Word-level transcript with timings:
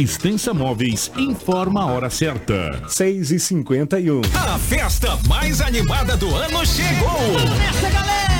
Extensa 0.00 0.54
Móveis 0.54 1.12
informa 1.14 1.82
a 1.82 1.86
hora 1.86 2.08
certa. 2.08 2.88
6 2.88 3.32
e 3.32 3.38
51 3.38 4.22
A 4.34 4.58
festa 4.58 5.18
mais 5.28 5.60
animada 5.60 6.16
do 6.16 6.34
ano 6.34 6.64
chegou! 6.64 7.18
Festa, 7.58 7.90
galera! 7.90 8.39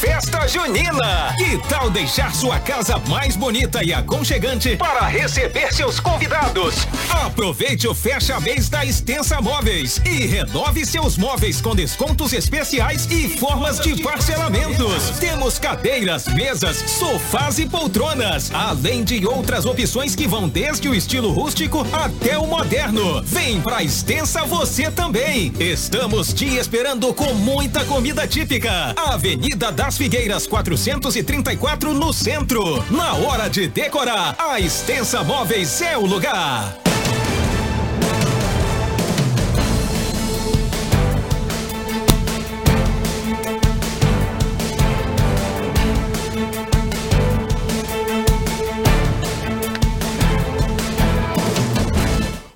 Festa 0.00 0.46
junina! 0.46 1.34
Que 1.36 1.58
tal 1.68 1.90
deixar 1.90 2.32
sua 2.32 2.60
casa 2.60 3.00
mais 3.08 3.34
bonita 3.34 3.82
e 3.82 3.92
aconchegante 3.92 4.76
para 4.76 5.08
receber 5.08 5.74
seus 5.74 5.98
convidados? 5.98 6.86
Aproveite 7.10 7.88
o 7.88 7.94
fecha 7.94 8.38
mês 8.38 8.68
da 8.68 8.86
Extensa 8.86 9.40
Móveis 9.40 10.00
e 10.04 10.24
renove 10.24 10.86
seus 10.86 11.18
móveis 11.18 11.60
com 11.60 11.74
descontos 11.74 12.32
especiais 12.32 13.10
e 13.10 13.28
formas 13.38 13.80
de 13.80 14.00
parcelamentos. 14.00 15.18
Temos 15.18 15.58
cadeiras, 15.58 16.28
mesas, 16.28 16.76
sofás 16.76 17.58
e 17.58 17.66
poltronas, 17.66 18.52
além 18.54 19.02
de 19.02 19.26
outras 19.26 19.66
opções 19.66 20.14
que 20.14 20.28
vão 20.28 20.48
desde 20.48 20.88
o 20.88 20.94
estilo 20.94 21.32
rústico 21.32 21.84
até 21.92 22.38
o 22.38 22.46
moderno. 22.46 23.20
Vem 23.24 23.60
pra 23.60 23.82
Extensa 23.82 24.44
você 24.44 24.92
também. 24.92 25.52
Estamos 25.58 26.32
te 26.32 26.56
esperando 26.56 27.12
com 27.12 27.34
muita 27.34 27.84
comida 27.84 28.28
típica. 28.28 28.94
Avenida 28.96 29.72
das 29.88 29.96
Figueiras 29.96 30.46
434 30.46 31.94
no 31.94 32.12
centro. 32.12 32.84
Na 32.90 33.14
hora 33.14 33.48
de 33.48 33.68
decorar, 33.68 34.36
a 34.38 34.60
Extensa 34.60 35.24
Móveis 35.24 35.80
é 35.80 35.96
o 35.96 36.04
lugar. 36.04 36.87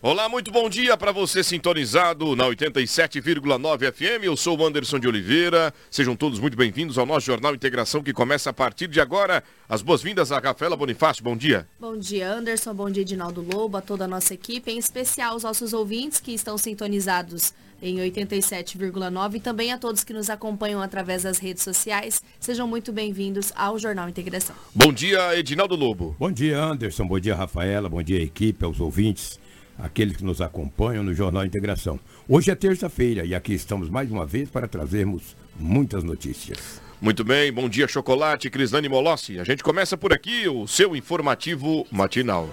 Olá, 0.04 0.28
muito 0.28 0.50
bom 0.50 0.68
dia 0.68 0.96
para 0.96 1.12
você 1.12 1.44
sintonizado 1.44 2.34
na 2.34 2.44
87,9 2.46 3.92
FM. 3.92 4.24
Eu 4.24 4.36
sou 4.36 4.58
o 4.58 4.66
Anderson 4.66 4.98
de 4.98 5.06
Oliveira. 5.06 5.72
Sejam 5.88 6.16
todos 6.16 6.40
muito 6.40 6.56
bem-vindos 6.56 6.98
ao 6.98 7.06
nosso 7.06 7.26
Jornal 7.26 7.54
Integração 7.54 8.02
que 8.02 8.12
começa 8.12 8.50
a 8.50 8.52
partir 8.52 8.88
de 8.88 9.00
agora. 9.00 9.44
As 9.68 9.80
boas-vindas 9.80 10.32
a 10.32 10.40
Rafaela 10.40 10.76
Bonifácio. 10.76 11.22
Bom 11.22 11.36
dia. 11.36 11.68
Bom 11.78 11.96
dia, 11.96 12.32
Anderson. 12.32 12.74
Bom 12.74 12.90
dia, 12.90 13.02
Edinaldo 13.02 13.46
Lobo, 13.48 13.76
a 13.76 13.80
toda 13.80 14.06
a 14.06 14.08
nossa 14.08 14.34
equipe, 14.34 14.72
em 14.72 14.76
especial 14.76 15.36
os 15.36 15.44
nossos 15.44 15.72
ouvintes 15.72 16.18
que 16.18 16.32
estão 16.32 16.58
sintonizados 16.58 17.54
em 17.80 17.98
87,9 17.98 19.36
e 19.36 19.40
também 19.40 19.72
a 19.72 19.78
todos 19.78 20.02
que 20.02 20.12
nos 20.12 20.28
acompanham 20.28 20.82
através 20.82 21.22
das 21.22 21.38
redes 21.38 21.62
sociais. 21.62 22.20
Sejam 22.40 22.66
muito 22.66 22.92
bem-vindos 22.92 23.52
ao 23.54 23.78
Jornal 23.78 24.08
Integração. 24.08 24.56
Bom 24.74 24.92
dia, 24.92 25.38
Edinaldo 25.38 25.76
Lobo. 25.76 26.16
Bom 26.18 26.32
dia, 26.32 26.60
Anderson. 26.60 27.06
Bom 27.06 27.20
dia, 27.20 27.36
Rafaela. 27.36 27.88
Bom 27.88 28.02
dia, 28.02 28.20
equipe, 28.20 28.64
aos 28.64 28.80
ouvintes, 28.80 29.38
aqueles 29.82 30.16
que 30.16 30.24
nos 30.24 30.40
acompanham 30.40 31.02
no 31.02 31.12
Jornal 31.12 31.44
Integração. 31.44 31.98
Hoje 32.28 32.50
é 32.50 32.54
terça-feira 32.54 33.24
e 33.24 33.34
aqui 33.34 33.52
estamos 33.52 33.90
mais 33.90 34.10
uma 34.10 34.24
vez 34.24 34.48
para 34.48 34.68
trazermos 34.68 35.36
muitas 35.58 36.04
notícias. 36.04 36.80
Muito 37.00 37.24
bem, 37.24 37.52
bom 37.52 37.68
dia, 37.68 37.88
Chocolate, 37.88 38.48
Crislane 38.48 38.88
Molossi. 38.88 39.40
A 39.40 39.44
gente 39.44 39.62
começa 39.62 39.96
por 39.96 40.12
aqui 40.12 40.48
o 40.48 40.68
seu 40.68 40.94
informativo 40.94 41.84
matinal. 41.90 42.48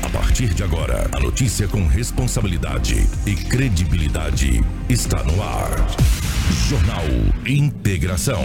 A 0.00 0.08
partir 0.10 0.54
de 0.54 0.62
agora, 0.62 1.10
a 1.12 1.18
notícia 1.18 1.66
com 1.66 1.84
responsabilidade 1.84 2.94
e 3.26 3.34
credibilidade 3.34 4.60
está 4.88 5.24
no 5.24 5.42
ar. 5.42 5.70
Jornal 6.68 7.04
Integração. 7.46 8.44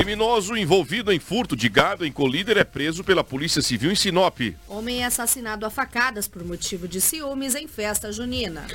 Criminoso 0.00 0.56
envolvido 0.56 1.12
em 1.12 1.18
furto 1.20 1.54
de 1.54 1.68
gado 1.68 2.06
em 2.06 2.10
Colíder 2.10 2.56
é 2.56 2.64
preso 2.64 3.04
pela 3.04 3.22
Polícia 3.22 3.60
Civil 3.60 3.92
em 3.92 3.94
Sinop. 3.94 4.40
Homem 4.66 5.02
é 5.02 5.04
assassinado 5.04 5.66
a 5.66 5.70
facadas 5.70 6.26
por 6.26 6.42
motivo 6.42 6.88
de 6.88 7.02
ciúmes 7.02 7.54
em 7.54 7.68
festa 7.68 8.10
junina. 8.10 8.66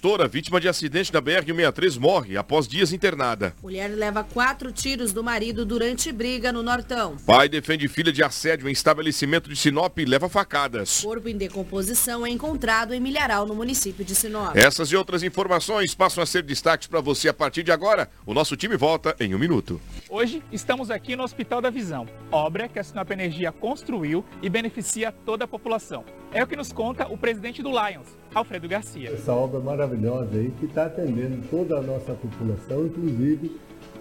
Pastora, 0.00 0.26
vítima 0.26 0.58
de 0.58 0.66
acidente 0.66 1.12
na 1.12 1.20
BR-163, 1.20 2.00
morre 2.00 2.34
após 2.38 2.66
dias 2.66 2.90
internada. 2.90 3.54
Mulher 3.62 3.88
leva 3.88 4.24
quatro 4.24 4.72
tiros 4.72 5.12
do 5.12 5.22
marido 5.22 5.66
durante 5.66 6.10
briga 6.10 6.50
no 6.50 6.62
Nortão. 6.62 7.18
Pai 7.26 7.50
defende 7.50 7.86
filha 7.86 8.10
de 8.10 8.22
assédio 8.22 8.66
em 8.66 8.72
estabelecimento 8.72 9.50
de 9.50 9.54
Sinop 9.54 9.98
e 9.98 10.06
leva 10.06 10.26
facadas. 10.26 11.02
Corpo 11.02 11.28
em 11.28 11.36
decomposição 11.36 12.24
é 12.26 12.30
encontrado 12.30 12.94
em 12.94 13.00
Milharal, 13.00 13.44
no 13.44 13.54
município 13.54 14.02
de 14.02 14.14
Sinop. 14.14 14.56
Essas 14.56 14.90
e 14.90 14.96
outras 14.96 15.22
informações 15.22 15.94
passam 15.94 16.22
a 16.22 16.26
ser 16.26 16.44
destaques 16.44 16.88
para 16.88 17.02
você 17.02 17.28
a 17.28 17.34
partir 17.34 17.62
de 17.62 17.70
agora. 17.70 18.08
O 18.24 18.32
nosso 18.32 18.56
time 18.56 18.78
volta 18.78 19.14
em 19.20 19.34
um 19.34 19.38
minuto. 19.38 19.78
Hoje 20.08 20.42
estamos 20.50 20.90
aqui 20.90 21.14
no 21.14 21.24
Hospital 21.24 21.60
da 21.60 21.68
Visão, 21.68 22.08
obra 22.32 22.70
que 22.70 22.78
a 22.78 22.84
Sinop 22.84 23.10
Energia 23.10 23.52
construiu 23.52 24.24
e 24.40 24.48
beneficia 24.48 25.12
toda 25.12 25.44
a 25.44 25.48
população. 25.48 26.06
É 26.32 26.42
o 26.42 26.46
que 26.46 26.56
nos 26.56 26.72
conta 26.72 27.06
o 27.06 27.18
presidente 27.18 27.62
do 27.62 27.68
Lions, 27.68 28.06
Alfredo 28.34 28.68
Garcia. 28.68 29.10
Essa 29.10 29.32
obra 29.32 29.58
maravilhosa 29.60 30.36
aí 30.36 30.52
que 30.58 30.66
está 30.66 30.86
atendendo 30.86 31.42
toda 31.50 31.78
a 31.78 31.82
nossa 31.82 32.12
população, 32.14 32.86
inclusive 32.86 33.56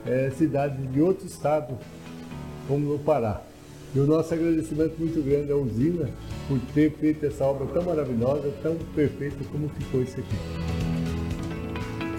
eh, 0.06 0.32
cidades 0.38 0.92
de 0.92 1.02
outros 1.02 1.32
estados, 1.32 1.76
como 2.68 2.94
no 2.94 3.00
Pará. 3.00 3.42
E 3.94 4.00
o 4.00 4.06
nosso 4.06 4.32
agradecimento 4.34 5.00
muito 5.00 5.20
grande 5.24 5.52
à 5.52 5.56
usina 5.56 6.08
por 6.48 6.60
ter 6.76 6.92
feito 6.92 7.26
essa 7.26 7.44
obra 7.44 7.66
tão 7.68 7.84
maravilhosa, 7.84 8.54
tão 8.62 8.76
perfeita 8.96 9.38
como 9.52 9.68
ficou 9.70 10.04
isso 10.04 10.20
aqui. 10.20 10.36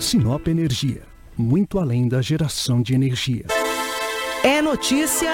Sinop 0.00 0.49
Energia, 0.49 1.03
muito 1.37 1.78
além 1.78 2.09
da 2.09 2.20
geração 2.20 2.82
de 2.82 2.94
energia. 2.94 3.44
É 4.43 4.60
notícia. 4.60 5.31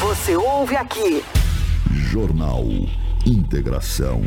Você 0.00 0.34
ouve 0.34 0.74
aqui. 0.74 1.22
Jornal 2.10 2.64
Integração. 3.26 4.20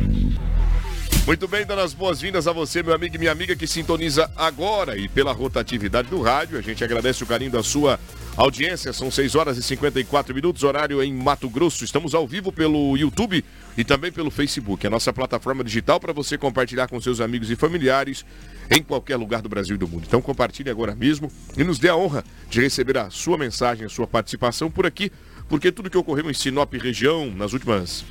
Muito 1.26 1.48
bem, 1.48 1.66
dando 1.66 1.80
as 1.80 1.92
boas-vindas 1.92 2.46
a 2.46 2.52
você, 2.52 2.82
meu 2.82 2.94
amigo 2.94 3.16
e 3.16 3.18
minha 3.18 3.32
amiga 3.32 3.54
que 3.56 3.66
sintoniza 3.66 4.30
agora 4.36 4.96
e 4.96 5.08
pela 5.08 5.32
rotatividade 5.32 6.08
do 6.08 6.22
rádio. 6.22 6.56
A 6.56 6.62
gente 6.62 6.82
agradece 6.82 7.22
o 7.22 7.26
carinho 7.26 7.50
da 7.50 7.62
sua 7.62 7.98
audiência. 8.36 8.92
São 8.92 9.10
6 9.10 9.34
horas 9.34 9.58
e 9.58 9.62
54 9.62 10.34
minutos, 10.34 10.62
horário 10.62 11.02
em 11.02 11.12
Mato 11.12 11.48
Grosso. 11.50 11.84
Estamos 11.84 12.14
ao 12.14 12.26
vivo 12.26 12.52
pelo 12.52 12.96
YouTube 12.96 13.44
e 13.76 13.84
também 13.84 14.12
pelo 14.12 14.30
Facebook, 14.30 14.86
a 14.86 14.90
nossa 14.90 15.12
plataforma 15.12 15.64
digital 15.64 15.98
para 15.98 16.12
você 16.12 16.38
compartilhar 16.38 16.88
com 16.88 17.00
seus 17.00 17.20
amigos 17.20 17.50
e 17.50 17.56
familiares 17.56 18.24
em 18.70 18.82
qualquer 18.82 19.16
lugar 19.16 19.42
do 19.42 19.48
Brasil 19.48 19.74
e 19.74 19.78
do 19.78 19.88
mundo. 19.88 20.04
Então 20.06 20.22
compartilhe 20.22 20.70
agora 20.70 20.94
mesmo 20.94 21.30
e 21.56 21.64
nos 21.64 21.78
dê 21.78 21.88
a 21.88 21.96
honra 21.96 22.24
de 22.48 22.60
receber 22.60 22.96
a 22.98 23.10
sua 23.10 23.36
mensagem, 23.36 23.84
a 23.84 23.90
sua 23.90 24.06
participação 24.06 24.70
por 24.70 24.86
aqui, 24.86 25.10
porque 25.48 25.72
tudo 25.72 25.90
que 25.90 25.98
ocorreu 25.98 26.30
em 26.30 26.34
Sinop 26.34 26.72
região 26.74 27.30
nas 27.30 27.52
últimas 27.52 28.04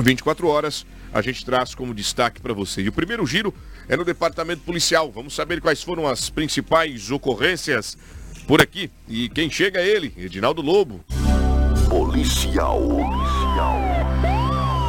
24 0.00 0.46
horas, 0.48 0.86
a 1.12 1.20
gente 1.20 1.44
traz 1.44 1.74
como 1.74 1.94
destaque 1.94 2.40
para 2.40 2.52
você. 2.52 2.82
E 2.82 2.88
o 2.88 2.92
primeiro 2.92 3.26
giro 3.26 3.54
é 3.88 3.96
no 3.96 4.04
departamento 4.04 4.62
policial. 4.62 5.10
Vamos 5.10 5.34
saber 5.34 5.60
quais 5.60 5.82
foram 5.82 6.06
as 6.06 6.30
principais 6.30 7.10
ocorrências 7.10 7.96
por 8.46 8.60
aqui. 8.60 8.90
E 9.08 9.28
quem 9.28 9.50
chega 9.50 9.80
é 9.80 9.86
ele, 9.86 10.12
Edinaldo 10.16 10.62
Lobo. 10.62 11.04
Policial. 11.88 12.80
Policial. 12.80 13.80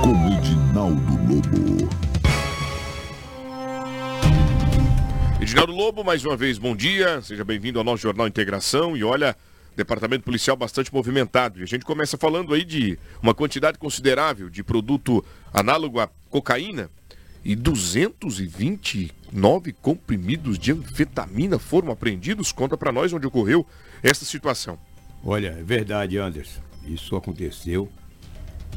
Com 0.01 0.37
Edinaldo 0.37 1.11
Lobo. 1.27 1.89
Edinaldo 5.41 5.71
Lobo, 5.71 6.03
mais 6.03 6.23
uma 6.23 6.35
vez, 6.35 6.57
bom 6.57 6.75
dia. 6.75 7.21
Seja 7.21 7.43
bem-vindo 7.43 7.79
ao 7.79 7.85
nosso 7.85 8.03
Jornal 8.03 8.27
Integração. 8.27 8.95
E 8.95 9.03
olha, 9.03 9.35
departamento 9.79 10.23
policial 10.23 10.55
bastante 10.55 10.93
movimentado. 10.93 11.59
E 11.59 11.63
a 11.63 11.65
gente 11.65 11.83
começa 11.85 12.15
falando 12.17 12.53
aí 12.53 12.63
de 12.63 12.99
uma 13.21 13.33
quantidade 13.33 13.79
considerável 13.79 14.49
de 14.49 14.63
produto 14.63 15.25
análogo 15.53 15.99
à 15.99 16.07
cocaína 16.29 16.89
e 17.43 17.55
229 17.55 19.73
comprimidos 19.73 20.57
de 20.59 20.73
anfetamina 20.73 21.57
foram 21.57 21.91
apreendidos. 21.91 22.51
Conta 22.51 22.77
para 22.77 22.91
nós 22.91 23.11
onde 23.13 23.25
ocorreu 23.25 23.65
essa 24.03 24.25
situação. 24.25 24.77
Olha, 25.23 25.55
é 25.59 25.63
verdade, 25.63 26.17
Anderson. 26.17 26.61
Isso 26.85 27.15
aconteceu 27.15 27.89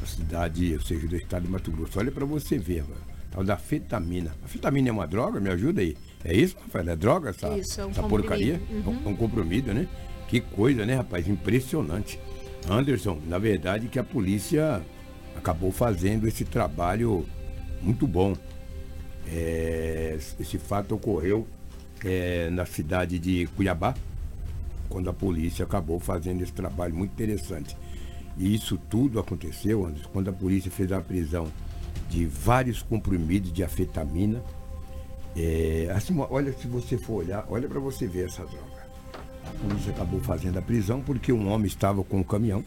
na 0.01 0.07
cidade, 0.07 0.73
ou 0.75 0.81
seja, 0.81 1.07
do 1.07 1.17
estado 1.17 1.45
de 1.45 1.51
Mato 1.51 1.71
Grosso. 1.71 1.99
Olha 1.99 2.13
para 2.13 2.25
você 2.25 2.57
ver, 2.59 2.83
mano. 2.83 3.13
Tal 3.31 3.43
da 3.43 3.57
fetamina. 3.57 4.37
A 4.45 4.49
fetamina 4.49 4.91
é 4.91 4.93
uma 4.93 5.07
droga? 5.07 5.41
Me 5.41 5.49
ajuda 5.51 5.81
aí. 5.81 5.97
É 6.25 6.35
isso, 6.35 6.57
Rafael? 6.61 6.91
É 6.91 6.97
droga 6.97 7.31
essa, 7.31 7.57
Isso, 7.57 7.81
é 7.81 7.87
um 7.87 7.91
essa 7.91 8.03
porcaria? 8.03 8.61
Uhum. 8.71 9.03
É 9.05 9.09
um 9.09 9.17
comprimido, 9.17 9.73
né? 9.73 9.89
Que 10.33 10.41
coisa, 10.41 10.87
né, 10.87 10.95
rapaz? 10.95 11.29
Impressionante. 11.29 12.19
Anderson, 12.67 13.21
na 13.27 13.37
verdade 13.39 13.89
que 13.89 13.99
a 13.99 14.03
polícia 14.03 14.81
acabou 15.37 15.71
fazendo 15.71 16.27
esse 16.27 16.43
trabalho 16.43 17.27
muito 17.83 18.07
bom. 18.07 18.35
É, 19.29 20.17
esse 20.41 20.57
fato 20.57 20.95
ocorreu 20.95 21.47
é, 22.03 22.49
na 22.49 22.65
cidade 22.65 23.19
de 23.19 23.47
Cuiabá, 23.49 23.95
quando 24.89 25.11
a 25.11 25.13
polícia 25.13 25.67
acabou 25.67 26.01
fazendo 26.01 26.43
esse 26.43 26.55
trabalho 26.55 26.95
muito 26.95 27.11
interessante. 27.11 27.77
E 28.39 28.55
isso 28.55 28.79
tudo 28.89 29.21
aconteceu, 29.21 29.85
Anderson, 29.85 30.09
quando 30.15 30.31
a 30.31 30.33
polícia 30.33 30.71
fez 30.71 30.91
a 30.93 31.01
prisão 31.03 31.47
de 32.09 32.25
vários 32.25 32.81
comprimidos 32.81 33.53
de 33.53 33.63
afetamina. 33.63 34.43
É, 35.37 35.93
assim, 35.95 36.19
olha, 36.19 36.55
se 36.55 36.67
você 36.67 36.97
for 36.97 37.17
olhar, 37.17 37.45
olha 37.51 37.69
para 37.69 37.81
você 37.81 38.07
ver 38.07 38.29
essa 38.29 38.47
droga. 38.47 38.72
A 39.47 39.51
polícia 39.63 39.93
acabou 39.93 40.21
fazendo 40.21 40.59
a 40.59 40.63
prisão 40.63 41.01
porque 41.01 41.33
um 41.33 41.49
homem 41.49 41.67
estava 41.67 42.03
com 42.03 42.19
um 42.19 42.23
caminhão. 42.23 42.65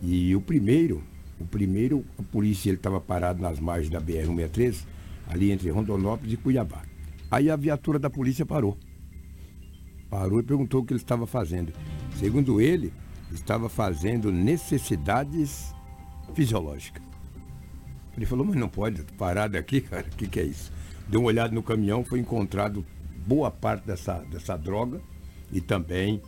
E 0.00 0.34
o 0.34 0.40
primeiro, 0.40 1.02
o 1.38 1.44
primeiro, 1.44 2.04
a 2.18 2.22
polícia 2.22 2.70
ele 2.70 2.76
estava 2.76 3.00
parado 3.00 3.40
nas 3.40 3.58
margens 3.60 3.90
da 3.90 4.00
BR-163, 4.00 4.84
ali 5.28 5.50
entre 5.50 5.70
Rondonópolis 5.70 6.34
e 6.34 6.36
Cuiabá. 6.36 6.82
Aí 7.30 7.50
a 7.50 7.56
viatura 7.56 7.98
da 7.98 8.10
polícia 8.10 8.44
parou. 8.44 8.76
Parou 10.10 10.40
e 10.40 10.42
perguntou 10.42 10.82
o 10.82 10.84
que 10.84 10.92
ele 10.92 11.00
estava 11.00 11.26
fazendo. 11.26 11.72
Segundo 12.18 12.60
ele, 12.60 12.92
estava 13.32 13.68
fazendo 13.68 14.30
necessidades 14.30 15.74
fisiológicas. 16.34 17.02
Ele 18.16 18.26
falou, 18.26 18.44
mas 18.44 18.56
não 18.56 18.68
pode 18.68 19.02
parar 19.16 19.48
daqui, 19.48 19.80
cara, 19.80 20.06
o 20.06 20.16
que, 20.16 20.26
que 20.26 20.40
é 20.40 20.44
isso? 20.44 20.70
Deu 21.08 21.20
uma 21.20 21.28
olhada 21.28 21.54
no 21.54 21.62
caminhão, 21.62 22.04
foi 22.04 22.18
encontrado 22.18 22.84
boa 23.26 23.50
parte 23.50 23.86
dessa, 23.86 24.18
dessa 24.30 24.56
droga 24.56 25.00
e 25.52 25.60
também 25.60 26.20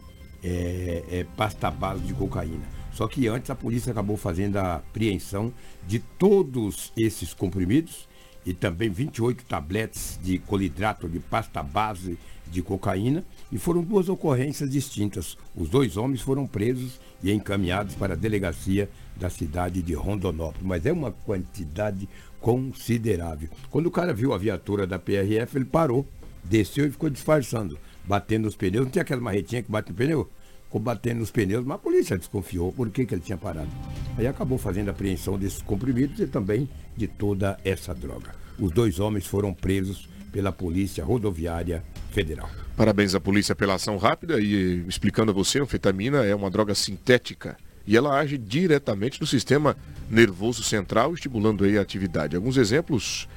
é, 0.43 1.03
é, 1.11 1.27
pasta 1.37 1.71
base 1.71 2.03
de 2.03 2.15
cocaína. 2.15 2.63
Só 2.93 3.09
que 3.09 3.27
antes 3.27 3.51
a 3.51 3.55
polícia 3.55 3.91
acabou 3.91 4.17
fazendo 4.17 4.57
a 4.57 4.77
apreensão 4.77 5.53
de 5.87 5.99
todos 5.99 6.93
esses 6.97 7.35
comprimidos 7.35 8.09
e 8.47 8.53
também 8.53 8.91
28 8.91 9.45
tabletes 9.47 10.19
de 10.23 10.39
colidrato 10.39 11.09
de 11.09 11.19
pasta 11.19 11.63
base 11.63 12.19
de 12.51 12.63
cocaína 12.63 13.25
e 13.51 13.59
foram 13.59 13.83
duas 13.83 14.09
ocorrências 14.09 14.71
distintas. 14.71 15.37
Os 15.57 15.69
dois 15.69 15.97
homens 15.97 16.21
foram 16.21 16.47
presos 16.47 17.01
e 17.23 17.33
encaminhados 17.33 17.95
para 17.95 18.13
a 18.13 18.17
delegacia 18.17 18.89
da 19.17 19.31
cidade 19.31 19.83
de 19.83 19.95
Rondonópolis, 19.95 20.67
mas 20.67 20.85
é 20.87 20.93
uma 20.93 21.11
quantidade 21.11 22.09
considerável. 22.41 23.49
Quando 23.71 23.87
o 23.87 23.91
cara 23.91 24.13
viu 24.13 24.35
a 24.35 24.39
viatura 24.39 24.87
da 24.87 24.99
PRF, 24.99 25.57
ele 25.57 25.65
parou, 25.65 26.07
desceu 26.45 26.87
e 26.87 26.91
ficou 26.91 27.09
disfarçando, 27.09 27.79
batendo 28.07 28.49
os 28.49 28.57
pneus. 28.57 28.85
Não 28.85 28.91
tem 28.91 29.03
aquela 29.03 29.21
marretinha 29.21 29.63
que 29.63 29.71
bate 29.71 29.91
no 29.91 29.97
pneu? 29.97 30.29
Ficou 30.65 30.81
batendo 30.81 31.21
nos 31.21 31.31
pneus, 31.31 31.65
mas 31.65 31.77
a 31.77 31.79
polícia 31.79 32.19
desconfiou 32.19 32.73
por 32.73 32.91
que, 32.91 33.07
que 33.07 33.15
ele 33.15 33.23
tinha 33.23 33.39
parado. 33.39 33.71
Aí 34.19 34.27
acabou 34.27 34.59
fazendo 34.59 34.89
a 34.89 34.91
apreensão 34.91 35.39
desses 35.39 35.63
comprimidos 35.63 36.19
e 36.21 36.27
também 36.27 36.69
de 36.97 37.07
toda 37.07 37.59
essa 37.65 37.95
droga. 37.95 38.35
Os 38.59 38.71
dois 38.73 38.99
homens 39.01 39.27
foram 39.27 39.53
presos 39.53 40.09
pela 40.33 40.51
Polícia 40.51 41.05
Rodoviária 41.05 41.83
Federal. 42.11 42.51
Parabéns 42.77 43.15
à 43.15 43.21
polícia 43.21 43.55
pela 43.55 43.75
ação 43.75 43.97
rápida 43.97 44.41
e 44.41 44.85
explicando 44.89 45.31
a 45.31 45.35
você, 45.35 45.61
a 45.61 45.63
anfetamina 45.63 46.25
é 46.25 46.35
uma 46.35 46.51
droga 46.51 46.75
sintética 46.75 47.57
e 47.87 47.97
ela 47.97 48.19
age 48.19 48.37
diretamente 48.37 49.21
no 49.21 49.27
sistema 49.27 49.77
nervoso 50.11 50.63
central, 50.63 51.15
estimulando 51.15 51.65
aí 51.65 51.79
a 51.79 51.83
atividade. 51.83 52.35
Alguns 52.35 52.57
exemplos 52.57 53.29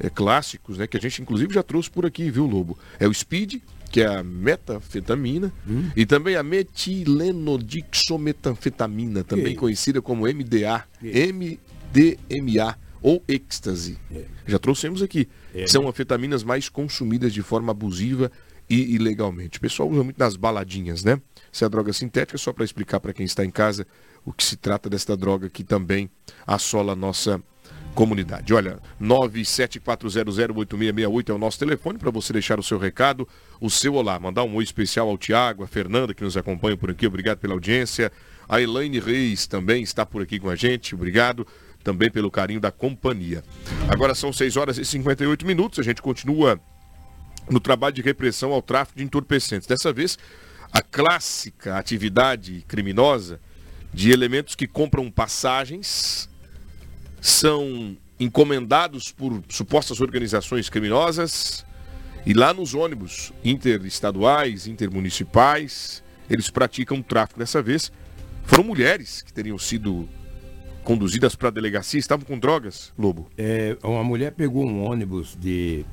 é, 0.00 0.08
clássicos, 0.08 0.78
né, 0.78 0.86
que 0.86 0.96
a 0.96 1.00
gente 1.00 1.20
inclusive 1.20 1.52
já 1.52 1.62
trouxe 1.62 1.90
por 1.90 2.06
aqui, 2.06 2.30
viu, 2.30 2.46
Lobo? 2.46 2.78
É 2.98 3.06
o 3.06 3.12
speed, 3.12 3.56
que 3.96 4.02
é 4.02 4.06
a 4.08 4.22
metafetamina, 4.22 5.50
e 5.96 6.04
também 6.04 6.36
a 6.36 6.42
metilenoxometanfetamina, 6.42 9.24
também 9.24 9.54
Que? 9.54 9.60
conhecida 9.60 10.02
como 10.02 10.26
MDA, 10.26 10.84
MDMA 11.02 12.76
ou 13.00 13.24
êxtase. 13.26 13.96
Já 14.46 14.58
trouxemos 14.58 15.00
aqui. 15.00 15.26
É, 15.54 15.66
São 15.66 15.88
anfetaminas 15.88 16.44
mais 16.44 16.68
consumidas 16.68 17.32
de 17.32 17.40
forma 17.40 17.70
abusiva 17.70 18.30
e 18.68 18.96
ilegalmente. 18.96 19.56
O 19.56 19.62
pessoal 19.62 19.88
usa 19.88 20.04
muito 20.04 20.18
nas 20.18 20.36
baladinhas, 20.36 21.02
né? 21.02 21.18
Essa 21.50 21.64
é 21.64 21.66
a 21.66 21.70
droga 21.70 21.90
sintética, 21.94 22.36
só 22.36 22.52
para 22.52 22.66
explicar 22.66 23.00
para 23.00 23.14
quem 23.14 23.24
está 23.24 23.46
em 23.46 23.50
casa 23.50 23.86
o 24.26 24.32
que 24.32 24.44
se 24.44 24.58
trata 24.58 24.90
desta 24.90 25.16
droga 25.16 25.48
que 25.48 25.64
também 25.64 26.10
assola 26.46 26.92
a 26.92 26.96
nossa 26.96 27.42
comunidade. 27.96 28.54
Olha, 28.54 28.78
974008668 29.02 31.30
é 31.30 31.32
o 31.32 31.38
nosso 31.38 31.58
telefone 31.58 31.98
para 31.98 32.10
você 32.10 32.34
deixar 32.34 32.60
o 32.60 32.62
seu 32.62 32.78
recado, 32.78 33.26
o 33.58 33.70
seu 33.70 33.94
olá, 33.94 34.20
mandar 34.20 34.44
um 34.44 34.54
oi 34.54 34.62
especial 34.62 35.08
ao 35.08 35.16
Tiago, 35.16 35.64
a 35.64 35.66
Fernanda 35.66 36.12
que 36.12 36.22
nos 36.22 36.36
acompanha 36.36 36.76
por 36.76 36.90
aqui, 36.90 37.06
obrigado 37.06 37.38
pela 37.38 37.54
audiência. 37.54 38.12
A 38.46 38.60
Elaine 38.60 39.00
Reis 39.00 39.46
também 39.46 39.82
está 39.82 40.04
por 40.04 40.20
aqui 40.22 40.38
com 40.38 40.50
a 40.50 40.54
gente, 40.54 40.94
obrigado 40.94 41.46
também 41.82 42.10
pelo 42.10 42.30
carinho 42.30 42.60
da 42.60 42.70
companhia. 42.70 43.42
Agora 43.88 44.14
são 44.14 44.30
6 44.30 44.58
horas 44.58 44.76
e 44.76 44.84
58 44.84 45.46
minutos, 45.46 45.78
a 45.78 45.82
gente 45.82 46.02
continua 46.02 46.60
no 47.48 47.58
trabalho 47.58 47.94
de 47.94 48.02
repressão 48.02 48.52
ao 48.52 48.60
tráfico 48.60 48.98
de 48.98 49.04
entorpecentes. 49.04 49.66
Dessa 49.66 49.90
vez, 49.90 50.18
a 50.70 50.82
clássica 50.82 51.78
atividade 51.78 52.62
criminosa 52.68 53.40
de 53.94 54.10
elementos 54.10 54.54
que 54.54 54.66
compram 54.66 55.10
passagens, 55.10 56.28
são 57.20 57.96
encomendados 58.18 59.12
por 59.12 59.42
supostas 59.48 60.00
organizações 60.00 60.70
criminosas 60.70 61.64
e 62.24 62.32
lá 62.32 62.52
nos 62.52 62.74
ônibus 62.74 63.32
interestaduais, 63.44 64.66
intermunicipais, 64.66 66.02
eles 66.28 66.50
praticam 66.50 67.00
tráfico. 67.02 67.38
Dessa 67.38 67.62
vez, 67.62 67.92
foram 68.44 68.64
mulheres 68.64 69.22
que 69.22 69.32
teriam 69.32 69.58
sido 69.58 70.08
conduzidas 70.82 71.34
para 71.34 71.48
a 71.48 71.50
delegacia, 71.52 71.98
estavam 71.98 72.24
com 72.24 72.38
drogas, 72.38 72.92
Lobo. 72.98 73.28
É, 73.36 73.76
uma 73.82 74.04
mulher 74.04 74.32
pegou 74.32 74.64
um 74.64 74.84
ônibus 74.84 75.36
de 75.38 75.84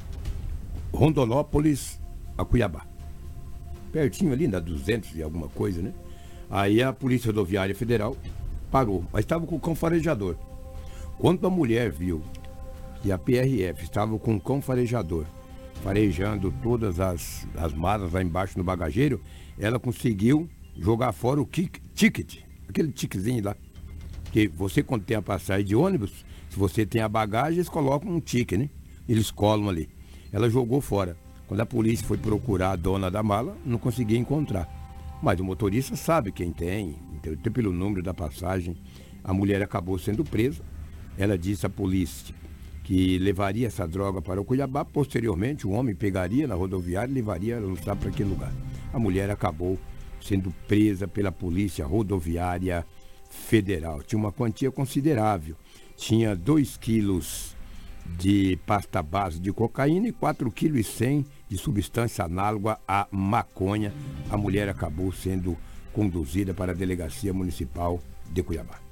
Rondonópolis 0.91 1.99
a 2.37 2.45
Cuiabá. 2.45 2.85
Pertinho 3.91 4.33
ali, 4.33 4.47
na 4.47 4.59
200 4.59 5.15
e 5.15 5.23
alguma 5.23 5.47
coisa, 5.49 5.81
né? 5.81 5.93
Aí 6.49 6.81
a 6.81 6.93
Polícia 6.93 7.27
Rodoviária 7.27 7.75
Federal 7.75 8.15
parou, 8.71 9.05
mas 9.11 9.23
estava 9.23 9.45
com 9.45 9.55
o 9.55 9.59
cão 9.59 9.75
farejador. 9.75 10.35
Quando 11.23 11.47
a 11.47 11.49
mulher 11.49 11.89
viu 11.89 12.21
que 13.01 13.09
a 13.09 13.17
PRF 13.17 13.81
estava 13.81 14.19
com 14.19 14.35
o 14.35 14.41
cão 14.41 14.61
farejador, 14.61 15.23
farejando 15.81 16.53
todas 16.61 16.99
as, 16.99 17.47
as 17.55 17.73
malas 17.73 18.11
lá 18.11 18.21
embaixo 18.21 18.57
no 18.57 18.63
bagageiro, 18.65 19.21
ela 19.57 19.79
conseguiu 19.79 20.49
jogar 20.77 21.13
fora 21.13 21.39
o 21.39 21.45
kick- 21.45 21.79
ticket, 21.95 22.39
aquele 22.67 22.91
ticketzinho 22.91 23.41
lá. 23.41 23.55
Porque 24.25 24.49
você 24.49 24.83
quando 24.83 25.05
tem 25.05 25.15
a 25.15 25.21
passagem 25.21 25.65
de 25.65 25.73
ônibus, 25.73 26.25
se 26.49 26.59
você 26.59 26.85
tem 26.85 27.01
a 27.01 27.07
bagagem, 27.07 27.59
eles 27.59 27.69
colocam 27.69 28.11
um 28.11 28.19
ticket, 28.19 28.59
né? 28.59 28.69
Eles 29.07 29.31
colam 29.31 29.69
ali. 29.69 29.87
Ela 30.29 30.49
jogou 30.49 30.81
fora. 30.81 31.15
Quando 31.47 31.61
a 31.61 31.65
polícia 31.65 32.05
foi 32.05 32.17
procurar 32.17 32.71
a 32.71 32.75
dona 32.75 33.09
da 33.09 33.23
mala, 33.23 33.55
não 33.65 33.77
conseguia 33.77 34.19
encontrar. 34.19 34.67
Mas 35.21 35.39
o 35.39 35.45
motorista 35.45 35.95
sabe 35.95 36.33
quem 36.33 36.51
tem, 36.51 36.97
então, 37.13 37.31
até 37.31 37.49
pelo 37.49 37.71
número 37.71 38.03
da 38.03 38.13
passagem. 38.13 38.75
A 39.23 39.33
mulher 39.33 39.61
acabou 39.61 39.97
sendo 39.97 40.25
presa. 40.25 40.72
Ela 41.17 41.37
disse 41.37 41.65
à 41.65 41.69
polícia 41.69 42.33
que 42.83 43.17
levaria 43.17 43.67
essa 43.67 43.87
droga 43.87 44.21
para 44.21 44.41
o 44.41 44.45
Cuiabá. 44.45 44.83
Posteriormente, 44.83 45.65
o 45.65 45.71
homem 45.71 45.95
pegaria 45.95 46.47
na 46.47 46.55
rodoviária 46.55 47.11
e 47.11 47.15
levaria, 47.15 47.59
não 47.59 47.77
sabe 47.77 48.01
para 48.01 48.11
que 48.11 48.23
lugar. 48.23 48.51
A 48.91 48.99
mulher 48.99 49.29
acabou 49.29 49.79
sendo 50.21 50.53
presa 50.67 51.07
pela 51.07 51.31
Polícia 51.31 51.85
Rodoviária 51.85 52.85
Federal. 53.29 54.03
Tinha 54.03 54.19
uma 54.19 54.31
quantia 54.31 54.71
considerável. 54.71 55.55
Tinha 55.95 56.35
2 56.35 56.77
quilos 56.77 57.55
de 58.17 58.59
pasta 58.65 59.01
base 59.01 59.39
de 59.39 59.51
cocaína 59.53 60.09
e 60.09 60.11
4,1 60.11 60.51
kg 60.51 61.25
de 61.47 61.57
substância 61.57 62.25
análoga 62.25 62.77
à 62.87 63.07
maconha. 63.09 63.93
A 64.29 64.35
mulher 64.35 64.67
acabou 64.67 65.11
sendo 65.11 65.57
conduzida 65.93 66.53
para 66.53 66.73
a 66.73 66.75
Delegacia 66.75 67.33
Municipal 67.33 68.01
de 68.31 68.43
Cuiabá. 68.43 68.82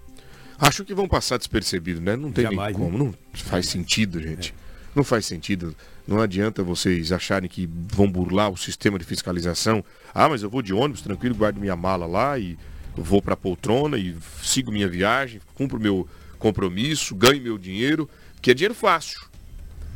Acho 0.61 0.85
que 0.85 0.93
vão 0.93 1.07
passar 1.07 1.37
despercebido, 1.37 1.99
né? 1.99 2.15
Não 2.15 2.31
tem 2.31 2.43
Jamais, 2.43 2.77
nem 2.77 2.85
como. 2.85 2.97
Não 2.97 3.15
faz 3.33 3.67
sentido, 3.67 4.21
gente. 4.21 4.53
Não 4.95 5.03
faz 5.03 5.25
sentido. 5.25 5.75
Não 6.07 6.21
adianta 6.21 6.61
vocês 6.61 7.11
acharem 7.11 7.49
que 7.49 7.67
vão 7.91 8.09
burlar 8.09 8.51
o 8.51 8.57
sistema 8.57 8.99
de 8.99 9.05
fiscalização. 9.05 9.83
Ah, 10.13 10.29
mas 10.29 10.43
eu 10.43 10.49
vou 10.51 10.61
de 10.61 10.71
ônibus, 10.71 11.01
tranquilo, 11.01 11.33
guardo 11.33 11.59
minha 11.59 11.75
mala 11.75 12.05
lá 12.05 12.37
e 12.37 12.57
vou 12.95 13.21
para 13.23 13.33
a 13.33 13.37
poltrona 13.37 13.97
e 13.97 14.15
sigo 14.43 14.71
minha 14.71 14.87
viagem, 14.87 15.41
cumpro 15.55 15.79
meu 15.79 16.07
compromisso, 16.37 17.15
ganho 17.15 17.41
meu 17.41 17.57
dinheiro, 17.57 18.07
que 18.41 18.51
é 18.51 18.53
dinheiro 18.53 18.75
fácil. 18.75 19.19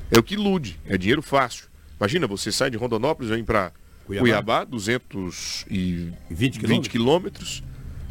É 0.10 0.17
o 0.17 0.24
que 0.24 0.34
ilude, 0.34 0.79
é 0.86 0.98
dinheiro 0.98 1.22
fácil. 1.22 1.67
Imagina, 2.00 2.25
você 2.25 2.51
sai 2.51 2.72
de 2.72 2.77
Rondonópolis, 2.77 3.29
vem 3.29 3.43
para 3.43 3.72
Cuiabá, 4.05 4.22
Cuiabá 4.22 4.63
220 4.63 6.60
quilômetros. 6.60 6.88
quilômetros, 6.88 7.63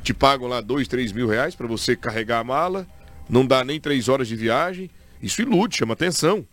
te 0.04 0.14
pagam 0.14 0.46
lá 0.46 0.60
2, 0.60 0.86
3 0.86 1.12
mil 1.12 1.26
reais 1.26 1.54
para 1.54 1.66
você 1.66 1.96
carregar 1.96 2.38
a 2.38 2.44
mala, 2.44 2.86
não 3.28 3.44
dá 3.46 3.64
nem 3.64 3.80
três 3.80 4.08
horas 4.08 4.28
de 4.28 4.36
viagem. 4.36 4.90
Isso 5.20 5.40
ilude, 5.40 5.76
chama 5.76 5.94
atenção. 5.94 6.46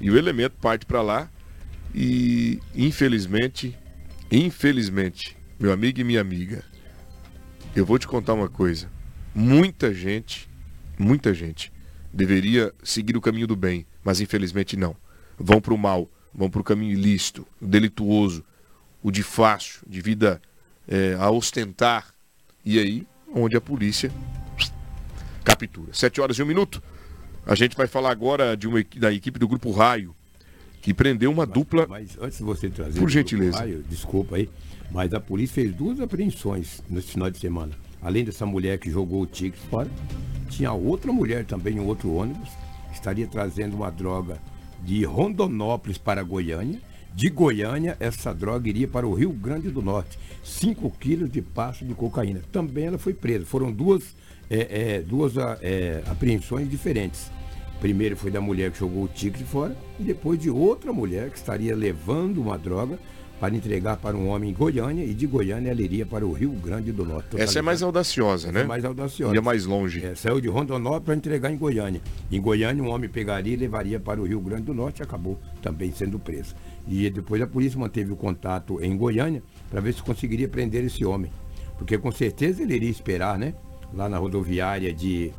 E 0.00 0.10
o 0.10 0.16
elemento 0.16 0.56
parte 0.60 0.86
para 0.86 1.02
lá 1.02 1.30
e, 1.94 2.60
infelizmente, 2.74 3.76
infelizmente, 4.30 5.36
meu 5.60 5.70
amigo 5.70 6.00
e 6.00 6.04
minha 6.04 6.20
amiga, 6.20 6.64
eu 7.76 7.84
vou 7.84 7.98
te 7.98 8.06
contar 8.06 8.32
uma 8.34 8.48
coisa. 8.48 8.90
Muita 9.34 9.92
gente, 9.92 10.48
muita 10.98 11.34
gente 11.34 11.70
deveria 12.12 12.72
seguir 12.82 13.16
o 13.16 13.20
caminho 13.20 13.46
do 13.46 13.56
bem, 13.56 13.86
mas 14.02 14.20
infelizmente 14.20 14.76
não. 14.76 14.96
Vão 15.38 15.60
para 15.60 15.74
o 15.74 15.78
mal, 15.78 16.10
vão 16.34 16.48
para 16.48 16.60
o 16.60 16.64
caminho 16.64 16.92
ilícito, 16.92 17.46
delituoso, 17.60 18.44
o 19.02 19.10
de 19.10 19.22
fácil, 19.22 19.82
de 19.86 20.00
vida 20.00 20.40
é, 20.86 21.14
a 21.18 21.30
ostentar. 21.30 22.14
E 22.64 22.78
aí, 22.78 23.06
onde 23.34 23.56
a 23.56 23.60
polícia 23.60 24.10
captura. 25.44 25.92
Sete 25.92 26.20
horas 26.20 26.38
e 26.38 26.42
um 26.42 26.46
minuto. 26.46 26.82
A 27.46 27.54
gente 27.54 27.76
vai 27.76 27.86
falar 27.86 28.10
agora 28.10 28.56
de 28.56 28.68
uma, 28.68 28.84
da 28.96 29.12
equipe 29.12 29.38
do 29.38 29.48
Grupo 29.48 29.70
Raio, 29.70 30.14
que 30.82 30.92
prendeu 30.92 31.30
uma 31.30 31.46
mas, 31.46 31.54
dupla. 31.54 31.86
Mas 31.88 32.18
antes 32.20 32.38
de 32.38 32.44
você 32.44 32.68
trazer. 32.68 33.00
Por 33.00 33.08
gentileza. 33.08 33.58
Raio, 33.58 33.82
desculpa 33.88 34.36
aí, 34.36 34.50
mas 34.90 35.14
a 35.14 35.20
polícia 35.20 35.54
fez 35.54 35.74
duas 35.74 36.00
apreensões 36.00 36.82
nesse 36.88 37.12
final 37.12 37.30
de 37.30 37.38
semana. 37.38 37.72
Além 38.02 38.24
dessa 38.24 38.44
mulher 38.44 38.78
que 38.78 38.90
jogou 38.90 39.22
o 39.22 39.26
tigre 39.26 39.58
fora, 39.70 39.90
tinha 40.50 40.72
outra 40.72 41.12
mulher 41.12 41.44
também 41.44 41.76
em 41.76 41.80
outro 41.80 42.12
ônibus, 42.12 42.50
estaria 42.92 43.26
trazendo 43.26 43.76
uma 43.76 43.90
droga 43.90 44.38
de 44.82 45.04
Rondonópolis 45.04 45.98
para 45.98 46.22
Goiânia. 46.22 46.80
De 47.18 47.30
Goiânia, 47.30 47.96
essa 47.98 48.32
droga 48.32 48.68
iria 48.68 48.86
para 48.86 49.04
o 49.04 49.12
Rio 49.12 49.32
Grande 49.32 49.70
do 49.70 49.82
Norte. 49.82 50.16
5 50.44 50.88
quilos 51.00 51.28
de 51.28 51.42
pasto 51.42 51.84
de 51.84 51.92
cocaína. 51.92 52.42
Também 52.52 52.84
ela 52.84 52.96
foi 52.96 53.12
presa. 53.12 53.44
Foram 53.44 53.72
duas, 53.72 54.14
é, 54.48 54.98
é, 54.98 55.00
duas 55.00 55.32
é, 55.60 56.00
apreensões 56.06 56.70
diferentes. 56.70 57.28
Primeiro 57.80 58.16
foi 58.16 58.30
da 58.30 58.40
mulher 58.40 58.70
que 58.70 58.78
jogou 58.78 59.02
o 59.02 59.08
tigre 59.08 59.42
fora 59.42 59.76
e 59.98 60.04
depois 60.04 60.38
de 60.38 60.48
outra 60.48 60.92
mulher 60.92 61.28
que 61.30 61.38
estaria 61.38 61.74
levando 61.74 62.40
uma 62.40 62.56
droga 62.56 62.96
para 63.40 63.52
entregar 63.54 63.96
para 63.96 64.16
um 64.16 64.28
homem 64.28 64.50
em 64.50 64.54
Goiânia 64.54 65.04
e 65.04 65.12
de 65.12 65.26
Goiânia 65.26 65.70
ela 65.70 65.82
iria 65.82 66.06
para 66.06 66.24
o 66.24 66.32
Rio 66.32 66.50
Grande 66.52 66.92
do 66.92 67.04
Norte. 67.04 67.40
Essa 67.40 67.58
é 67.58 67.62
mais 67.62 67.82
audaciosa, 67.82 68.52
né? 68.52 68.60
É 68.60 68.64
mais 68.64 68.84
audaciosa. 68.84 69.34
Ia 69.34 69.42
mais 69.42 69.64
longe. 69.64 70.04
É, 70.04 70.14
saiu 70.14 70.40
de 70.40 70.48
Rondonópolis 70.48 71.04
para 71.04 71.16
entregar 71.16 71.50
em 71.50 71.56
Goiânia. 71.56 72.00
Em 72.30 72.40
Goiânia 72.40 72.82
um 72.82 72.88
homem 72.88 73.08
pegaria 73.08 73.54
e 73.54 73.56
levaria 73.56 73.98
para 73.98 74.20
o 74.20 74.24
Rio 74.24 74.40
Grande 74.40 74.62
do 74.62 74.74
Norte 74.74 75.00
e 75.00 75.02
acabou 75.02 75.36
também 75.60 75.92
sendo 75.92 76.18
preso. 76.18 76.54
E 76.88 77.10
depois 77.10 77.40
a 77.42 77.46
polícia 77.46 77.78
manteve 77.78 78.12
o 78.12 78.16
contato 78.16 78.82
em 78.82 78.96
Goiânia 78.96 79.42
para 79.70 79.80
ver 79.80 79.92
se 79.92 80.02
conseguiria 80.02 80.48
prender 80.48 80.84
esse 80.84 81.04
homem. 81.04 81.30
Porque 81.76 81.98
com 81.98 82.10
certeza 82.10 82.62
ele 82.62 82.74
iria 82.74 82.90
esperar, 82.90 83.38
né? 83.38 83.54
Lá 83.92 84.08
na 84.08 84.18
rodoviária 84.18 84.92
de 84.92 85.32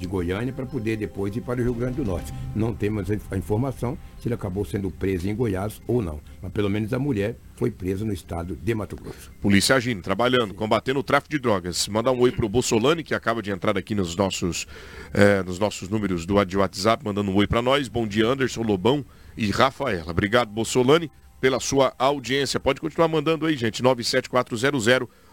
de 0.00 0.06
Goiânia 0.06 0.52
para 0.52 0.64
poder 0.64 0.96
depois 0.96 1.36
ir 1.36 1.42
para 1.42 1.60
o 1.60 1.62
Rio 1.62 1.74
Grande 1.74 1.96
do 1.96 2.04
Norte. 2.04 2.32
Não 2.56 2.74
temos 2.74 3.08
a 3.30 3.36
informação 3.36 3.98
se 4.18 4.26
ele 4.26 4.34
acabou 4.34 4.64
sendo 4.64 4.90
preso 4.90 5.28
em 5.28 5.34
Goiás 5.34 5.80
ou 5.86 6.00
não. 6.00 6.20
Mas 6.40 6.50
pelo 6.52 6.70
menos 6.70 6.92
a 6.94 6.98
mulher 6.98 7.36
foi 7.54 7.70
presa 7.70 8.04
no 8.04 8.12
estado 8.12 8.56
de 8.56 8.74
Mato 8.74 8.96
Grosso. 8.96 9.30
Polícia 9.40 9.76
agindo, 9.76 10.00
trabalhando, 10.00 10.54
combatendo 10.54 10.98
o 11.00 11.02
tráfico 11.02 11.30
de 11.30 11.38
drogas. 11.38 11.86
Mandar 11.86 12.12
um 12.12 12.20
oi 12.20 12.32
para 12.32 12.46
o 12.46 12.48
Bolsolani, 12.48 13.04
que 13.04 13.14
acaba 13.14 13.42
de 13.42 13.50
entrar 13.50 13.76
aqui 13.76 13.94
nos 13.94 14.16
nossos, 14.16 14.66
eh, 15.12 15.42
nos 15.42 15.58
nossos 15.58 15.90
números 15.90 16.24
do 16.24 16.36
WhatsApp, 16.36 17.04
mandando 17.04 17.30
um 17.30 17.36
oi 17.36 17.46
para 17.46 17.60
nós. 17.60 17.86
Bom 17.86 18.06
dia, 18.06 18.26
Anderson, 18.26 18.62
Lobão 18.62 19.04
e 19.36 19.50
Rafaela. 19.50 20.10
Obrigado, 20.10 20.50
Bolsolani, 20.50 21.10
pela 21.40 21.60
sua 21.60 21.92
audiência. 21.98 22.60
Pode 22.60 22.80
continuar 22.80 23.08
mandando 23.08 23.46
aí, 23.46 23.56
gente. 23.56 23.82
97400 23.82 24.86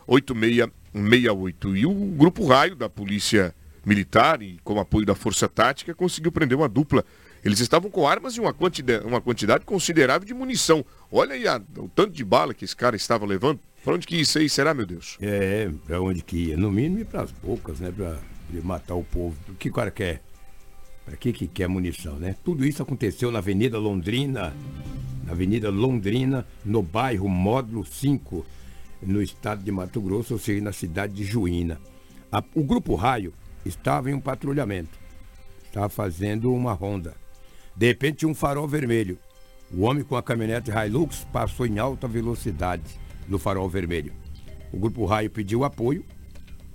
8668. 0.08 1.76
E 1.78 1.86
o 1.86 1.94
Grupo 1.94 2.46
Raio 2.48 2.76
da 2.76 2.90
Polícia 2.90 3.54
militar 3.88 4.42
e 4.42 4.60
com 4.66 4.80
apoio 4.80 5.06
da 5.06 5.16
Força 5.16 5.48
Tática, 5.48 5.96
conseguiu 5.96 6.32
prender 6.32 6.58
uma 6.58 6.68
dupla. 6.68 7.06
Eles 7.44 7.62
estavam 7.62 7.90
com 7.90 8.06
armas 8.06 8.36
e 8.36 8.42
uma 8.42 8.54
quantidade, 8.54 9.06
uma 9.06 9.22
quantidade 9.22 9.64
considerável 9.64 10.28
de 10.28 10.34
munição. 10.34 10.86
Olha 11.10 11.34
aí 11.34 11.48
a, 11.48 11.62
o 11.78 11.88
tanto 11.88 12.12
de 12.12 12.26
bala 12.26 12.54
que 12.54 12.66
esse 12.66 12.76
cara 12.76 12.98
estava 12.98 13.26
levando. 13.26 13.60
Para 13.86 13.94
onde 13.94 14.06
que 14.06 14.18
isso 14.18 14.38
aí 14.38 14.50
será, 14.50 14.74
meu 14.74 14.86
Deus? 14.86 15.18
É, 15.22 15.70
para 15.86 16.02
onde 16.02 16.22
que 16.22 16.50
ia? 16.50 16.58
No 16.58 16.70
mínimo 16.70 17.06
para 17.06 17.22
as 17.22 17.32
bocas, 17.32 17.80
né? 17.80 17.90
Para 17.96 18.18
matar 18.62 18.96
o 18.96 19.04
povo. 19.04 19.38
O 19.48 19.56
que 19.56 19.70
o 19.70 19.74
cara 19.74 19.90
quer? 19.90 20.22
Para 21.08 21.16
que 21.16 21.32
que 21.32 21.48
quer 21.48 21.70
munição, 21.70 22.20
né? 22.20 22.36
Tudo 22.44 22.66
isso 22.66 22.84
aconteceu 22.84 23.32
na 23.32 23.40
Avenida 23.40 23.80
Londrina, 23.80 24.54
na 25.24 25.32
Avenida 25.32 25.70
Londrina, 25.70 26.46
no 26.66 26.84
bairro 26.84 27.30
Módulo 27.30 27.86
5, 27.86 28.46
no 29.02 29.22
estado 29.22 29.64
de 29.64 29.72
Mato 29.72 30.02
Grosso, 30.02 30.34
ou 30.34 30.40
seja, 30.40 30.62
na 30.62 30.74
cidade 30.74 31.14
de 31.14 31.24
Juína. 31.24 31.80
A, 32.30 32.44
o 32.54 32.62
Grupo 32.62 32.94
Raio 32.96 33.34
estava 33.66 34.12
em 34.12 34.14
um 34.14 34.20
patrulhamento. 34.20 35.00
Estava 35.64 35.88
fazendo 35.88 36.54
uma 36.54 36.74
ronda. 36.74 37.16
De 37.74 37.88
repente, 37.88 38.26
um 38.26 38.36
farol 38.36 38.68
vermelho. 38.68 39.18
O 39.72 39.84
homem 39.84 40.04
com 40.04 40.18
a 40.18 40.22
caminhonete 40.22 40.72
Hilux 40.72 41.26
passou 41.32 41.66
em 41.66 41.80
alta 41.80 42.06
velocidade 42.06 42.84
no 43.30 43.40
farol 43.40 43.70
vermelho. 43.70 44.12
O 44.74 44.78
grupo 44.78 45.06
Raio 45.06 45.30
pediu 45.30 45.64
apoio, 45.64 46.04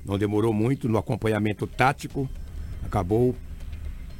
não 0.06 0.16
demorou 0.16 0.54
muito 0.54 0.88
no 0.88 0.96
acompanhamento 0.96 1.66
tático, 1.66 2.26
acabou 2.82 3.36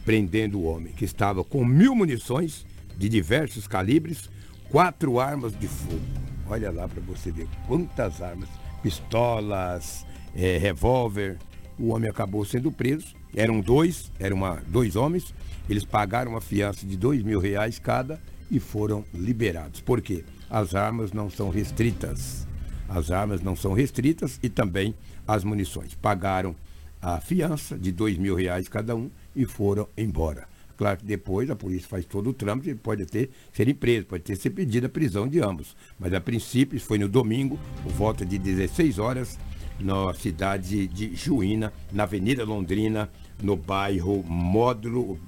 prendendo 0.05 0.59
o 0.59 0.65
homem, 0.65 0.93
que 0.93 1.05
estava 1.05 1.45
com 1.45 1.65
mil 1.65 1.95
munições 1.95 2.67
de 2.97 3.09
diversos 3.09 3.67
calibres, 3.67 4.29
quatro 4.69 5.19
armas 5.21 5.59
de 5.59 5.67
fogo. 5.67 6.01
Olha 6.49 6.71
lá 6.71 6.89
para 6.89 7.01
você 7.01 7.31
ver 7.31 7.49
quantas 7.67 8.21
armas: 8.21 8.49
pistolas, 8.83 10.07
é, 10.35 10.59
revólver, 10.59 11.39
o 11.79 11.89
homem 11.89 12.11
acabou 12.11 12.45
sendo 12.45 12.71
preso. 12.71 13.15
Eram 13.35 13.61
dois, 13.61 14.13
eram 14.19 14.37
uma, 14.37 14.63
dois 14.69 14.97
homens. 14.97 15.35
Eles 15.69 15.85
pagaram 15.85 16.33
uma 16.33 16.41
fiança 16.41 16.87
de 16.87 16.97
dois 16.97 17.23
mil 17.23 17.41
reais 17.41 17.79
cada 17.79 18.21
e 18.51 18.61
foram 18.61 19.05
liberados. 19.15 19.81
Por 19.81 20.03
quê? 20.03 20.25
As 20.51 20.75
armas 20.75 21.13
não 21.13 21.31
são 21.31 21.49
restritas. 21.49 22.47
As 22.89 23.11
armas 23.11 23.41
não 23.41 23.57
são 23.57 23.73
restritas 23.73 24.39
e 24.43 24.51
também 24.51 24.95
as 25.27 25.45
munições. 25.45 25.95
Pagaram 25.95 26.55
a 27.01 27.21
fiança 27.21 27.79
de 27.79 27.91
dois 27.91 28.19
mil 28.19 28.35
reais 28.35 28.69
cada 28.69 28.95
um 28.95 29.11
e 29.35 29.45
foram 29.45 29.89
embora. 29.97 30.47
Claro 30.77 30.99
que 30.99 31.05
depois 31.05 31.51
a 31.51 31.57
polícia 31.57 31.89
faz 31.89 32.05
todo 32.05 32.31
o 32.31 32.33
trâmite 32.33 32.71
e 32.71 32.75
pode 32.75 33.07
ter 33.07 33.31
serem 33.53 33.75
presos, 33.75 34.07
pode 34.07 34.25
ter 34.25 34.37
ser 34.37 34.51
pedida 34.51 34.87
a 34.87 34.91
prisão 34.91 35.29
de 35.29 35.41
ambos. 35.41 35.77
Mas 35.99 36.13
a 36.13 36.21
princípio, 36.21 36.81
foi 36.81 36.99
no 36.99 37.09
domingo, 37.09 37.59
por 37.83 37.93
volta 37.93 38.25
de 38.25 38.39
16 38.39 38.99
horas, 38.99 39.39
na 39.79 40.13
cidade 40.15 40.87
de 40.89 41.15
Juína, 41.15 41.73
na 41.93 42.05
Avenida 42.05 42.45
Londrina, 42.45 43.11
no 43.43 43.57
bairro 43.57 44.23
Módulo 44.25 45.19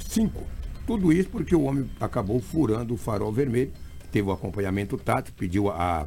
5. 0.00 0.38
É, 0.38 0.44
Tudo 0.86 1.12
isso 1.12 1.28
porque 1.28 1.54
o 1.54 1.62
homem 1.62 1.88
acabou 2.00 2.40
furando 2.40 2.94
o 2.94 2.96
farol 2.96 3.32
vermelho, 3.32 3.72
teve 4.10 4.28
o 4.28 4.32
acompanhamento 4.32 4.96
tático, 4.96 5.36
pediu 5.36 5.70
a, 5.70 6.06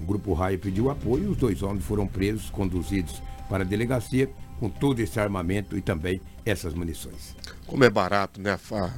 o 0.00 0.04
Grupo 0.04 0.32
Raio 0.32 0.58
pediu 0.58 0.90
apoio 0.90 1.30
os 1.30 1.36
dois 1.36 1.62
homens 1.62 1.84
foram 1.84 2.06
presos, 2.06 2.50
conduzidos 2.50 3.22
para 3.48 3.62
a 3.64 3.66
delegacia 3.66 4.28
com 4.58 4.68
todo 4.68 5.00
esse 5.00 5.18
armamento 5.20 5.76
e 5.76 5.80
também 5.80 6.20
essas 6.44 6.74
munições. 6.74 7.36
Como 7.66 7.84
é 7.84 7.90
barato, 7.90 8.40
né? 8.40 8.52
A, 8.52 8.90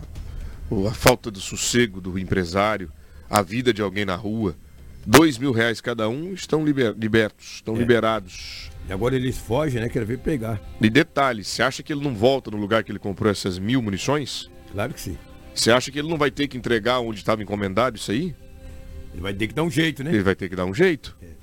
a 0.88 0.94
falta 0.94 1.30
do 1.30 1.40
sossego 1.40 2.00
do 2.00 2.18
empresário, 2.18 2.90
a 3.28 3.42
vida 3.42 3.72
de 3.72 3.82
alguém 3.82 4.04
na 4.04 4.16
rua 4.16 4.56
dois 5.08 5.38
mil 5.38 5.52
reais 5.52 5.80
cada 5.80 6.06
um, 6.08 6.34
estão 6.34 6.64
liber, 6.64 6.94
libertos, 6.96 7.54
estão 7.56 7.74
é. 7.74 7.78
liberados. 7.78 8.70
E 8.86 8.92
agora 8.92 9.16
eles 9.16 9.38
fogem, 9.38 9.80
né? 9.80 9.88
Querem 9.88 10.06
ver 10.06 10.18
pegar. 10.18 10.60
E 10.80 10.90
detalhe, 10.90 11.42
você 11.42 11.62
acha 11.62 11.82
que 11.82 11.92
ele 11.92 12.02
não 12.02 12.14
volta 12.14 12.50
no 12.50 12.58
lugar 12.58 12.84
que 12.84 12.92
ele 12.92 12.98
comprou 12.98 13.30
essas 13.30 13.58
mil 13.58 13.80
munições? 13.80 14.50
Claro 14.70 14.92
que 14.92 15.00
sim. 15.00 15.16
Você 15.54 15.70
acha 15.70 15.90
que 15.90 15.98
ele 15.98 16.08
não 16.08 16.18
vai 16.18 16.30
ter 16.30 16.46
que 16.46 16.56
entregar 16.56 17.00
onde 17.00 17.18
estava 17.18 17.42
encomendado 17.42 17.96
isso 17.96 18.10
aí? 18.10 18.34
Ele 19.12 19.22
vai 19.22 19.32
ter 19.32 19.48
que 19.48 19.54
dar 19.54 19.62
um 19.62 19.70
jeito, 19.70 20.04
né? 20.04 20.10
Ele 20.10 20.22
vai 20.22 20.34
ter 20.34 20.48
que 20.48 20.54
dar 20.54 20.66
um 20.66 20.74
jeito. 20.74 21.16
É. 21.22 21.37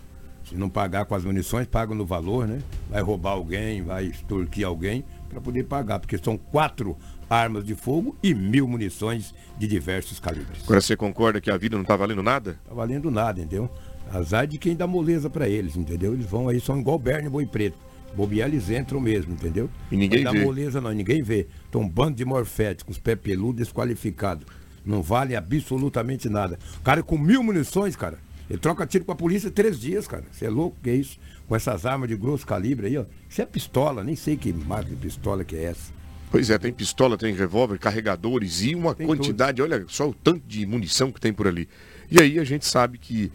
Se 0.46 0.56
não 0.56 0.70
pagar 0.70 1.06
com 1.06 1.16
as 1.16 1.25
munições, 1.25 1.66
paga 1.68 1.94
no 1.96 2.06
valor, 2.06 2.48
né? 2.48 2.60
Vai 2.90 3.02
roubar 3.02 3.32
alguém, 3.32 3.82
vai 3.82 4.06
extorquir 4.06 4.66
alguém 4.66 5.04
para 5.28 5.42
poder 5.42 5.64
pagar, 5.64 6.00
porque 6.00 6.18
são 6.18 6.38
quatro 6.38 6.96
armas 7.30 7.66
de 7.66 7.74
fogo 7.74 8.16
e 8.22 8.34
mil 8.34 8.68
munições 8.68 9.34
de 9.58 9.68
diversos 9.68 10.20
calibres. 10.20 10.64
Agora 10.64 10.80
você 10.80 10.96
concorda 10.96 11.42
que 11.42 11.50
a 11.50 11.58
vida 11.58 11.75
não 11.75 11.82
está 11.82 11.96
valendo 11.96 12.22
nada? 12.22 12.60
Está 12.64 12.75
valendo 12.75 13.10
nada, 13.10 13.40
entendeu? 13.42 13.70
Azar 14.14 14.46
de 14.46 14.60
quem 14.60 14.75
dá 14.75 14.86
moleza 14.86 15.30
para 15.30 15.50
eles, 15.50 15.75
entendeu? 15.75 16.14
Eles 16.14 16.28
vão 16.28 16.48
aí, 16.48 16.60
são 16.60 16.80
igual 16.80 17.00
Berne 17.00 17.28
Boi 17.28 17.46
Preto. 17.46 17.78
Bobear, 18.16 18.48
eles 18.48 18.70
entram 18.70 19.02
mesmo, 19.02 19.34
entendeu? 19.34 19.70
E 19.92 19.98
ninguém 19.98 20.24
não 20.24 20.32
vê. 20.32 20.40
dá 20.40 20.46
moleza 20.46 20.80
não, 20.80 20.92
ninguém 20.92 21.22
vê. 21.22 21.48
Então 21.68 21.82
um 21.82 21.90
bando 21.90 22.16
de 22.16 22.24
morfetes 22.24 22.84
com 22.84 22.92
os 22.92 22.98
pés 22.98 23.20
peludos 23.20 23.58
desqualificados. 23.58 24.46
Não 24.86 25.02
vale 25.02 25.36
absolutamente 25.36 26.30
nada. 26.30 26.58
Cara 26.84 27.04
com 27.04 27.18
mil 27.18 27.44
munições, 27.44 27.96
cara. 27.96 28.20
Ele 28.50 28.60
troca 28.60 28.86
tiro 28.86 29.04
com 29.06 29.12
a 29.12 29.16
polícia 29.16 29.50
três 29.50 29.80
dias, 29.80 30.08
cara. 30.08 30.24
Você 30.32 30.46
é 30.46 30.50
louco 30.50 30.78
que 30.84 30.90
é 30.90 30.96
isso? 30.96 31.18
Com 31.48 31.56
essas 31.56 31.86
armas 31.86 32.08
de 32.10 32.16
grosso 32.16 32.46
calibre 32.46 32.88
aí, 32.88 32.98
ó. 32.98 33.06
Isso 33.30 33.42
é 33.42 33.46
pistola, 33.46 34.04
nem 34.04 34.16
sei 34.16 34.38
que 34.38 34.54
marca 34.54 34.90
de 34.90 34.96
pistola 34.96 35.44
que 35.44 35.56
é 35.56 35.64
essa. 35.66 35.94
Pois 36.32 36.50
é, 36.50 36.58
tem 36.58 36.72
pistola, 36.74 37.18
tem 37.18 37.34
revólver, 37.34 37.78
carregadores 37.80 38.62
e 38.62 38.75
uma 38.75 38.94
Tem 38.94 39.08
quantidade, 39.08 39.62
olha 39.62 39.86
só 39.88 40.10
o 40.10 40.14
tanto 40.14 40.42
de 40.48 40.66
munição 40.66 41.12
que 41.12 41.20
tem 41.20 41.32
por 41.34 41.48
ali. 41.48 41.68
E 42.12 42.22
aí 42.22 42.38
a 42.40 42.44
gente 42.44 42.66
sabe 42.66 42.98
que 42.98 43.32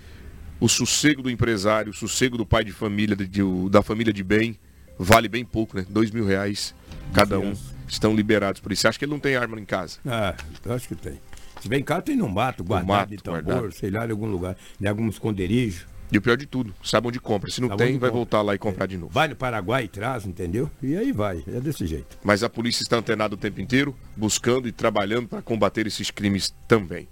o 0.61 0.69
sossego 0.69 1.23
do 1.23 1.31
empresário, 1.31 1.91
o 1.91 1.95
sossego 1.95 2.37
do 2.37 2.45
pai 2.45 2.63
de 2.65 2.73
família, 2.73 3.17
de- 3.17 3.27
de- 3.27 3.69
da 3.71 3.83
família 3.83 4.13
de 4.13 4.23
bem, 4.23 4.59
vale 4.99 5.29
bem 5.29 5.45
pouco, 5.45 5.77
né? 5.77 5.87
Dois 5.89 6.11
mil 6.11 6.27
reais 6.27 6.75
cada 7.15 7.39
um 7.39 7.55
estão 7.89 8.15
liberados 8.15 8.61
por 8.61 8.71
isso. 8.71 8.83
Você 8.83 8.89
acha 8.89 8.99
que 8.99 9.05
ele 9.07 9.13
não 9.13 9.19
tem 9.21 9.35
arma 9.35 9.59
em 9.59 9.65
casa? 9.65 9.99
Ah, 10.07 10.35
eu 10.65 10.73
acho 10.75 10.87
que 10.87 10.95
tem. 10.95 11.19
Se 11.61 11.69
vem 11.69 11.83
cá, 11.83 12.01
tem 12.01 12.17
no 12.17 12.29
mato, 12.29 12.65
guardado 12.65 12.89
mato, 12.89 13.11
de 13.11 13.17
tambor, 13.19 13.43
guardado. 13.43 13.73
sei 13.73 13.91
lá, 13.91 14.07
em 14.07 14.11
algum 14.11 14.27
lugar, 14.27 14.57
em 14.81 14.87
algum 14.87 15.09
esconderijo. 15.09 15.87
E 16.13 16.19
o 16.19 16.23
pior 16.23 16.37
de 16.37 16.45
tudo, 16.47 16.75
sabe 16.83 17.07
onde 17.07 17.21
compra. 17.21 17.49
Se 17.51 17.61
não 17.61 17.69
Sabe 17.69 17.85
tem, 17.85 17.93
vai 17.93 18.09
compra. 18.09 18.11
voltar 18.11 18.43
lá 18.43 18.53
e 18.55 18.59
comprar 18.59 18.87
de 18.87 18.97
novo. 18.99 19.13
Vai 19.13 19.29
no 19.29 19.37
Paraguai 19.37 19.85
e 19.85 19.89
traz, 19.89 20.27
entendeu? 20.27 20.69
E 20.83 20.97
aí 20.97 21.13
vai, 21.13 21.45
é 21.47 21.61
desse 21.61 21.87
jeito. 21.87 22.19
Mas 22.25 22.43
a 22.43 22.49
polícia 22.51 22.83
está 22.83 22.97
antenada 22.97 23.35
o 23.35 23.39
tempo 23.39 23.61
inteiro, 23.61 23.95
buscando 24.17 24.67
e 24.67 24.73
trabalhando 24.73 25.29
para 25.29 25.41
combater 25.41 25.87
esses 25.87 26.11
crimes 26.11 26.53
também. 26.67 27.07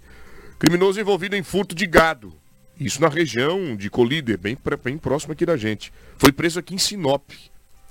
Criminoso 0.57 0.99
envolvido 0.99 1.35
em 1.37 1.43
furto 1.43 1.73
de 1.73 1.85
gado. 1.87 2.33
Isso 2.77 3.01
na 3.01 3.07
região 3.07 3.73
de 3.75 3.89
Colíder, 3.89 4.37
bem, 4.37 4.57
bem 4.83 4.97
próximo 4.97 5.31
aqui 5.31 5.45
da 5.45 5.55
gente. 5.55 5.93
Foi 6.17 6.33
preso 6.33 6.59
aqui 6.59 6.75
em 6.75 6.77
Sinop. 6.77 7.29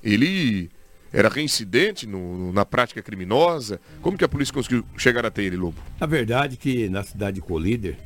Ele 0.02 0.70
era 1.12 1.28
reincidente 1.28 2.06
no- 2.06 2.52
na 2.52 2.64
prática 2.64 3.02
criminosa. 3.02 3.80
Como 4.02 4.16
que 4.18 4.24
a 4.24 4.28
polícia 4.28 4.52
conseguiu 4.54 4.84
chegar 4.96 5.24
até 5.24 5.42
ele, 5.42 5.56
Lobo? 5.56 5.78
Na 6.00 6.06
verdade 6.06 6.56
que 6.56 6.88
na 6.88 7.02
cidade 7.02 7.36
de 7.36 7.40
Colíder, 7.40 7.96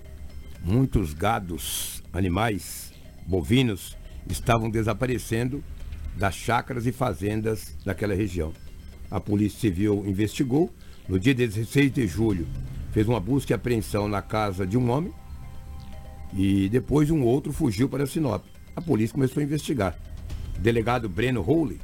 muitos 0.65 1.13
gados, 1.15 2.03
animais, 2.13 2.93
bovinos, 3.27 3.97
estavam 4.29 4.71
desaparecendo 4.71 5.63
das 6.17 6.35
chácaras 6.35 6.87
e 6.87 6.93
fazendas 6.93 7.77
daquela 7.85 8.15
região. 8.15 8.53
A 9.11 9.19
Polícia 9.21 9.59
Civil 9.61 10.05
investigou. 10.07 10.73
No 11.09 11.19
dia 11.19 11.35
16 11.35 11.93
de 11.93 12.07
julho, 12.07 12.47
fez 12.93 13.09
uma 13.09 13.19
busca 13.19 13.53
e 13.53 13.55
apreensão 13.55 14.07
na 14.09 14.23
casa 14.23 14.65
de 14.67 14.79
um 14.79 14.91
homem 14.91 15.13
e 16.35 16.69
depois 16.69 17.11
um 17.11 17.23
outro 17.23 17.53
fugiu 17.53 17.89
para 17.89 18.07
Sinop. 18.07 18.45
A 18.77 18.81
polícia 18.81 19.15
começou 19.15 19.41
a 19.41 19.45
investigar. 19.45 19.99
O 20.57 20.61
delegado 20.61 21.09
Breno 21.09 21.41
Howley, 21.47 21.81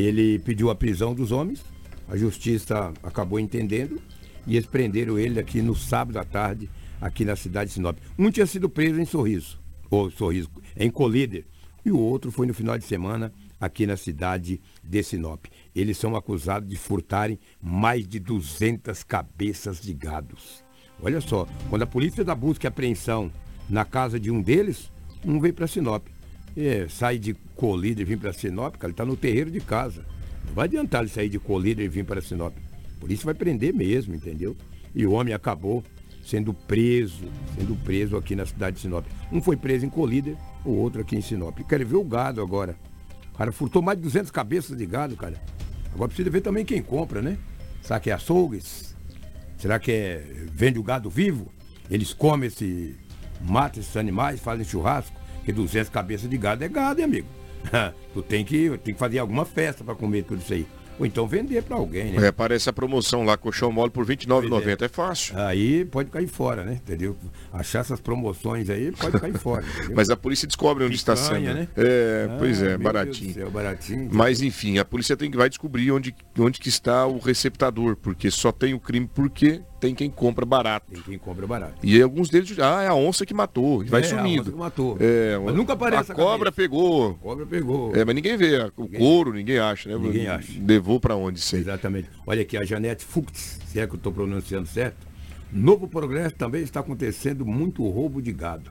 ele 0.00 0.38
pediu 0.38 0.70
a 0.70 0.74
prisão 0.74 1.14
dos 1.14 1.32
homens, 1.32 1.64
a 2.08 2.16
justiça 2.16 2.92
acabou 3.02 3.38
entendendo 3.38 4.00
e 4.46 4.56
eles 4.56 4.66
prenderam 4.66 5.18
ele 5.18 5.38
aqui 5.38 5.62
no 5.62 5.74
sábado 5.74 6.18
à 6.18 6.24
tarde, 6.24 6.68
aqui 7.00 7.24
na 7.24 7.36
cidade 7.36 7.68
de 7.68 7.74
Sinop. 7.74 7.98
Um 8.18 8.30
tinha 8.30 8.46
sido 8.46 8.68
preso 8.68 9.00
em 9.00 9.04
Sorriso, 9.04 9.60
ou 9.90 10.10
Sorriso, 10.10 10.50
em 10.76 10.90
Colíder, 10.90 11.44
e 11.84 11.90
o 11.90 11.98
outro 11.98 12.30
foi 12.30 12.46
no 12.46 12.54
final 12.54 12.78
de 12.78 12.84
semana 12.84 13.32
aqui 13.60 13.86
na 13.86 13.96
cidade 13.96 14.60
de 14.82 15.02
Sinop. 15.02 15.46
Eles 15.74 15.96
são 15.96 16.16
acusados 16.16 16.68
de 16.68 16.76
furtarem 16.76 17.38
mais 17.60 18.06
de 18.06 18.18
200 18.18 19.02
cabeças 19.04 19.80
de 19.80 19.92
gados. 19.92 20.64
Olha 21.00 21.20
só, 21.20 21.46
quando 21.68 21.82
a 21.82 21.86
polícia 21.86 22.24
da 22.24 22.34
busca 22.34 22.66
e 22.66 22.68
apreensão 22.68 23.30
na 23.68 23.84
casa 23.84 24.18
de 24.18 24.30
um 24.30 24.40
deles, 24.40 24.90
um 25.24 25.40
veio 25.40 25.54
para 25.54 25.66
Sinop. 25.66 26.06
É, 26.56 26.86
sai 26.88 27.18
de 27.18 27.34
Colíder 27.56 28.02
e 28.02 28.08
vir 28.08 28.18
para 28.18 28.32
Sinop, 28.32 28.74
cara, 28.76 28.86
ele 28.86 28.92
está 28.92 29.04
no 29.04 29.16
terreiro 29.16 29.50
de 29.50 29.60
casa. 29.60 30.04
Não 30.46 30.54
vai 30.54 30.66
adiantar 30.66 31.02
ele 31.02 31.10
sair 31.10 31.28
de 31.28 31.38
Colíder 31.38 31.84
e 31.84 31.88
vir 31.88 32.04
para 32.04 32.20
Sinop. 32.20 32.54
Por 33.00 33.10
isso 33.10 33.24
vai 33.24 33.34
prender 33.34 33.72
mesmo, 33.72 34.14
entendeu? 34.14 34.56
E 34.94 35.06
o 35.06 35.12
homem 35.12 35.32
acabou 35.32 35.82
sendo 36.24 36.54
preso, 36.54 37.24
sendo 37.56 37.74
preso 37.82 38.16
aqui 38.16 38.36
na 38.36 38.46
cidade 38.46 38.76
de 38.76 38.82
Sinop. 38.82 39.04
Um 39.32 39.40
foi 39.40 39.56
preso 39.56 39.86
em 39.86 39.90
Colíder, 39.90 40.36
o 40.64 40.70
outro 40.70 41.00
aqui 41.00 41.16
em 41.16 41.20
Sinop. 41.20 41.58
Quero 41.68 41.86
ver 41.86 41.96
o 41.96 42.04
gado 42.04 42.40
agora. 42.40 42.76
O 43.34 43.38
cara 43.38 43.50
furtou 43.50 43.80
mais 43.80 43.98
de 43.98 44.04
200 44.04 44.30
cabeças 44.30 44.76
de 44.76 44.86
gado, 44.86 45.16
cara. 45.16 45.40
Agora 45.94 46.08
precisa 46.08 46.30
ver 46.30 46.42
também 46.42 46.64
quem 46.64 46.82
compra, 46.82 47.20
né? 47.22 47.38
Será 47.80 47.98
que 47.98 48.10
é 48.10 48.12
açougues? 48.12 48.94
Será 49.58 49.78
que 49.78 49.90
é 49.90 50.24
vende 50.52 50.78
o 50.78 50.82
gado 50.82 51.08
vivo? 51.08 51.52
Eles 51.90 52.12
comem 52.12 52.48
esse, 52.48 52.96
matam 53.40 53.80
esses 53.80 53.96
animais, 53.96 54.40
fazem 54.40 54.64
churrasco, 54.64 55.16
que 55.44 55.52
200 55.52 55.88
cabeças 55.90 56.28
de 56.28 56.36
gado 56.36 56.64
é 56.64 56.68
gado, 56.68 57.00
hein, 57.00 57.04
amigo. 57.04 57.28
tu 58.12 58.22
tem 58.22 58.44
que, 58.44 58.76
tem 58.78 58.92
que 58.94 58.98
fazer 59.00 59.18
alguma 59.18 59.44
festa 59.44 59.84
para 59.84 59.94
comer 59.94 60.24
tudo 60.24 60.40
isso 60.40 60.52
aí. 60.52 60.66
Ou 60.98 61.06
então 61.06 61.26
vender 61.26 61.62
para 61.62 61.74
alguém, 61.76 62.12
né? 62.12 62.26
É, 62.26 62.28
aparece 62.28 62.68
a 62.68 62.72
promoção 62.72 63.24
lá, 63.24 63.34
colchão 63.36 63.72
mole 63.72 63.90
por 63.90 64.06
R$ 64.06 64.14
29,90. 64.14 64.82
É 64.82 64.88
fácil. 64.88 65.38
Aí 65.40 65.86
pode 65.86 66.10
cair 66.10 66.26
fora, 66.28 66.64
né? 66.64 66.74
Entendeu? 66.74 67.16
Achar 67.50 67.80
essas 67.80 67.98
promoções 67.98 68.68
aí 68.68 68.92
pode 68.92 69.18
cair 69.18 69.36
fora. 69.38 69.64
Mas 69.96 70.10
a 70.10 70.16
polícia 70.16 70.46
descobre 70.46 70.84
onde 70.84 70.94
está 70.94 71.14
Picanha, 71.16 71.48
sendo. 71.48 71.60
né? 71.60 71.68
É, 71.76 72.28
Ah, 72.30 72.36
pois 72.38 72.60
é, 72.62 72.68
meu 72.70 72.78
baratinho. 72.80 73.32
Céu, 73.32 73.50
baratinho. 73.50 74.10
Mas 74.12 74.42
enfim, 74.42 74.78
a 74.78 74.84
polícia 74.84 75.16
tem 75.16 75.30
que 75.30 75.36
vai 75.36 75.48
descobrir 75.48 75.90
onde, 75.90 76.14
onde 76.38 76.60
que 76.60 76.68
está 76.68 77.06
o 77.06 77.18
receptador, 77.18 77.96
porque 77.96 78.30
só 78.30 78.52
tem 78.52 78.74
o 78.74 78.78
crime 78.78 79.08
porque 79.12 79.62
tem 79.82 79.96
quem 79.96 80.08
compra 80.08 80.46
barato. 80.46 80.92
Tem 80.92 81.02
quem 81.02 81.18
compra 81.18 81.44
barato. 81.44 81.74
E 81.82 82.00
alguns 82.00 82.30
deles, 82.30 82.56
ah, 82.60 82.82
é 82.84 82.86
a 82.86 82.94
onça 82.94 83.26
que 83.26 83.34
matou, 83.34 83.82
e 83.82 83.88
vai 83.88 84.00
É, 84.00 84.04
a 84.04 84.08
sumindo. 84.08 84.42
onça 84.42 84.50
que 84.52 84.56
matou. 84.56 84.96
É, 85.00 85.36
Mas 85.44 85.54
nunca 85.56 85.72
aparece 85.72 86.12
A 86.12 86.14
a 86.14 86.16
cobra 86.16 86.52
cabeça. 86.52 86.52
pegou. 86.52 87.14
Cobra 87.14 87.44
pegou. 87.44 87.92
É, 87.96 88.04
mas 88.04 88.14
ninguém 88.14 88.36
vê. 88.36 88.60
a- 88.60 88.70
O 88.76 88.88
couro, 88.88 89.32
ninguém 89.32 89.58
acha, 89.58 89.88
né? 89.88 89.96
Ninguém 89.98 90.28
acha. 90.28 90.52
Levou 90.64 91.00
pra 91.00 91.16
onde 91.16 91.42
aí? 91.52 91.60
Exatamente. 91.60 92.08
Olha 92.24 92.42
aqui, 92.42 92.56
a 92.56 92.64
Janete 92.64 93.04
Fuchs, 93.04 93.58
se 93.66 93.80
é 93.80 93.86
que 93.88 93.94
eu 93.94 93.96
estou 93.96 94.12
pronunciando 94.12 94.68
certo. 94.68 95.04
Novo 95.52 95.88
Progresso 95.88 96.36
também 96.36 96.62
está 96.62 96.78
acontecendo 96.78 97.44
muito 97.44 97.84
roubo 97.88 98.22
de 98.22 98.32
gado. 98.32 98.70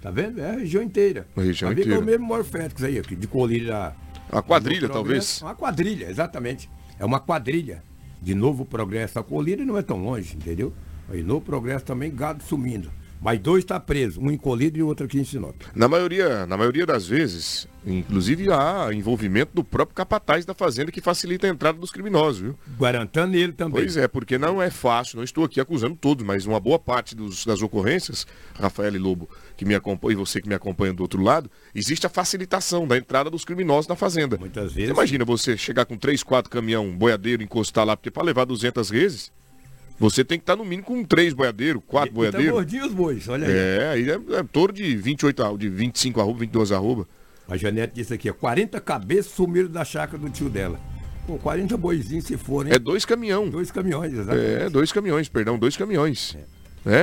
Tá 0.00 0.12
vendo? 0.12 0.40
É 0.40 0.48
a 0.50 0.52
região 0.52 0.80
inteira. 0.82 1.26
A 1.36 1.40
região 1.42 1.70
é 1.70 1.72
inteira. 1.74 2.00
mesmo 2.00 2.24
Morféticos 2.24 2.84
aí, 2.84 2.98
aqui, 3.00 3.16
de 3.16 3.26
colíria. 3.26 3.94
A 4.30 4.40
quadrilha, 4.40 4.82
Novo 4.82 4.94
talvez. 4.94 5.42
Uma 5.42 5.54
quadrilha, 5.56 6.06
exatamente. 6.08 6.70
É 7.00 7.04
uma 7.04 7.18
quadrilha. 7.18 7.82
De 8.22 8.34
Novo 8.34 8.64
Progresso 8.64 9.18
a 9.18 9.22
colíria 9.24 9.64
não 9.66 9.76
é 9.76 9.82
tão 9.82 10.02
longe, 10.02 10.36
entendeu? 10.36 10.72
Aí 11.10 11.22
Novo 11.22 11.40
Progresso 11.42 11.84
também, 11.84 12.14
gado 12.14 12.42
sumindo. 12.42 12.90
Mas 13.24 13.38
dois 13.38 13.62
está 13.62 13.78
preso, 13.78 14.20
um 14.20 14.32
em 14.32 14.36
Colíder 14.36 14.80
e 14.80 14.82
outro 14.82 15.06
aqui 15.06 15.16
em 15.20 15.22
Sinop. 15.24 15.54
Na 15.76 15.86
maioria, 15.86 16.44
na 16.44 16.56
maioria 16.56 16.84
das 16.84 17.06
vezes, 17.06 17.68
inclusive 17.86 18.50
há 18.50 18.88
envolvimento 18.92 19.52
do 19.54 19.62
próprio 19.62 19.94
capataz 19.94 20.44
da 20.44 20.52
fazenda 20.54 20.90
que 20.90 21.00
facilita 21.00 21.46
a 21.46 21.50
entrada 21.50 21.78
dos 21.78 21.92
criminosos, 21.92 22.40
viu? 22.40 22.58
Guarantando 22.76 23.36
ele 23.36 23.52
também. 23.52 23.80
Pois 23.82 23.96
é, 23.96 24.08
porque 24.08 24.36
não 24.38 24.60
é 24.60 24.70
fácil, 24.70 25.18
não 25.18 25.22
estou 25.24 25.44
aqui 25.44 25.60
acusando 25.60 25.94
todos, 25.94 26.24
mas 26.26 26.46
uma 26.46 26.58
boa 26.58 26.80
parte 26.80 27.14
dos- 27.14 27.46
das 27.46 27.62
ocorrências, 27.62 28.26
Rafael 28.58 28.92
e 28.96 28.98
Lobo, 28.98 29.28
que 29.62 29.68
me 29.68 29.74
acompanha, 29.74 30.12
e 30.12 30.16
você 30.16 30.40
que 30.40 30.48
me 30.48 30.54
acompanha 30.54 30.92
do 30.92 31.02
outro 31.02 31.22
lado, 31.22 31.50
existe 31.74 32.04
a 32.06 32.08
facilitação 32.10 32.86
da 32.86 32.96
entrada 32.98 33.30
dos 33.30 33.44
criminosos 33.44 33.86
na 33.86 33.94
fazenda. 33.94 34.36
Muitas 34.36 34.70
Você 34.72 34.76
vezes. 34.76 34.90
imagina 34.90 35.24
você 35.24 35.56
chegar 35.56 35.84
com 35.84 35.96
três, 35.96 36.22
quatro 36.22 36.50
caminhão 36.50 36.90
boiadeiro, 36.96 37.42
encostar 37.42 37.84
lá, 37.86 37.96
porque 37.96 38.10
para 38.10 38.22
levar 38.24 38.44
200 38.44 38.90
vezes, 38.90 39.30
você 39.98 40.24
tem 40.24 40.38
que 40.38 40.42
estar 40.42 40.56
no 40.56 40.64
mínimo 40.64 40.84
com 40.84 41.04
três 41.04 41.32
boiadeiros, 41.32 41.80
quatro 41.86 42.08
E 42.08 42.10
tá 42.10 42.14
boiadeiros. 42.16 42.52
gordinho 42.52 42.86
os 42.86 42.92
bois, 42.92 43.28
olha 43.28 43.46
aí. 43.46 43.52
É, 43.56 43.88
aí 43.90 44.10
é, 44.10 44.38
é 44.38 44.42
touro 44.42 44.72
de 44.72 44.96
28, 44.96 45.42
arroba, 45.42 45.58
de 45.58 45.68
25 45.68 46.20
arroba, 46.20 46.40
22 46.40 46.72
arroba. 46.72 47.06
A 47.48 47.56
Janete 47.56 47.94
disse 47.94 48.12
aqui, 48.14 48.28
ó, 48.30 48.32
40 48.34 48.80
cabeças 48.80 49.32
sumiram 49.32 49.68
da 49.68 49.84
chácara 49.84 50.18
do 50.18 50.28
tio 50.30 50.48
dela. 50.48 50.80
Pô, 51.26 51.38
40 51.38 51.76
boizinhos 51.76 52.24
se 52.24 52.36
forem. 52.36 52.72
É 52.72 52.78
dois 52.78 53.04
caminhão. 53.04 53.48
Dois 53.48 53.70
caminhões, 53.70 54.12
exatamente. 54.12 54.62
É, 54.62 54.68
dois 54.68 54.90
caminhões, 54.90 55.28
perdão, 55.28 55.56
dois 55.56 55.76
caminhões. 55.76 56.34
É, 56.36 56.44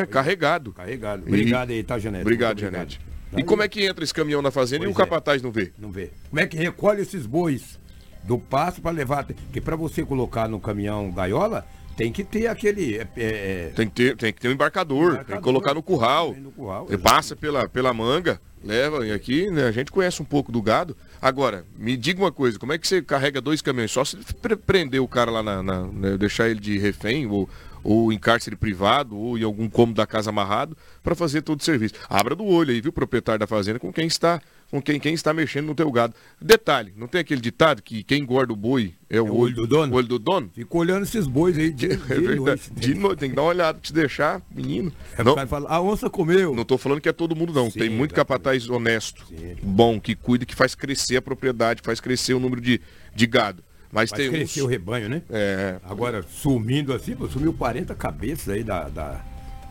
carregado. 0.10 0.72
Carregado. 0.74 1.24
E- 1.24 1.28
Obrigado 1.28 1.72
aí, 1.72 1.84
tá, 1.84 1.98
Janete? 2.00 2.22
Obrigado, 2.24 2.62
Muito 2.62 2.72
Janete. 2.74 3.00
E 3.38 3.44
como 3.44 3.62
é 3.62 3.68
que 3.68 3.86
entra 3.86 4.04
esse 4.04 4.14
caminhão 4.14 4.42
na 4.42 4.50
fazenda 4.52 4.84
e 4.86 4.88
Pois 4.88 4.98
o 4.98 5.02
é. 5.02 5.04
capataz 5.06 5.42
não 5.42 5.52
vê? 5.52 5.72
Não 5.78 5.92
vê. 5.92 6.10
Como 6.30 6.40
é 6.40 6.48
que 6.48 6.58
recolhe 6.58 7.02
esses 7.02 7.26
bois 7.28 7.80
do 8.24 8.38
pasto 8.40 8.82
para 8.82 8.92
levar? 8.92 9.24
Porque 9.26 9.62
para 9.62 9.76
você 9.76 10.04
colocar 10.04 10.48
no 10.50 10.60
caminhão 10.60 11.12
gaiola, 11.12 11.66
tem 11.96 12.12
que 12.12 12.24
ter 12.24 12.48
aquele. 12.48 12.98
é, 12.98 13.08
é, 13.18 13.72
Tem 13.76 13.88
que 13.88 13.94
ter, 13.94 14.16
tem 14.18 14.34
que 14.34 14.42
ter 14.42 14.48
um 14.48 14.52
embarcador, 14.54 15.10
tem 15.10 15.10
que 15.10 15.16
Embarcador. 15.32 15.44
colocar 15.44 15.74
no 15.76 15.84
curral. 15.84 16.34
No 16.34 16.52
curral, 16.52 16.88
passa 17.04 17.36
pela, 17.36 17.70
pela 17.70 17.94
manga, 17.94 18.42
leva, 18.64 19.06
e 19.06 19.12
aqui 19.12 19.52
né, 19.52 19.66
a 19.66 19.72
gente 19.72 19.92
conhece 19.92 20.22
um 20.22 20.26
pouco 20.26 20.52
do 20.52 20.60
gado. 20.62 20.98
Agora, 21.22 21.66
me 21.78 21.96
diga 21.96 22.22
uma 22.24 22.32
coisa, 22.32 22.58
como 22.58 22.74
é 22.74 22.78
que 22.80 22.88
você 22.88 23.00
carrega 23.02 23.40
dois 23.40 23.62
caminhões? 23.62 23.92
Só 23.92 24.04
se 24.04 24.18
pre- 24.42 24.56
prender 24.56 25.02
o 25.02 25.08
cara 25.08 25.30
lá 25.30 25.44
na. 25.44 25.62
na- 25.62 25.84
né, 25.88 26.18
deixar 26.18 26.50
ele 26.50 26.60
de 26.60 26.80
refém, 26.80 27.28
ou, 27.28 27.48
ou 27.84 28.12
em 28.14 28.18
cárcere 28.20 28.56
privado, 28.56 29.18
ou 29.18 29.38
em 29.38 29.44
algum 29.44 29.70
cômodo 29.70 29.98
da 29.98 30.08
casa 30.08 30.30
amarrado, 30.30 30.76
para 31.04 31.16
fazer 31.16 31.42
todo 31.42 31.60
o 31.60 31.64
serviço. 31.64 31.96
Abra 32.10 32.36
do 32.36 32.46
olho 32.46 32.72
aí, 32.72 32.82
viu, 32.82 32.92
proprietário 32.92 33.40
da 33.40 33.48
fazenda, 33.48 33.80
com 33.80 33.92
quem 33.92 34.08
está. 34.08 34.42
Com 34.72 34.80
quem, 34.80 35.00
quem 35.00 35.16
está 35.16 35.34
mexendo 35.34 35.66
no 35.66 35.74
teu 35.74 35.92
gado. 35.92 36.14
Detalhe, 36.40 36.94
não 36.96 37.08
tem 37.08 37.22
aquele 37.22 37.42
ditado 37.42 37.82
que 37.82 38.04
quem 38.04 38.22
engorda 38.22 38.54
o 38.54 38.56
boi 38.56 38.94
é 39.10 39.20
o, 39.20 39.26
o 39.26 39.38
olho 39.40 39.56
do 39.56 39.66
dono? 39.66 39.92
O 39.92 39.96
olho 39.96 40.08
do 40.08 40.20
dono? 40.20 40.52
Fica 40.54 40.78
olhando 40.78 41.02
esses 41.02 41.26
bois 41.26 41.58
aí 41.58 41.72
de, 41.74 41.88
É 41.90 41.94
e 41.94 41.98
verdade. 41.98 42.36
noite. 42.38 42.72
De 42.76 42.94
noite, 42.94 43.18
tem 43.20 43.30
que 43.32 43.36
dar 43.36 43.42
uma 43.42 43.48
olhada, 43.50 43.80
te 43.82 43.92
deixar, 43.92 44.40
menino. 44.54 44.94
Aí 45.18 45.26
Não, 45.26 45.36
fala, 45.48 45.68
a 45.68 45.82
onça 45.82 46.08
comeu. 46.08 46.54
não 46.54 46.64
tô 46.64 46.78
falando 46.78 47.02
que 47.02 47.10
é 47.10 47.12
todo 47.12 47.36
mundo, 47.36 47.52
não. 47.52 47.72
Sim, 47.72 47.80
Tem 47.80 47.90
muito 47.90 48.14
capataz 48.14 48.70
honesto, 48.70 49.26
Sim. 49.28 49.56
bom, 49.64 50.00
que 50.00 50.14
cuida, 50.14 50.46
que 50.46 50.54
faz 50.54 50.76
crescer 50.76 51.18
a 51.18 51.22
propriedade, 51.24 51.82
faz 51.84 52.00
crescer 52.00 52.36
o 52.36 52.40
número 52.40 52.62
de, 52.62 52.80
de 53.16 53.26
gado. 53.26 53.64
Mas 53.92 54.10
Vai 54.12 54.20
tem 54.20 54.30
crescer 54.30 54.62
uns... 54.62 54.66
o 54.66 54.68
rebanho, 54.68 55.10
né? 55.10 55.22
É, 55.30 55.78
Agora, 55.84 56.24
sumindo 56.24 56.94
assim, 56.94 57.16
pô, 57.16 57.28
sumiu 57.28 57.54
40 57.54 57.96
cabeças 57.96 58.50
aí 58.50 58.64
da, 58.64 58.88
da, 58.88 59.22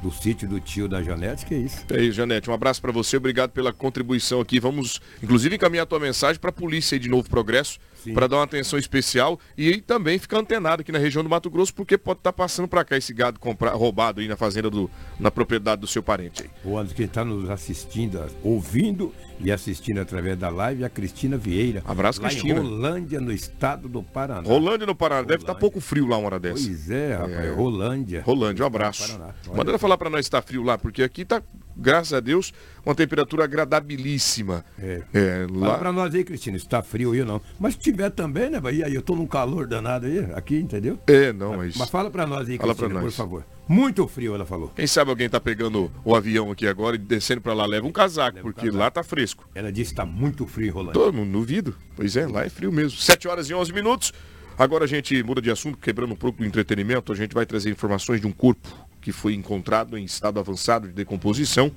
do 0.03 0.11
sítio 0.11 0.49
do 0.49 0.61
tio 0.61 0.89
da 0.89 1.03
Janete, 1.03 1.47
que 1.47 1.55
é 1.55 1.59
isso. 1.59 1.85
É 1.91 2.03
isso, 2.03 2.17
Janete. 2.17 2.51
Um 2.51 2.53
abraço 2.55 2.81
para 2.81 2.91
você, 2.91 3.17
obrigado 3.17 3.51
pela 3.51 3.73
contribuição 3.73 4.41
aqui. 4.41 4.59
Vamos, 4.59 5.01
inclusive, 5.23 5.55
encaminhar 5.55 5.85
a 5.85 5.87
tua 5.87 6.01
mensagem 6.01 6.41
para 6.41 6.51
a 6.51 6.53
polícia 6.53 6.97
aí 6.97 6.99
de 6.99 7.09
Novo 7.09 7.29
Progresso, 7.29 7.79
para 8.15 8.27
dar 8.27 8.37
uma 8.37 8.45
atenção 8.45 8.79
especial 8.79 9.39
e 9.57 9.81
também 9.81 10.19
ficar 10.19 10.39
antenado 10.39 10.83
aqui 10.83 10.93
na 10.93 10.99
região 10.99 11.23
do 11.23 11.29
Mato 11.31 11.51
Grosso, 11.51 11.75
porque 11.75 11.97
pode 11.97 12.21
estar 12.21 12.33
tá 12.33 12.37
passando 12.37 12.69
para 12.69 12.85
cá 12.85 12.97
esse 12.97 13.13
gado 13.13 13.39
comprar, 13.39 13.73
roubado 13.73 14.21
aí 14.21 14.29
na 14.29 14.37
fazenda 14.37 14.71
do, 14.71 14.91
na 15.19 15.31
propriedade 15.31 15.81
do 15.81 15.87
seu 15.87 16.03
parente 16.03 16.43
aí. 16.43 16.51
O 16.65 16.77
Anderson 16.77 16.95
que 16.95 17.03
está 17.03 17.25
nos 17.25 17.49
assistindo, 17.51 18.25
ouvindo 18.43 19.13
e 19.41 19.53
assistindo 19.53 20.01
através 20.01 20.37
da 20.39 20.49
live, 20.49 20.85
a 20.85 20.89
Cristina 20.89 21.37
Vieira. 21.37 21.83
Abraço, 21.85 22.21
Cristina. 22.21 22.55
Em 22.55 22.63
Rolândia, 22.63 23.21
no 23.21 23.33
estado 23.33 23.89
do 23.89 24.03
Paraná. 24.03 24.47
Rolândia 24.47 24.87
no 24.87 24.95
Paraná. 24.95 25.21
Rolândia. 25.21 25.37
Deve 25.37 25.43
estar 25.43 25.55
tá 25.55 25.61
pouco 25.61 25.81
frio 25.81 26.07
lá 26.07 26.19
uma 26.19 26.27
hora 26.27 26.41
dessa. 26.41 26.65
Pois 26.65 26.91
é, 26.91 27.15
rapaz. 27.15 27.45
É. 27.45 27.51
Rolândia. 27.51 28.23
Rolândia, 28.25 28.65
um 28.65 28.67
abraço. 28.67 29.21
Manda 29.55 29.71
ela 29.71 29.79
falar 29.79 29.97
para 29.97 30.11
nós 30.11 30.25
se 30.25 30.29
está 30.29 30.43
frio 30.43 30.63
lá, 30.63 30.77
porque 30.77 31.03
aqui 31.03 31.23
está 31.23 31.43
graças 31.79 32.13
a 32.13 32.21
Deus, 32.21 32.53
uma 32.85 32.95
temperatura 32.95 33.45
agradabilíssima. 33.45 34.65
É. 34.79 35.03
é 35.13 35.47
lá... 35.51 35.67
Fala 35.67 35.79
pra 35.79 35.93
nós 35.93 36.15
aí, 36.15 36.25
Cristina, 36.25 36.57
está 36.57 36.83
frio 36.83 37.13
aí 37.13 37.21
ou 37.21 37.27
não. 37.27 37.41
Mas 37.59 37.75
se 37.75 37.81
tiver 37.81 38.11
também, 38.11 38.51
né, 38.51 38.61
aí 38.65 38.95
eu 38.95 39.03
tô 39.03 39.15
num 39.15 39.27
calor 39.27 39.67
danado 39.67 40.07
aí, 40.07 40.19
aqui, 40.35 40.57
entendeu? 40.57 40.99
É, 41.07 41.33
não, 41.33 41.57
mas... 41.57 41.77
Mas 41.77 41.89
fala 41.89 42.11
pra 42.11 42.27
nós 42.27 42.49
aí, 42.49 42.57
fala 42.59 42.75
Cristina, 42.75 43.01
nós. 43.01 43.15
por 43.15 43.17
favor. 43.17 43.45
Muito 43.69 44.09
frio, 44.09 44.35
ela 44.35 44.47
falou. 44.47 44.73
Quem 44.75 44.87
sabe 44.87 45.11
alguém 45.11 45.29
tá 45.29 45.39
pegando 45.39 45.93
o 46.03 46.17
avião 46.17 46.51
aqui 46.51 46.67
agora 46.67 46.97
e 46.97 46.99
descendo 46.99 47.43
pra 47.43 47.53
lá, 47.53 47.67
leva 47.67 47.87
um 47.87 47.93
casaco, 47.93 48.37
leva 48.37 48.49
porque 48.49 48.63
um 48.63 48.73
casaco. 48.73 48.79
lá 48.79 48.91
tá 48.91 49.03
fresco. 49.03 49.47
Ela 49.55 49.71
disse 49.71 49.91
que 49.91 49.97
tá 49.97 50.07
muito 50.07 50.47
frio 50.47 50.73
rolando. 50.73 50.95
Todo 50.95 51.13
mundo 51.13 51.33
duvido. 51.33 51.77
Pois 51.95 52.17
é, 52.17 52.27
lá 52.27 52.45
é 52.45 52.49
frio 52.49 52.73
mesmo. 52.73 52.99
7 52.99 53.29
horas 53.29 53.51
e 53.51 53.55
11 53.55 53.73
minutos. 53.75 54.13
Agora 54.59 54.85
a 54.85 54.89
gente 54.89 55.23
muda 55.23 55.41
de 55.41 55.51
assunto, 55.51 55.79
quebrando 55.79 56.13
um 56.13 56.17
pouco 56.17 56.39
do 56.39 56.45
entretenimento, 56.45 57.13
a 57.13 57.15
gente 57.15 57.33
vai 57.33 57.47
trazer 57.47 57.71
informações 57.71 58.21
de 58.21 58.27
um 58.27 58.33
corpo 58.33 58.88
que 59.09 59.13
foi 59.13 59.33
encontrado 59.33 59.97
em 59.97 60.05
estado 60.05 60.39
avançado 60.39 60.87
de 60.87 60.93
decomposição 60.93 61.73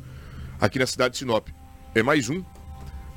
aqui 0.59 0.77
na 0.77 0.85
cidade 0.85 1.13
de 1.13 1.19
Sinop. 1.19 1.47
É 1.95 2.03
mais 2.03 2.29
um. 2.29 2.43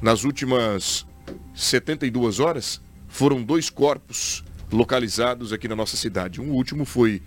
Nas 0.00 0.22
últimas 0.22 1.04
72 1.52 2.38
horas, 2.38 2.80
foram 3.08 3.42
dois 3.42 3.68
corpos 3.68 4.44
localizados 4.70 5.52
aqui 5.52 5.66
na 5.66 5.74
nossa 5.74 5.96
cidade. 5.96 6.40
Um 6.40 6.52
último 6.52 6.84
foi 6.84 7.22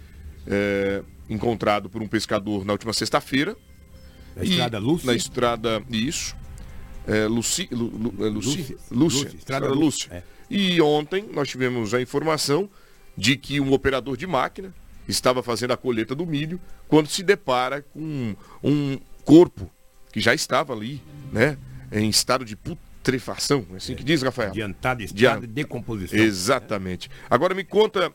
é, 0.48 1.04
encontrado 1.30 1.90
por 1.90 2.02
um 2.02 2.08
pescador 2.08 2.64
na 2.64 2.72
última 2.72 2.94
sexta-feira. 2.94 3.54
Na 4.34 4.46
estrada 4.46 4.80
Lúcia? 4.80 5.08
Na 5.08 5.14
estrada, 5.14 5.84
isso. 5.90 6.38
É, 7.06 7.26
Luci, 7.26 7.68
Lu, 7.70 7.88
Lu, 7.88 8.26
é 8.26 8.30
Luci, 8.30 8.50
Lúcia, 8.60 8.78
Lúcia, 8.92 9.28
estrada 9.38 9.68
Lúcia. 9.68 10.10
É. 10.14 10.24
E 10.50 10.80
ontem 10.80 11.30
nós 11.34 11.50
tivemos 11.50 11.94
a 11.94 12.02
informação 12.02 12.70
de 13.18 13.36
que 13.36 13.60
um 13.60 13.74
operador 13.74 14.16
de 14.16 14.26
máquina 14.26 14.74
estava 15.08 15.42
fazendo 15.42 15.72
a 15.72 15.78
colheita 15.78 16.14
do 16.14 16.26
milho 16.26 16.60
quando 16.88 17.08
se 17.08 17.24
depara 17.24 17.82
com 17.82 18.36
um 18.64 19.00
corpo 19.24 19.70
que 20.12 20.20
já 20.20 20.34
estava 20.34 20.74
ali, 20.74 21.02
né, 21.32 21.58
em 21.92 22.10
estado 22.10 22.44
de 22.44 22.56
putrefação, 22.56 23.66
é 23.74 23.78
assim 23.78 23.96
que 23.96 24.04
diz, 24.04 24.22
Rafael? 24.22 24.50
Adiantado 24.50 25.04
estado 25.04 25.42
de 25.42 25.48
decomposição. 25.48 26.20
Exatamente. 26.20 27.10
Agora 27.30 27.54
me 27.54 27.64
conta, 27.64 28.12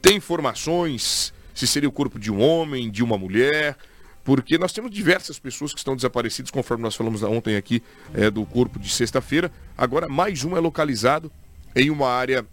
tem 0.00 0.16
informações 0.16 1.32
se 1.58 1.66
seria 1.66 1.88
o 1.88 1.92
corpo 1.92 2.20
de 2.20 2.30
um 2.30 2.40
homem, 2.40 2.88
de 2.88 3.02
uma 3.02 3.18
mulher, 3.18 3.76
porque 4.22 4.56
nós 4.58 4.72
temos 4.72 4.92
diversas 4.92 5.38
pessoas 5.38 5.72
que 5.72 5.78
estão 5.78 5.96
desaparecidas, 5.96 6.52
conforme 6.52 6.84
nós 6.84 6.94
falamos 6.94 7.22
ontem 7.24 7.56
aqui 7.56 7.82
é, 8.14 8.30
do 8.30 8.46
corpo 8.46 8.78
de 8.78 8.88
sexta-feira. 8.90 9.50
Agora 9.76 10.08
mais 10.08 10.44
um 10.44 10.56
é 10.56 10.60
localizado 10.60 11.32
em 11.74 11.90
uma 11.90 12.08
área 12.08 12.46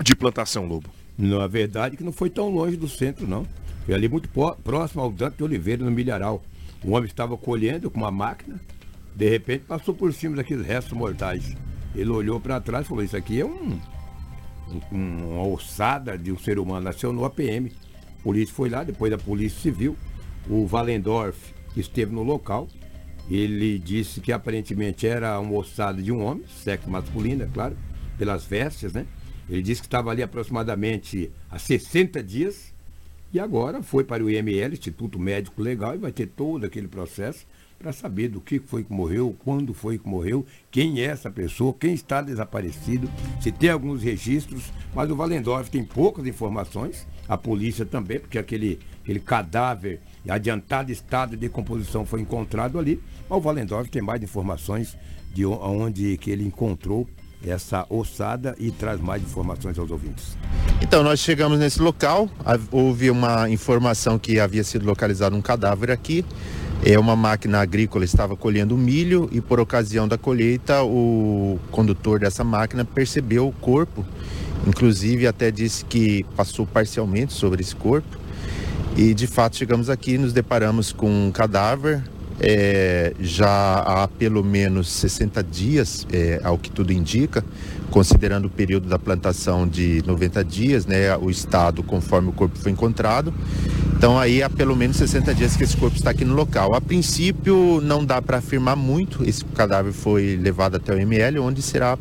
de 0.00 0.14
plantação, 0.14 0.66
Lobo. 0.66 0.88
Na 1.16 1.46
verdade 1.46 1.96
que 1.96 2.04
não 2.04 2.12
foi 2.12 2.30
tão 2.30 2.48
longe 2.48 2.76
do 2.76 2.88
centro, 2.88 3.26
não. 3.26 3.46
Foi 3.84 3.94
ali 3.94 4.08
muito 4.08 4.28
próximo 4.62 5.02
ao 5.02 5.10
Dante 5.10 5.42
Oliveira, 5.42 5.84
no 5.84 5.90
Milharal. 5.90 6.42
O 6.84 6.92
homem 6.92 7.06
estava 7.06 7.36
colhendo 7.36 7.90
com 7.90 7.98
uma 7.98 8.10
máquina, 8.10 8.60
de 9.14 9.28
repente 9.28 9.64
passou 9.64 9.94
por 9.94 10.12
cima 10.12 10.36
daqueles 10.36 10.66
restos 10.66 10.96
mortais. 10.96 11.56
Ele 11.94 12.10
olhou 12.10 12.40
para 12.40 12.60
trás 12.60 12.86
e 12.86 12.88
falou, 12.88 13.04
isso 13.04 13.16
aqui 13.16 13.40
é 13.40 13.44
um, 13.44 13.78
um, 14.90 15.34
uma 15.34 15.46
ossada 15.46 16.16
de 16.16 16.32
um 16.32 16.38
ser 16.38 16.58
humano, 16.58 16.84
nasceu 16.84 17.12
no 17.12 17.24
APM. 17.24 17.70
A 18.18 18.22
polícia 18.22 18.54
foi 18.54 18.68
lá, 18.68 18.82
depois 18.82 19.10
da 19.10 19.18
polícia 19.18 19.60
civil, 19.60 19.96
o 20.48 20.66
Valendorf 20.66 21.52
esteve 21.76 22.12
no 22.12 22.22
local, 22.22 22.68
ele 23.30 23.78
disse 23.78 24.20
que 24.20 24.32
aparentemente 24.32 25.06
era 25.06 25.38
uma 25.38 25.58
ossada 25.58 26.02
de 26.02 26.10
um 26.10 26.24
homem, 26.24 26.44
sexo 26.62 26.90
masculino, 26.90 27.44
é 27.44 27.48
claro, 27.52 27.76
pelas 28.18 28.44
vestes, 28.44 28.92
né? 28.92 29.06
Ele 29.52 29.60
disse 29.60 29.82
que 29.82 29.86
estava 29.86 30.10
ali 30.10 30.22
aproximadamente 30.22 31.30
há 31.50 31.58
60 31.58 32.22
dias, 32.22 32.72
e 33.34 33.38
agora 33.38 33.82
foi 33.82 34.02
para 34.02 34.24
o 34.24 34.30
IML, 34.30 34.72
Instituto 34.72 35.18
Médico 35.18 35.60
Legal, 35.60 35.94
e 35.94 35.98
vai 35.98 36.10
ter 36.10 36.26
todo 36.26 36.64
aquele 36.64 36.88
processo 36.88 37.46
para 37.78 37.92
saber 37.92 38.28
do 38.28 38.40
que 38.40 38.58
foi 38.58 38.82
que 38.82 38.90
morreu, 38.90 39.36
quando 39.44 39.74
foi 39.74 39.98
que 39.98 40.08
morreu, 40.08 40.46
quem 40.70 41.00
é 41.00 41.04
essa 41.04 41.30
pessoa, 41.30 41.74
quem 41.78 41.92
está 41.92 42.22
desaparecido, 42.22 43.10
se 43.42 43.52
tem 43.52 43.68
alguns 43.68 44.02
registros, 44.02 44.72
mas 44.94 45.10
o 45.10 45.16
Valendorf 45.16 45.70
tem 45.70 45.84
poucas 45.84 46.26
informações, 46.26 47.06
a 47.28 47.36
polícia 47.36 47.84
também, 47.84 48.20
porque 48.20 48.38
aquele, 48.38 48.78
aquele 49.02 49.20
cadáver 49.20 50.00
adiantado 50.26 50.90
estado 50.90 51.32
de 51.32 51.36
decomposição 51.36 52.06
foi 52.06 52.22
encontrado 52.22 52.78
ali, 52.78 53.02
mas 53.28 53.38
o 53.38 53.42
Valendorf 53.42 53.90
tem 53.90 54.00
mais 54.00 54.22
informações 54.22 54.96
de 55.34 55.44
onde 55.44 56.16
que 56.16 56.30
ele 56.30 56.44
encontrou 56.46 57.06
essa 57.46 57.86
ossada 57.88 58.54
e 58.58 58.70
traz 58.70 59.00
mais 59.00 59.22
informações 59.22 59.78
aos 59.78 59.90
ouvintes. 59.90 60.36
Então, 60.80 61.02
nós 61.02 61.20
chegamos 61.20 61.58
nesse 61.58 61.80
local, 61.80 62.28
houve 62.70 63.10
uma 63.10 63.48
informação 63.48 64.18
que 64.18 64.38
havia 64.40 64.64
sido 64.64 64.84
localizado 64.84 65.36
um 65.36 65.42
cadáver 65.42 65.90
aqui. 65.90 66.24
É 66.84 66.98
uma 66.98 67.14
máquina 67.14 67.60
agrícola 67.60 68.04
estava 68.04 68.36
colhendo 68.36 68.76
milho 68.76 69.28
e 69.30 69.40
por 69.40 69.60
ocasião 69.60 70.08
da 70.08 70.18
colheita 70.18 70.82
o 70.82 71.58
condutor 71.70 72.18
dessa 72.18 72.42
máquina 72.42 72.84
percebeu 72.84 73.46
o 73.46 73.52
corpo, 73.52 74.04
inclusive 74.66 75.28
até 75.28 75.52
disse 75.52 75.84
que 75.84 76.24
passou 76.36 76.66
parcialmente 76.66 77.32
sobre 77.32 77.62
esse 77.62 77.76
corpo. 77.76 78.18
E 78.96 79.14
de 79.14 79.28
fato 79.28 79.56
chegamos 79.56 79.88
aqui, 79.88 80.18
nos 80.18 80.32
deparamos 80.32 80.92
com 80.92 81.28
um 81.28 81.30
cadáver 81.30 82.02
é, 82.42 83.14
já 83.20 83.76
há 83.76 84.08
pelo 84.08 84.42
menos 84.42 84.90
60 84.90 85.42
dias, 85.44 86.06
é, 86.12 86.40
ao 86.42 86.58
que 86.58 86.70
tudo 86.70 86.92
indica, 86.92 87.44
considerando 87.90 88.46
o 88.46 88.50
período 88.50 88.88
da 88.88 88.98
plantação 88.98 89.68
de 89.68 90.02
90 90.04 90.44
dias, 90.44 90.84
né, 90.84 91.16
o 91.16 91.30
estado 91.30 91.82
conforme 91.84 92.30
o 92.30 92.32
corpo 92.32 92.58
foi 92.58 92.72
encontrado. 92.72 93.32
Então 93.96 94.18
aí 94.18 94.42
há 94.42 94.50
pelo 94.50 94.74
menos 94.74 94.96
60 94.96 95.32
dias 95.32 95.56
que 95.56 95.62
esse 95.62 95.76
corpo 95.76 95.96
está 95.96 96.10
aqui 96.10 96.24
no 96.24 96.34
local. 96.34 96.74
A 96.74 96.80
princípio 96.80 97.80
não 97.80 98.04
dá 98.04 98.20
para 98.20 98.38
afirmar 98.38 98.74
muito, 98.74 99.22
esse 99.24 99.44
cadáver 99.44 99.92
foi 99.92 100.36
levado 100.42 100.76
até 100.76 100.92
o 100.92 100.98
ML, 100.98 101.38
onde 101.38 101.62
será 101.62 101.96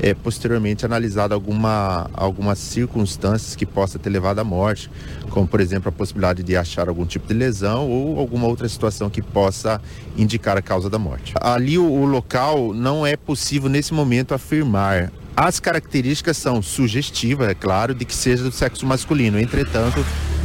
é, 0.00 0.14
posteriormente 0.14 0.84
analisado 0.84 1.34
alguma, 1.34 2.10
algumas 2.12 2.58
circunstâncias 2.58 3.56
que 3.56 3.64
possa 3.64 3.98
ter 3.98 4.10
levado 4.10 4.38
à 4.38 4.44
morte, 4.44 4.90
como 5.30 5.46
por 5.46 5.60
exemplo 5.60 5.88
a 5.88 5.92
possibilidade 5.92 6.42
de 6.42 6.56
achar 6.56 6.88
algum 6.88 7.06
tipo 7.06 7.26
de 7.26 7.34
lesão 7.34 7.88
ou 7.88 8.18
alguma 8.18 8.46
outra 8.46 8.68
situação 8.68 9.08
que 9.08 9.22
possa 9.22 9.80
indicar 10.16 10.56
a 10.56 10.62
causa 10.62 10.90
da 10.90 10.98
morte. 10.98 11.34
Ali 11.40 11.78
o, 11.78 11.84
o 11.84 12.04
local 12.04 12.72
não 12.74 13.06
é 13.06 13.16
possível 13.16 13.68
nesse 13.68 13.94
momento 13.94 14.34
afirmar. 14.34 15.12
As 15.36 15.58
características 15.58 16.36
são 16.36 16.62
sugestivas, 16.62 17.48
é 17.48 17.54
claro, 17.54 17.92
de 17.92 18.04
que 18.04 18.14
seja 18.14 18.44
do 18.44 18.52
sexo 18.52 18.86
masculino. 18.86 19.38
Entretanto, 19.38 20.04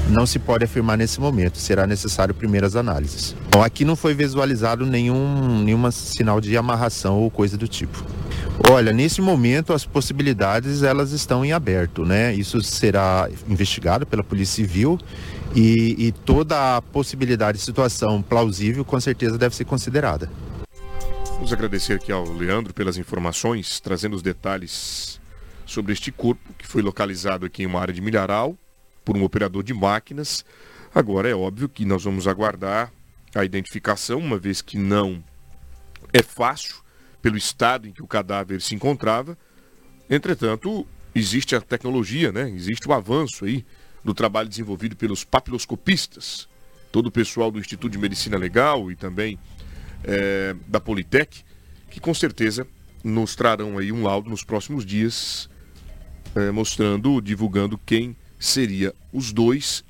não 0.10 0.26
se 0.26 0.40
pode 0.40 0.66
afirmar 0.66 0.98
nesse 0.98 1.20
momento. 1.20 1.60
Será 1.60 1.86
necessário 1.86 2.34
primeiras 2.34 2.76
análises. 2.76 3.36
Bom, 3.52 3.64
aqui 3.64 3.86
não 3.86 3.96
foi 3.96 4.16
visualizado 4.16 4.86
nenhum 4.86 5.64
nenhuma 5.64 5.92
sinal 5.92 6.42
de 6.42 6.58
amarração 6.58 7.20
ou 7.20 7.30
coisa 7.30 7.56
do 7.56 7.68
tipo. 7.68 8.04
Olha, 8.68 8.92
nesse 8.92 9.22
momento 9.22 9.74
as 9.74 9.86
possibilidades 9.86 10.84
elas 10.84 11.12
estão 11.12 11.46
em 11.46 11.54
aberto, 11.54 12.06
né? 12.06 12.34
Isso 12.34 12.62
será 12.62 13.30
investigado 13.48 14.06
pela 14.06 14.24
Polícia 14.24 14.56
Civil 14.56 15.00
e, 15.56 15.96
e 15.98 16.12
toda 16.12 16.78
a 16.78 16.82
possibilidade 16.82 17.58
de 17.58 17.64
situação 17.64 18.22
plausível 18.22 18.84
com 18.84 19.00
certeza 19.00 19.38
deve 19.38 19.56
ser 19.56 19.66
considerada. 19.66 20.30
Vamos 21.34 21.54
agradecer 21.54 21.94
aqui 21.94 22.12
ao 22.12 22.26
Leandro 22.32 22.74
pelas 22.74 22.98
informações, 22.98 23.80
trazendo 23.80 24.16
os 24.16 24.22
detalhes 24.22 25.22
sobre 25.66 25.94
este 25.94 26.12
corpo 26.12 26.54
que 26.58 26.68
foi 26.68 26.82
localizado 26.82 27.46
aqui 27.46 27.64
em 27.64 27.66
uma 27.66 27.80
área 27.80 27.94
de 27.94 28.02
milharal 28.02 28.58
por 29.06 29.16
um 29.16 29.24
operador 29.24 29.64
de 29.64 29.74
máquinas. 29.74 30.44
Agora 30.94 31.30
é 31.30 31.34
óbvio 31.34 31.70
que 31.70 31.86
nós 31.86 32.04
vamos 32.04 32.28
aguardar 32.28 32.92
a 33.34 33.46
identificação, 33.46 34.20
uma 34.20 34.38
vez 34.38 34.62
que 34.62 34.78
não 34.78 35.24
é 36.12 36.22
fácil 36.22 36.76
pelo 37.22 37.38
estado 37.38 37.88
em 37.88 37.92
que 37.92 38.02
o 38.02 38.08
cadáver 38.08 38.62
se 38.62 38.76
encontrava. 38.76 39.38
Entretanto, 40.10 40.88
existe 41.14 41.56
a 41.56 41.62
tecnologia, 41.62 42.32
né? 42.32 42.50
existe 42.50 42.88
o 42.88 42.94
avanço 42.94 43.46
aí 43.46 43.66
do 44.04 44.14
trabalho 44.14 44.50
desenvolvido 44.50 44.96
pelos 44.96 45.24
papiloscopistas, 45.24 46.48
todo 46.92 47.08
o 47.08 47.12
pessoal 47.12 47.52
do 47.52 47.60
Instituto 47.60 47.92
de 47.92 47.98
Medicina 47.98 48.38
Legal 48.38 48.92
e 48.92 48.96
também 48.96 49.38
é, 50.04 50.56
da 50.68 50.80
Politec, 50.80 51.44
que 51.90 52.00
com 52.00 52.14
certeza 52.14 52.66
nos 53.04 53.36
trarão 53.36 53.78
aí 53.78 53.92
um 53.92 54.04
laudo 54.04 54.30
nos 54.30 54.44
próximos 54.44 54.86
dias, 54.86 55.50
é, 56.36 56.52
mostrando, 56.52 57.22
divulgando 57.22 57.78
quem 57.78 58.16
seria 58.40 58.94
os 59.12 59.32
dois 59.32 59.84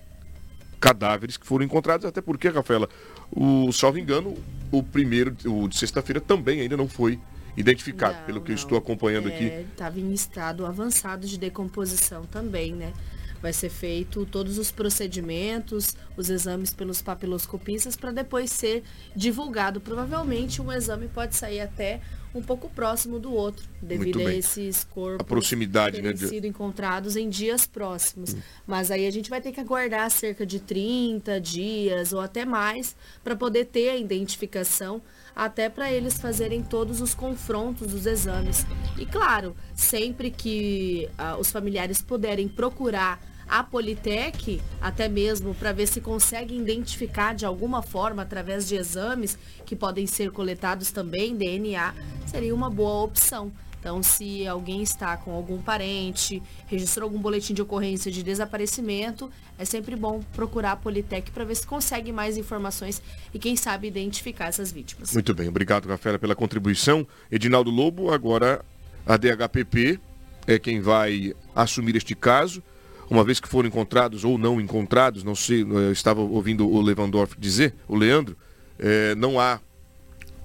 cadáveres 0.80 1.38
que 1.38 1.46
foram 1.46 1.66
encontrados, 1.66 2.06
até 2.06 2.22
porque, 2.22 2.50
Rafaela, 2.50 2.90
o, 3.32 3.72
salvo 3.72 3.98
engano, 4.00 4.36
o 4.72 4.84
primeiro, 4.84 5.36
o 5.46 5.68
de 5.68 5.78
sexta-feira 5.78 6.20
também 6.22 6.62
ainda 6.62 6.78
não 6.78 6.88
foi 6.88 7.20
identificado, 7.58 8.18
Não, 8.20 8.26
pelo 8.26 8.42
que 8.42 8.52
eu 8.52 8.56
não. 8.56 8.62
estou 8.62 8.78
acompanhando 8.78 9.28
aqui. 9.28 9.46
Estava 9.46 10.00
em 10.00 10.14
estado 10.14 10.66
avançado 10.66 11.28
de 11.28 11.38
decomposição 11.38 12.24
também, 12.26 12.74
né? 12.74 12.94
Vai 13.42 13.54
ser 13.54 13.70
feito 13.70 14.26
todos 14.26 14.58
os 14.58 14.70
procedimentos, 14.70 15.96
os 16.18 16.30
exames 16.30 16.74
pelos 16.74 17.02
papiloscopistas 17.02 17.96
para 17.96 18.12
depois 18.12 18.52
ser 18.52 18.84
divulgado. 19.16 19.80
Provavelmente 19.80 20.62
um 20.62 20.72
exame 20.72 21.08
pode 21.08 21.36
sair 21.36 21.62
até 21.62 22.02
um 22.34 22.42
pouco 22.42 22.70
próximo 22.70 23.20
do 23.20 23.34
outro, 23.34 23.66
devido 23.82 24.20
a 24.20 24.34
esses 24.36 24.84
corpos 24.84 25.20
A 25.22 25.24
proximidade, 25.24 25.96
terem 25.98 26.12
né, 26.12 26.14
de- 26.16 26.28
sido 26.28 26.46
encontrados 26.46 27.16
em 27.16 27.28
dias 27.28 27.66
próximos. 27.66 28.36
Mas 28.68 28.92
aí 28.92 29.08
a 29.08 29.12
gente 29.12 29.30
vai 29.30 29.42
ter 29.42 29.52
que 29.52 29.60
aguardar 29.60 30.10
cerca 30.12 30.46
de 30.46 30.60
30 30.60 31.40
dias 31.42 32.14
ou 32.14 32.20
até 32.22 32.46
mais 32.46 32.96
para 33.24 33.36
poder 33.36 33.66
ter 33.66 33.90
a 33.90 33.98
identificação, 33.98 35.02
até 35.36 35.70
para 35.70 35.92
eles 35.92 36.20
fazerem 36.20 36.62
todos 36.62 37.02
os 37.02 37.16
confrontos 37.16 37.88
dos 37.88 38.06
exames. 38.06 38.66
E 38.98 39.06
claro, 39.06 39.56
sempre 39.74 40.30
que 40.30 41.10
ah, 41.18 41.38
os 41.38 41.50
familiares 41.50 42.02
puderem 42.02 42.48
procurar 42.48 43.20
a 43.50 43.64
Politec, 43.64 44.62
até 44.80 45.10
mesmo 45.10 45.56
para 45.56 45.72
ver 45.72 45.88
se 45.88 46.00
conseguem 46.00 46.60
identificar 46.60 47.34
de 47.34 47.46
alguma 47.46 47.82
forma 47.82 48.22
através 48.22 48.68
de 48.68 48.76
exames 48.76 49.38
que 49.66 49.76
podem 49.76 50.06
ser 50.06 50.32
coletados 50.32 50.92
também, 50.92 51.36
DNA, 51.36 51.94
seria 52.28 52.54
uma 52.54 52.70
boa 52.70 53.04
opção. 53.04 53.52
Então, 53.80 54.04
se 54.04 54.46
alguém 54.46 54.84
está 54.84 55.16
com 55.16 55.32
algum 55.32 55.62
parente, 55.62 56.44
registrou 56.68 57.08
algum 57.08 57.20
boletim 57.20 57.54
de 57.54 57.62
ocorrência 57.62 58.12
de 58.12 58.22
desaparecimento, 58.22 59.32
é 59.58 59.64
sempre 59.64 59.96
bom 59.96 60.22
procurar 60.34 60.74
a 60.74 60.76
Politec 60.76 61.32
para 61.32 61.46
ver 61.46 61.56
se 61.56 61.66
consegue 61.66 62.12
mais 62.12 62.38
informações 62.38 63.02
e, 63.34 63.40
quem 63.40 63.56
sabe, 63.56 63.88
identificar 63.88 64.48
essas 64.48 64.72
vítimas. 64.72 65.14
Muito 65.14 65.34
bem, 65.34 65.48
obrigado, 65.48 65.88
Rafaela, 65.88 66.20
pela 66.20 66.36
contribuição. 66.36 67.08
Edinaldo 67.32 67.72
Lobo, 67.72 68.12
agora 68.12 68.64
a 69.06 69.16
DHPP 69.16 69.98
é 70.46 70.60
quem 70.60 70.82
vai 70.82 71.34
assumir 71.56 71.96
este 71.96 72.14
caso. 72.16 72.62
Uma 73.10 73.24
vez 73.24 73.40
que 73.40 73.48
foram 73.48 73.68
encontrados 73.68 74.24
ou 74.24 74.38
não 74.38 74.62
encontrados, 74.62 75.24
não 75.24 75.34
sei, 75.34 75.64
eu 75.64 75.92
estava 75.92 76.22
ouvindo 76.22 76.70
o 76.70 76.80
Lewandorf 76.80 77.36
dizer, 77.40 77.74
o 77.88 77.96
Leandro, 77.96 78.38
eh, 78.78 79.16
não 79.16 79.40
há 79.40 79.60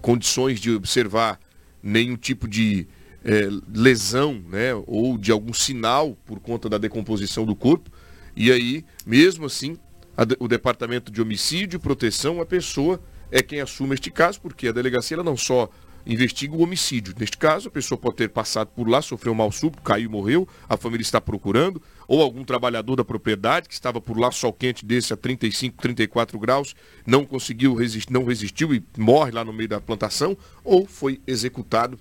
condições 0.01 0.61
de 0.61 0.71
observar 0.71 1.39
nenhum 1.83 2.17
tipo 2.17 2.49
de 2.49 2.87
eh, 3.23 3.49
lesão, 3.75 4.43
né, 4.51 4.75
ou 4.87 5.19
de 5.19 5.31
algum 5.31 5.53
sinal 5.53 6.17
por 6.25 6.41
conta 6.41 6.69
da 6.69 6.79
decomposição 6.79 7.45
do 7.45 7.55
corpo. 7.55 7.91
E 8.35 8.51
aí, 8.51 8.85
mesmo 9.05 9.45
assim, 9.45 9.77
a 10.17 10.23
o 10.39 10.49
Departamento 10.49 11.13
de 11.13 11.21
Homicídio 11.21 11.77
e 11.77 11.81
Proteção, 11.81 12.41
a 12.41 12.47
pessoa 12.47 12.99
é 13.31 13.43
quem 13.43 13.61
assume 13.61 13.95
este 13.95 14.11
caso, 14.11 14.41
porque 14.41 14.69
a 14.69 14.73
delegacia 14.73 15.17
ela 15.17 15.25
não 15.25 15.37
só 15.37 15.69
investiga 16.07 16.55
o 16.55 16.63
homicídio. 16.63 17.15
Neste 17.19 17.37
caso, 17.37 17.69
a 17.69 17.71
pessoa 17.71 17.99
pode 17.99 18.17
ter 18.17 18.29
passado 18.29 18.69
por 18.69 18.89
lá, 18.89 19.01
sofreu 19.01 19.33
um 19.33 19.37
mal 19.37 19.51
súbito, 19.51 19.83
caiu 19.83 20.07
e 20.07 20.09
morreu, 20.09 20.49
a 20.69 20.77
família 20.77 21.03
está 21.03 21.21
procurando, 21.21 21.81
ou 22.07 22.21
algum 22.21 22.45
trabalhador 22.45 22.97
da 22.97 23.05
propriedade 23.05 23.69
que 23.69 23.75
estava 23.75 24.01
por 24.01 24.19
lá, 24.19 24.31
sol 24.31 24.53
quente 24.53 24.85
desse 24.85 25.13
a 25.13 25.17
35, 25.17 25.81
34 25.81 26.39
graus, 26.39 26.75
não 27.07 27.25
conseguiu 27.25 27.75
resistir, 27.75 28.13
não 28.13 28.25
resistiu 28.25 28.75
e 28.75 28.83
morre 28.99 29.31
lá 29.31 29.45
no 29.45 29.53
meio 29.53 29.69
da 29.69 29.81
plantação, 29.81 30.37
ou 30.63 30.87
foi 30.87 31.21
executado 31.27 31.99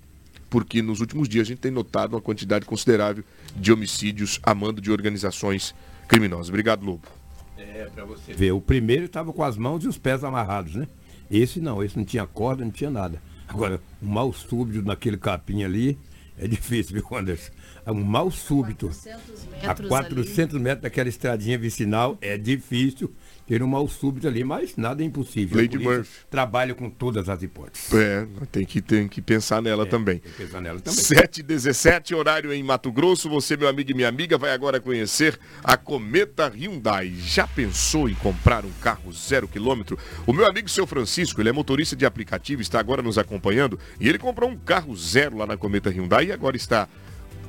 porque 0.49 0.83
nos 0.83 0.99
últimos 0.99 1.27
dias 1.27 1.47
a 1.47 1.49
gente 1.49 1.61
tem 1.61 1.71
notado 1.71 2.13
uma 2.13 2.21
quantidade 2.21 2.63
considerável 2.63 3.23
de 3.55 3.73
homicídios 3.73 4.39
a 4.43 4.53
mando 4.53 4.79
de 4.79 4.91
organizações 4.91 5.73
criminosas. 6.07 6.49
Obrigado, 6.49 6.85
Lobo. 6.85 7.07
É, 7.57 7.89
pra 7.93 8.05
você 8.05 8.33
ver. 8.33 8.51
O 8.51 8.61
primeiro 8.61 9.05
estava 9.05 9.33
com 9.33 9.43
as 9.43 9.57
mãos 9.57 9.83
e 9.83 9.87
os 9.87 9.97
pés 9.97 10.23
amarrados, 10.23 10.75
né? 10.75 10.87
Esse 11.31 11.59
não, 11.59 11.83
esse 11.83 11.97
não 11.97 12.05
tinha 12.05 12.27
corda, 12.27 12.63
não 12.63 12.69
tinha 12.69 12.91
nada. 12.91 13.19
Agora, 13.53 13.79
um 14.01 14.07
mal 14.07 14.33
súbito 14.33 14.81
naquele 14.81 15.17
capim 15.17 15.63
ali 15.63 15.97
é 16.39 16.47
difícil, 16.47 16.95
viu, 16.95 17.17
Anderson? 17.17 17.51
Um 17.85 18.03
mal 18.03 18.31
súbito. 18.31 18.87
400 18.87 19.47
A 19.61 19.67
metros 19.67 19.89
400 19.89 20.61
metros 20.61 20.81
daquela 20.81 21.07
estradinha 21.07 21.57
vicinal 21.57 22.17
é 22.19 22.35
difícil 22.37 23.13
ter 23.47 23.61
um 23.61 23.67
mal 23.67 23.87
súbito 23.87 24.27
ali, 24.27 24.43
mas 24.43 24.75
nada 24.77 25.03
é 25.03 25.05
impossível. 25.05 25.57
Lady 25.57 25.71
polícia 25.71 25.97
Murphy. 25.97 26.25
Trabalha 26.29 26.73
com 26.73 26.89
todas 26.89 27.29
as 27.29 27.43
hipóteses. 27.43 27.93
É, 27.93 28.25
tem 28.51 28.65
que, 28.65 28.81
tem 28.81 29.07
que 29.07 29.21
pensar 29.21 29.61
nela 29.61 29.85
também. 29.85 30.19
Tem 30.19 30.31
que 30.31 30.37
pensar 30.37 30.61
nela 30.61 30.79
também. 30.79 30.99
7 30.99 31.39
e 31.39 31.43
17 31.43 32.15
horário 32.15 32.53
em 32.53 32.63
Mato 32.63 32.91
Grosso. 32.91 33.29
Você, 33.29 33.57
meu 33.57 33.67
amigo 33.67 33.91
e 33.91 33.93
minha 33.93 34.07
amiga, 34.07 34.37
vai 34.37 34.51
agora 34.51 34.79
conhecer 34.79 35.39
a 35.63 35.75
Cometa 35.75 36.47
Hyundai. 36.47 37.13
Já 37.17 37.47
pensou 37.47 38.09
em 38.09 38.15
comprar 38.15 38.65
um 38.65 38.71
carro 38.81 39.11
zero 39.11 39.47
quilômetro? 39.47 39.97
O 40.25 40.33
meu 40.33 40.47
amigo 40.47 40.69
seu 40.69 40.87
Francisco, 40.87 41.41
ele 41.41 41.49
é 41.49 41.53
motorista 41.53 41.95
de 41.95 42.05
aplicativo, 42.05 42.61
está 42.61 42.79
agora 42.79 43.01
nos 43.01 43.17
acompanhando 43.17 43.79
e 43.99 44.07
ele 44.07 44.17
comprou 44.17 44.49
um 44.49 44.57
carro 44.57 44.95
zero 44.95 45.37
lá 45.37 45.45
na 45.45 45.57
Cometa 45.57 45.89
Hyundai 45.89 46.27
e 46.27 46.31
agora 46.31 46.55
está 46.55 46.87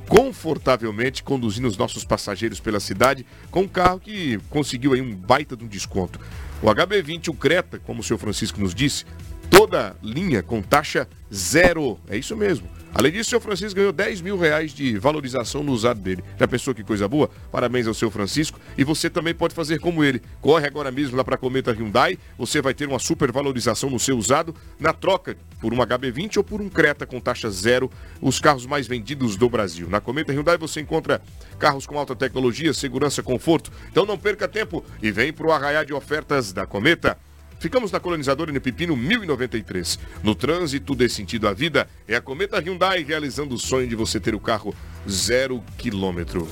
confortavelmente 0.07 1.23
conduzindo 1.23 1.67
os 1.67 1.77
nossos 1.77 2.03
passageiros 2.03 2.59
pela 2.59 2.79
cidade 2.79 3.25
com 3.49 3.61
um 3.61 3.67
carro 3.67 3.99
que 3.99 4.39
conseguiu 4.49 4.93
aí 4.93 5.01
um 5.01 5.15
baita 5.15 5.55
de 5.55 5.63
um 5.63 5.67
desconto. 5.67 6.19
O 6.61 6.67
HB20, 6.67 7.29
o 7.29 7.33
Creta, 7.33 7.79
como 7.79 8.01
o 8.01 8.03
senhor 8.03 8.19
Francisco 8.19 8.59
nos 8.59 8.73
disse, 8.73 9.05
toda 9.49 9.95
linha 10.01 10.41
com 10.41 10.61
taxa 10.61 11.07
zero. 11.33 11.99
É 12.07 12.17
isso 12.17 12.35
mesmo. 12.35 12.67
Além 12.97 13.11
disso, 13.11 13.27
o 13.27 13.29
seu 13.31 13.41
Francisco 13.41 13.75
ganhou 13.75 13.91
10 13.91 14.21
mil 14.21 14.37
reais 14.37 14.71
de 14.73 14.97
valorização 14.97 15.61
no 15.61 15.73
usado 15.73 15.99
dele. 15.99 16.23
Já 16.39 16.47
pensou 16.47 16.73
que 16.73 16.81
coisa 16.81 17.09
boa? 17.09 17.29
Parabéns 17.51 17.87
ao 17.87 17.93
seu 17.93 18.09
Francisco. 18.09 18.57
E 18.77 18.85
você 18.85 19.09
também 19.09 19.35
pode 19.35 19.53
fazer 19.53 19.79
como 19.79 20.01
ele. 20.01 20.21
Corre 20.39 20.65
agora 20.65 20.89
mesmo 20.91 21.17
lá 21.17 21.21
para 21.21 21.35
a 21.35 21.37
Cometa 21.37 21.73
Hyundai. 21.73 22.17
Você 22.37 22.61
vai 22.61 22.73
ter 22.73 22.87
uma 22.87 22.97
super 22.97 23.33
valorização 23.33 23.89
no 23.89 23.99
seu 23.99 24.17
usado 24.17 24.55
na 24.79 24.93
troca 24.93 25.35
por 25.59 25.73
um 25.73 25.77
HB20 25.77 26.37
ou 26.37 26.43
por 26.45 26.61
um 26.61 26.69
Creta 26.69 27.05
com 27.05 27.19
taxa 27.19 27.51
zero. 27.51 27.91
Os 28.21 28.39
carros 28.39 28.65
mais 28.65 28.87
vendidos 28.87 29.35
do 29.35 29.49
Brasil. 29.49 29.89
Na 29.89 29.99
Cometa 29.99 30.31
Hyundai 30.31 30.57
você 30.57 30.79
encontra 30.79 31.21
carros 31.59 31.85
com 31.85 31.99
alta 31.99 32.15
tecnologia, 32.15 32.73
segurança, 32.73 33.21
conforto. 33.21 33.73
Então 33.91 34.05
não 34.05 34.17
perca 34.17 34.47
tempo 34.47 34.85
e 35.03 35.11
vem 35.11 35.33
para 35.33 35.45
o 35.45 35.51
arraiar 35.51 35.85
de 35.85 35.93
ofertas 35.93 36.53
da 36.53 36.65
Cometa. 36.65 37.17
Ficamos 37.59 37.91
na 37.91 37.99
colonizadora 37.99 38.51
N 38.51 38.59
Pepino 38.59 38.95
1093. 38.95 39.99
No 40.23 40.35
trânsito 40.35 40.95
dê 40.95 41.09
sentido 41.09 41.47
à 41.47 41.53
vida, 41.53 41.87
é 42.07 42.15
a 42.15 42.21
Cometa 42.21 42.59
Hyundai 42.59 43.03
realizando 43.03 43.55
o 43.55 43.59
sonho 43.59 43.87
de 43.87 43.95
você 43.95 44.19
ter 44.19 44.35
o 44.35 44.39
carro 44.39 44.75
zero 45.09 45.63
quilômetro. 45.77 46.47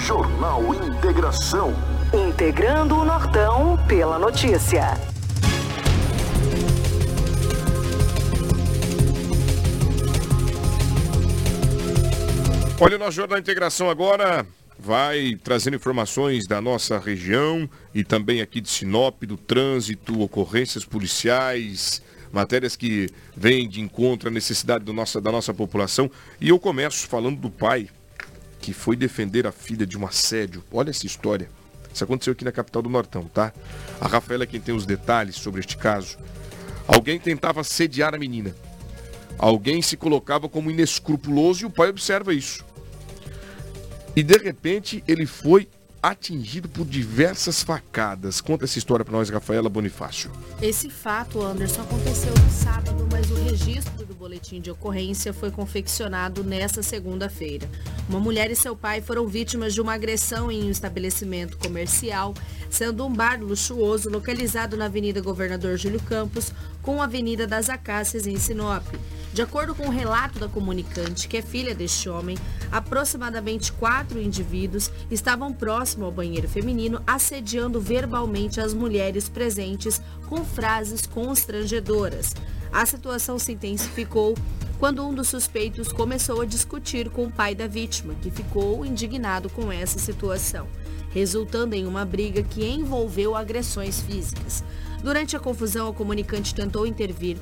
Jornal 0.00 0.74
Integração. 0.74 1.74
Integrando 2.12 2.96
o 2.96 3.04
Nortão 3.04 3.78
pela 3.86 4.18
notícia. 4.18 4.98
Olha, 12.80 12.96
o 12.96 12.98
nosso 12.98 13.12
Jornal 13.12 13.38
Integração 13.38 13.88
agora 13.88 14.44
vai 14.78 15.38
trazendo 15.42 15.76
informações 15.76 16.46
da 16.46 16.60
nossa 16.60 16.98
região 16.98 17.68
e 17.94 18.02
também 18.04 18.40
aqui 18.40 18.60
de 18.60 18.68
Sinop, 18.68 19.22
do 19.24 19.36
trânsito, 19.36 20.20
ocorrências 20.20 20.84
policiais, 20.84 22.02
matérias 22.32 22.76
que 22.76 23.08
vêm 23.36 23.68
de 23.68 23.80
encontro 23.80 24.28
à 24.28 24.32
necessidade 24.32 24.84
do 24.84 24.92
nossa, 24.92 25.20
da 25.20 25.30
nossa 25.30 25.54
população. 25.54 26.10
E 26.40 26.48
eu 26.48 26.58
começo 26.58 27.06
falando 27.06 27.38
do 27.38 27.50
pai 27.50 27.88
que 28.60 28.72
foi 28.72 28.96
defender 28.96 29.46
a 29.46 29.52
filha 29.52 29.86
de 29.86 29.96
um 29.96 30.06
assédio. 30.06 30.64
Olha 30.72 30.90
essa 30.90 31.06
história. 31.06 31.48
Isso 31.92 32.02
aconteceu 32.02 32.32
aqui 32.32 32.44
na 32.44 32.50
capital 32.50 32.82
do 32.82 32.88
Nortão, 32.88 33.24
tá? 33.24 33.52
A 34.00 34.08
Rafaela 34.08 34.42
é 34.42 34.46
quem 34.46 34.60
tem 34.60 34.74
os 34.74 34.84
detalhes 34.84 35.36
sobre 35.36 35.60
este 35.60 35.76
caso. 35.76 36.18
Alguém 36.88 37.20
tentava 37.20 37.60
assediar 37.60 38.14
a 38.14 38.18
menina. 38.18 38.54
Alguém 39.38 39.80
se 39.80 39.96
colocava 39.96 40.48
como 40.48 40.70
inescrupuloso 40.70 41.62
e 41.62 41.66
o 41.66 41.70
pai 41.70 41.90
observa 41.90 42.34
isso. 42.34 42.64
E 44.16 44.22
de 44.22 44.38
repente 44.38 45.02
ele 45.08 45.26
foi 45.26 45.68
atingido 46.00 46.68
por 46.68 46.84
diversas 46.84 47.62
facadas. 47.62 48.40
Conta 48.40 48.64
essa 48.64 48.78
história 48.78 49.04
para 49.04 49.16
nós, 49.16 49.30
Rafaela 49.30 49.70
Bonifácio. 49.70 50.30
Esse 50.60 50.90
fato, 50.90 51.42
Anderson, 51.42 51.80
aconteceu 51.80 52.30
no 52.30 52.50
sábado, 52.50 53.08
mas 53.10 53.30
o 53.30 53.34
registro 53.36 54.04
do 54.04 54.14
boletim 54.14 54.60
de 54.60 54.70
ocorrência 54.70 55.32
foi 55.32 55.50
confeccionado 55.50 56.44
nesta 56.44 56.82
segunda-feira. 56.82 57.66
Uma 58.06 58.20
mulher 58.20 58.50
e 58.50 58.56
seu 58.56 58.76
pai 58.76 59.00
foram 59.00 59.26
vítimas 59.26 59.72
de 59.72 59.80
uma 59.80 59.94
agressão 59.94 60.52
em 60.52 60.64
um 60.64 60.70
estabelecimento 60.70 61.56
comercial, 61.56 62.34
sendo 62.68 63.06
um 63.06 63.12
bar 63.12 63.40
luxuoso 63.42 64.10
localizado 64.10 64.76
na 64.76 64.84
Avenida 64.84 65.22
Governador 65.22 65.78
Júlio 65.78 66.00
Campos, 66.02 66.52
com 66.84 67.00
a 67.00 67.04
Avenida 67.04 67.46
das 67.46 67.70
Acácias, 67.70 68.26
em 68.26 68.36
Sinop. 68.36 68.84
De 69.32 69.42
acordo 69.42 69.74
com 69.74 69.88
o 69.88 69.90
relato 69.90 70.38
da 70.38 70.46
comunicante, 70.46 71.26
que 71.26 71.38
é 71.38 71.42
filha 71.42 71.74
deste 71.74 72.08
homem, 72.08 72.38
aproximadamente 72.70 73.72
quatro 73.72 74.20
indivíduos 74.20 74.92
estavam 75.10 75.52
próximo 75.52 76.04
ao 76.04 76.12
banheiro 76.12 76.48
feminino, 76.48 77.02
assediando 77.04 77.80
verbalmente 77.80 78.60
as 78.60 78.72
mulheres 78.72 79.28
presentes 79.28 80.00
com 80.28 80.44
frases 80.44 81.04
constrangedoras. 81.04 82.32
A 82.70 82.86
situação 82.86 83.38
se 83.38 83.52
intensificou 83.52 84.34
quando 84.78 85.04
um 85.04 85.14
dos 85.14 85.28
suspeitos 85.28 85.90
começou 85.90 86.42
a 86.42 86.46
discutir 86.46 87.08
com 87.08 87.24
o 87.24 87.32
pai 87.32 87.54
da 87.54 87.66
vítima, 87.66 88.14
que 88.20 88.30
ficou 88.30 88.84
indignado 88.84 89.48
com 89.48 89.72
essa 89.72 89.98
situação. 89.98 90.68
resultando 91.14 91.76
em 91.76 91.86
uma 91.86 92.04
briga 92.04 92.42
que 92.42 92.66
envolveu 92.66 93.36
agressões 93.36 94.00
físicas. 94.00 94.64
Durante 95.04 95.36
a 95.36 95.38
confusão, 95.38 95.86
a 95.86 95.92
comunicante 95.92 96.54
tentou 96.54 96.86
intervir 96.86 97.36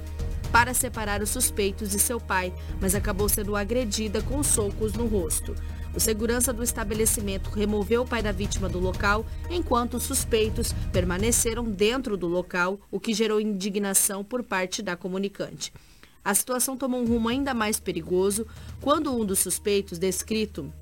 para 0.50 0.74
separar 0.74 1.22
os 1.22 1.30
suspeitos 1.30 1.90
de 1.90 1.98
seu 2.00 2.18
pai, 2.18 2.52
mas 2.80 2.92
acabou 2.92 3.28
sendo 3.28 3.54
agredida 3.54 4.20
com 4.20 4.42
socos 4.42 4.94
no 4.94 5.06
rosto. 5.06 5.54
O 5.94 6.00
segurança 6.00 6.52
do 6.52 6.64
estabelecimento 6.64 7.50
removeu 7.50 8.02
o 8.02 8.06
pai 8.06 8.20
da 8.20 8.32
vítima 8.32 8.68
do 8.68 8.80
local, 8.80 9.24
enquanto 9.48 9.94
os 9.94 10.02
suspeitos 10.02 10.74
permaneceram 10.92 11.62
dentro 11.62 12.16
do 12.16 12.26
local, 12.26 12.80
o 12.90 12.98
que 12.98 13.14
gerou 13.14 13.40
indignação 13.40 14.24
por 14.24 14.42
parte 14.42 14.82
da 14.82 14.96
comunicante. 14.96 15.72
A 16.24 16.34
situação 16.34 16.76
tomou 16.76 17.00
um 17.00 17.06
rumo 17.06 17.28
ainda 17.28 17.54
mais 17.54 17.78
perigoso 17.78 18.44
quando 18.80 19.16
um 19.16 19.24
dos 19.24 19.38
suspeitos, 19.38 20.00
descrito 20.00 20.72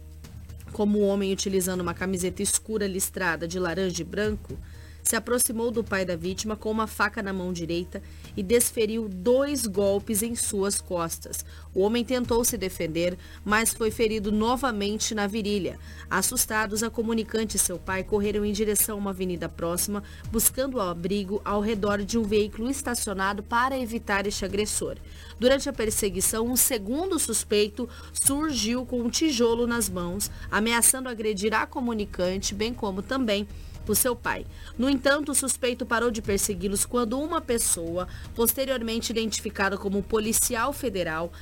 como 0.72 0.98
um 0.98 1.06
homem 1.06 1.30
utilizando 1.30 1.82
uma 1.82 1.92
camiseta 1.92 2.42
escura 2.42 2.86
listrada 2.86 3.46
de 3.46 3.58
laranja 3.58 4.00
e 4.00 4.04
branco, 4.04 4.56
se 5.02 5.16
aproximou 5.16 5.70
do 5.70 5.82
pai 5.82 6.04
da 6.04 6.16
vítima 6.16 6.56
com 6.56 6.70
uma 6.70 6.86
faca 6.86 7.22
na 7.22 7.32
mão 7.32 7.52
direita 7.52 8.02
e 8.36 8.42
desferiu 8.42 9.08
dois 9.08 9.66
golpes 9.66 10.22
em 10.22 10.34
suas 10.34 10.80
costas. 10.80 11.44
O 11.74 11.80
homem 11.80 12.04
tentou 12.04 12.44
se 12.44 12.56
defender, 12.56 13.16
mas 13.44 13.72
foi 13.72 13.90
ferido 13.90 14.32
novamente 14.32 15.14
na 15.14 15.26
virilha. 15.26 15.78
Assustados, 16.10 16.82
a 16.82 16.90
comunicante 16.90 17.56
e 17.56 17.60
seu 17.60 17.78
pai 17.78 18.02
correram 18.02 18.44
em 18.44 18.52
direção 18.52 18.96
a 18.96 18.98
uma 18.98 19.10
avenida 19.10 19.48
próxima, 19.48 20.02
buscando 20.30 20.80
abrigo 20.80 21.40
ao 21.44 21.60
redor 21.60 22.02
de 22.02 22.18
um 22.18 22.22
veículo 22.22 22.70
estacionado 22.70 23.42
para 23.42 23.78
evitar 23.78 24.26
este 24.26 24.44
agressor. 24.44 24.96
Durante 25.38 25.68
a 25.68 25.72
perseguição, 25.72 26.46
um 26.46 26.56
segundo 26.56 27.18
suspeito 27.18 27.88
surgiu 28.12 28.84
com 28.84 29.00
um 29.00 29.10
tijolo 29.10 29.66
nas 29.66 29.88
mãos, 29.88 30.30
ameaçando 30.50 31.08
agredir 31.08 31.54
a 31.54 31.66
comunicante, 31.66 32.54
bem 32.54 32.74
como 32.74 33.02
também 33.02 33.46
por 33.84 33.96
seu 33.96 34.14
pai. 34.14 34.46
No 34.78 34.88
entanto, 34.88 35.32
o 35.32 35.34
suspeito 35.34 35.84
parou 35.84 36.10
de 36.10 36.22
persegui-los 36.22 36.84
quando 36.84 37.18
uma 37.18 37.40
pessoa, 37.40 38.08
posteriormente 38.34 39.10
identificada 39.10 39.76
como 39.76 40.02
policial 40.02 40.72
federal, 40.72 41.32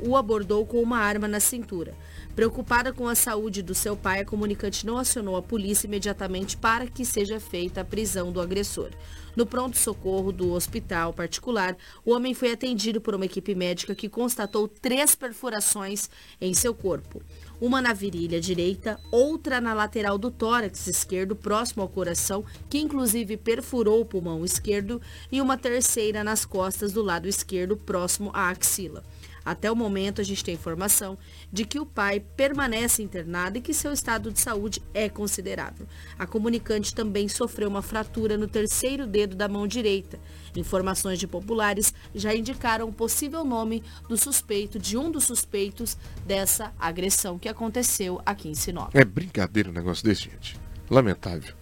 o 0.00 0.16
abordou 0.16 0.64
com 0.66 0.82
uma 0.82 0.98
arma 0.98 1.28
na 1.28 1.40
cintura. 1.40 1.94
Preocupada 2.34 2.92
com 2.92 3.08
a 3.08 3.14
saúde 3.14 3.62
do 3.62 3.74
seu 3.74 3.96
pai, 3.96 4.20
a 4.20 4.24
comunicante 4.24 4.86
não 4.86 4.98
acionou 4.98 5.36
a 5.36 5.42
polícia 5.42 5.86
imediatamente 5.86 6.56
para 6.56 6.86
que 6.86 7.04
seja 7.04 7.40
feita 7.40 7.80
a 7.80 7.84
prisão 7.84 8.30
do 8.32 8.40
agressor. 8.40 8.90
No 9.34 9.46
pronto-socorro 9.46 10.32
do 10.32 10.52
hospital 10.52 11.12
particular, 11.12 11.76
o 12.04 12.12
homem 12.12 12.34
foi 12.34 12.50
atendido 12.50 13.00
por 13.00 13.14
uma 13.14 13.24
equipe 13.24 13.54
médica 13.54 13.94
que 13.94 14.08
constatou 14.08 14.66
três 14.66 15.14
perfurações 15.14 16.10
em 16.40 16.52
seu 16.54 16.74
corpo 16.74 17.22
uma 17.60 17.82
na 17.82 17.92
virilha 17.92 18.40
direita, 18.40 18.98
outra 19.10 19.60
na 19.60 19.74
lateral 19.74 20.16
do 20.16 20.30
tórax 20.30 20.86
esquerdo, 20.86 21.34
próximo 21.34 21.82
ao 21.82 21.88
coração, 21.88 22.44
que 22.68 22.78
inclusive 22.78 23.36
perfurou 23.36 24.00
o 24.00 24.04
pulmão 24.04 24.44
esquerdo, 24.44 25.00
e 25.30 25.40
uma 25.40 25.58
terceira 25.58 26.22
nas 26.22 26.44
costas 26.44 26.92
do 26.92 27.02
lado 27.02 27.28
esquerdo, 27.28 27.76
próximo 27.76 28.30
à 28.32 28.50
axila. 28.50 29.02
Até 29.48 29.72
o 29.72 29.74
momento, 29.74 30.20
a 30.20 30.24
gente 30.24 30.44
tem 30.44 30.54
informação 30.54 31.16
de 31.50 31.64
que 31.64 31.80
o 31.80 31.86
pai 31.86 32.20
permanece 32.20 33.02
internado 33.02 33.56
e 33.56 33.62
que 33.62 33.72
seu 33.72 33.94
estado 33.94 34.30
de 34.30 34.38
saúde 34.38 34.82
é 34.92 35.08
considerável. 35.08 35.86
A 36.18 36.26
comunicante 36.26 36.94
também 36.94 37.28
sofreu 37.28 37.66
uma 37.66 37.80
fratura 37.80 38.36
no 38.36 38.46
terceiro 38.46 39.06
dedo 39.06 39.34
da 39.34 39.48
mão 39.48 39.66
direita. 39.66 40.20
Informações 40.58 41.18
de 41.20 41.26
populares 41.26 41.94
já 42.14 42.34
indicaram 42.34 42.88
o 42.88 42.92
possível 42.92 43.44
nome 43.44 43.82
do 44.08 44.16
suspeito, 44.16 44.78
de 44.78 44.96
um 44.96 45.10
dos 45.10 45.24
suspeitos 45.24 45.96
dessa 46.26 46.72
agressão 46.78 47.38
que 47.38 47.48
aconteceu 47.48 48.20
aqui 48.26 48.48
em 48.48 48.54
Sinop. 48.54 48.94
É 48.94 49.04
brincadeira 49.04 49.70
um 49.70 49.72
negócio 49.72 50.04
desse, 50.04 50.22
gente. 50.22 50.58
Lamentável. 50.90 51.54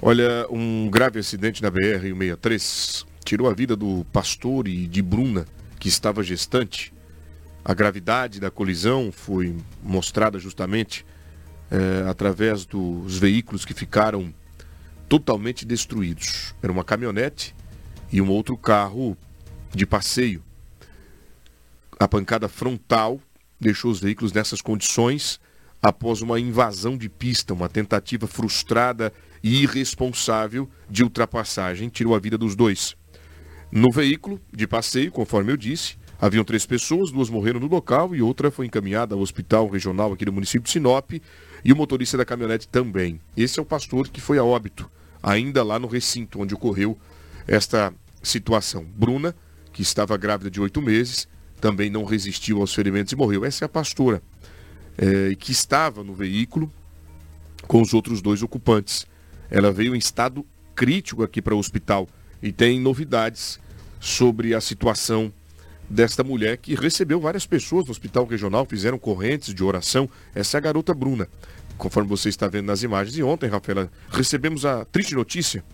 Olha, 0.00 0.46
um 0.50 0.88
grave 0.88 1.18
acidente 1.18 1.62
na 1.62 1.70
BR-163 1.70 3.04
tirou 3.22 3.50
a 3.50 3.52
vida 3.52 3.76
do 3.76 4.06
pastor 4.10 4.66
e 4.66 4.86
de 4.86 5.02
Bruna, 5.02 5.44
que 5.78 5.88
estava 5.88 6.22
gestante. 6.22 6.94
A 7.62 7.74
gravidade 7.74 8.40
da 8.40 8.50
colisão 8.50 9.12
foi 9.12 9.54
mostrada 9.82 10.38
justamente 10.38 11.04
é, 11.70 12.08
através 12.08 12.64
dos 12.64 13.18
veículos 13.18 13.66
que 13.66 13.74
ficaram 13.74 14.32
totalmente 15.06 15.66
destruídos. 15.66 16.54
Era 16.62 16.72
uma 16.72 16.84
caminhonete 16.84 17.54
e 18.12 18.20
um 18.20 18.28
outro 18.28 18.56
carro 18.56 19.16
de 19.74 19.86
passeio. 19.86 20.42
A 21.98 22.08
pancada 22.08 22.48
frontal 22.48 23.20
deixou 23.60 23.90
os 23.90 24.00
veículos 24.00 24.32
nessas 24.32 24.60
condições 24.60 25.40
após 25.82 26.20
uma 26.20 26.38
invasão 26.38 26.96
de 26.96 27.08
pista, 27.08 27.54
uma 27.54 27.68
tentativa 27.68 28.26
frustrada 28.26 29.12
e 29.42 29.62
irresponsável 29.62 30.68
de 30.88 31.02
ultrapassagem, 31.02 31.88
tirou 31.88 32.14
a 32.14 32.18
vida 32.18 32.36
dos 32.36 32.54
dois. 32.54 32.96
No 33.72 33.90
veículo 33.90 34.40
de 34.52 34.66
passeio, 34.66 35.10
conforme 35.10 35.52
eu 35.52 35.56
disse, 35.56 35.96
haviam 36.20 36.44
três 36.44 36.66
pessoas, 36.66 37.10
duas 37.10 37.30
morreram 37.30 37.60
no 37.60 37.68
local 37.68 38.14
e 38.14 38.20
outra 38.20 38.50
foi 38.50 38.66
encaminhada 38.66 39.14
ao 39.14 39.20
hospital 39.20 39.68
regional 39.68 40.12
aqui 40.12 40.24
do 40.24 40.32
município 40.32 40.62
de 40.62 40.70
Sinop 40.70 41.12
e 41.64 41.72
o 41.72 41.76
motorista 41.76 42.16
da 42.18 42.24
caminhonete 42.24 42.68
também. 42.68 43.20
Esse 43.36 43.58
é 43.58 43.62
o 43.62 43.66
pastor 43.66 44.08
que 44.08 44.20
foi 44.20 44.38
a 44.38 44.44
óbito, 44.44 44.90
ainda 45.22 45.62
lá 45.62 45.78
no 45.78 45.86
recinto 45.86 46.40
onde 46.40 46.54
ocorreu 46.54 46.98
esta 47.46 47.92
situação. 48.22 48.84
Bruna, 48.84 49.34
que 49.72 49.82
estava 49.82 50.16
grávida 50.16 50.50
de 50.50 50.60
oito 50.60 50.80
meses, 50.82 51.28
também 51.60 51.90
não 51.90 52.04
resistiu 52.04 52.60
aos 52.60 52.74
ferimentos 52.74 53.12
e 53.12 53.16
morreu. 53.16 53.44
Essa 53.44 53.64
é 53.64 53.66
a 53.66 53.68
pastora, 53.68 54.22
é, 54.96 55.34
que 55.34 55.52
estava 55.52 56.02
no 56.02 56.14
veículo 56.14 56.72
com 57.66 57.80
os 57.80 57.94
outros 57.94 58.20
dois 58.22 58.42
ocupantes. 58.42 59.06
Ela 59.50 59.72
veio 59.72 59.94
em 59.94 59.98
estado 59.98 60.44
crítico 60.74 61.22
aqui 61.22 61.42
para 61.42 61.54
o 61.54 61.58
hospital 61.58 62.08
e 62.42 62.50
tem 62.50 62.80
novidades 62.80 63.60
sobre 64.00 64.54
a 64.54 64.60
situação 64.60 65.32
desta 65.88 66.22
mulher 66.22 66.56
que 66.56 66.74
recebeu 66.74 67.20
várias 67.20 67.44
pessoas 67.44 67.84
no 67.86 67.90
hospital 67.90 68.24
regional, 68.24 68.64
fizeram 68.64 68.98
correntes 68.98 69.52
de 69.52 69.62
oração. 69.62 70.08
Essa 70.34 70.56
é 70.56 70.58
a 70.58 70.62
garota 70.62 70.94
Bruna. 70.94 71.28
Conforme 71.76 72.08
você 72.08 72.28
está 72.28 72.46
vendo 72.46 72.66
nas 72.66 72.82
imagens. 72.82 73.16
E 73.16 73.22
ontem, 73.22 73.48
Rafaela, 73.48 73.90
recebemos 74.10 74.64
a 74.64 74.84
triste 74.84 75.14
notícia. 75.14 75.64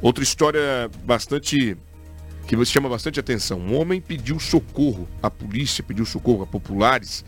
Outra 0.00 0.22
história 0.22 0.90
bastante 1.04 1.76
que 2.46 2.56
você 2.56 2.72
chama 2.72 2.88
bastante 2.88 3.18
atenção. 3.18 3.58
Um 3.58 3.74
homem 3.74 4.00
pediu 4.00 4.38
socorro 4.38 5.08
à 5.22 5.30
polícia, 5.30 5.82
pediu 5.82 6.04
socorro 6.04 6.42
a 6.42 6.46
populares 6.46 7.24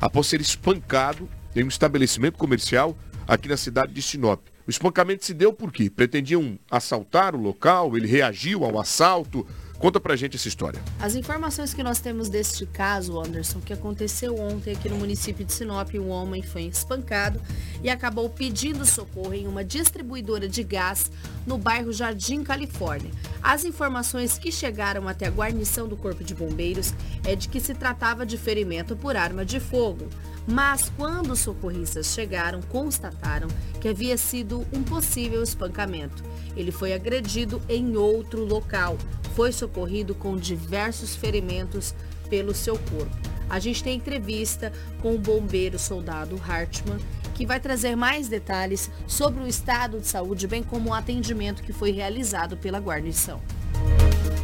após 0.00 0.26
ser 0.26 0.40
espancado 0.40 1.28
em 1.54 1.62
um 1.62 1.68
estabelecimento 1.68 2.38
comercial 2.38 2.96
aqui 3.28 3.48
na 3.48 3.56
cidade 3.56 3.92
de 3.92 4.00
Sinop. 4.00 4.40
O 4.66 4.70
espancamento 4.70 5.24
se 5.24 5.34
deu 5.34 5.52
porque 5.52 5.90
pretendiam 5.90 6.58
assaltar 6.70 7.34
o 7.34 7.40
local, 7.40 7.94
ele 7.96 8.06
reagiu 8.06 8.64
ao 8.64 8.80
assalto, 8.80 9.46
Conta 9.78 10.00
pra 10.00 10.16
gente 10.16 10.36
essa 10.36 10.48
história. 10.48 10.80
As 10.98 11.14
informações 11.14 11.74
que 11.74 11.82
nós 11.82 12.00
temos 12.00 12.28
deste 12.28 12.64
caso, 12.64 13.18
Anderson, 13.20 13.60
que 13.60 13.72
aconteceu 13.72 14.38
ontem 14.38 14.72
aqui 14.72 14.88
no 14.88 14.96
município 14.96 15.44
de 15.44 15.52
Sinop, 15.52 15.92
um 15.94 16.08
homem 16.08 16.42
foi 16.42 16.62
espancado 16.62 17.40
e 17.82 17.90
acabou 17.90 18.30
pedindo 18.30 18.86
socorro 18.86 19.34
em 19.34 19.46
uma 19.46 19.64
distribuidora 19.64 20.48
de 20.48 20.62
gás 20.62 21.10
no 21.46 21.58
bairro 21.58 21.92
Jardim 21.92 22.42
Califórnia. 22.42 23.10
As 23.42 23.64
informações 23.64 24.38
que 24.38 24.50
chegaram 24.50 25.06
até 25.06 25.26
a 25.26 25.30
guarnição 25.30 25.86
do 25.86 25.96
Corpo 25.96 26.24
de 26.24 26.34
Bombeiros 26.34 26.94
é 27.24 27.36
de 27.36 27.48
que 27.48 27.60
se 27.60 27.74
tratava 27.74 28.24
de 28.24 28.38
ferimento 28.38 28.96
por 28.96 29.16
arma 29.16 29.44
de 29.44 29.60
fogo. 29.60 30.08
Mas 30.46 30.92
quando 30.96 31.32
os 31.32 31.40
socorristas 31.40 32.06
chegaram, 32.08 32.60
constataram 32.62 33.48
que 33.80 33.88
havia 33.88 34.16
sido 34.16 34.66
um 34.72 34.82
possível 34.82 35.42
espancamento. 35.42 36.22
Ele 36.56 36.70
foi 36.70 36.92
agredido 36.92 37.60
em 37.68 37.96
outro 37.96 38.44
local. 38.44 38.96
Foi 39.34 39.52
socorrido 39.52 40.14
com 40.14 40.36
diversos 40.36 41.16
ferimentos 41.16 41.94
pelo 42.28 42.54
seu 42.54 42.78
corpo. 42.78 43.16
A 43.48 43.58
gente 43.58 43.82
tem 43.84 43.96
entrevista 43.96 44.72
com 45.02 45.14
o 45.14 45.18
bombeiro 45.18 45.78
soldado 45.78 46.40
Hartmann, 46.46 46.98
que 47.34 47.44
vai 47.44 47.60
trazer 47.60 47.96
mais 47.96 48.28
detalhes 48.28 48.90
sobre 49.06 49.42
o 49.42 49.46
estado 49.46 49.98
de 49.98 50.06
saúde, 50.06 50.46
bem 50.46 50.62
como 50.62 50.90
o 50.90 50.94
atendimento 50.94 51.62
que 51.62 51.72
foi 51.72 51.90
realizado 51.90 52.56
pela 52.56 52.78
guarnição. 52.78 53.40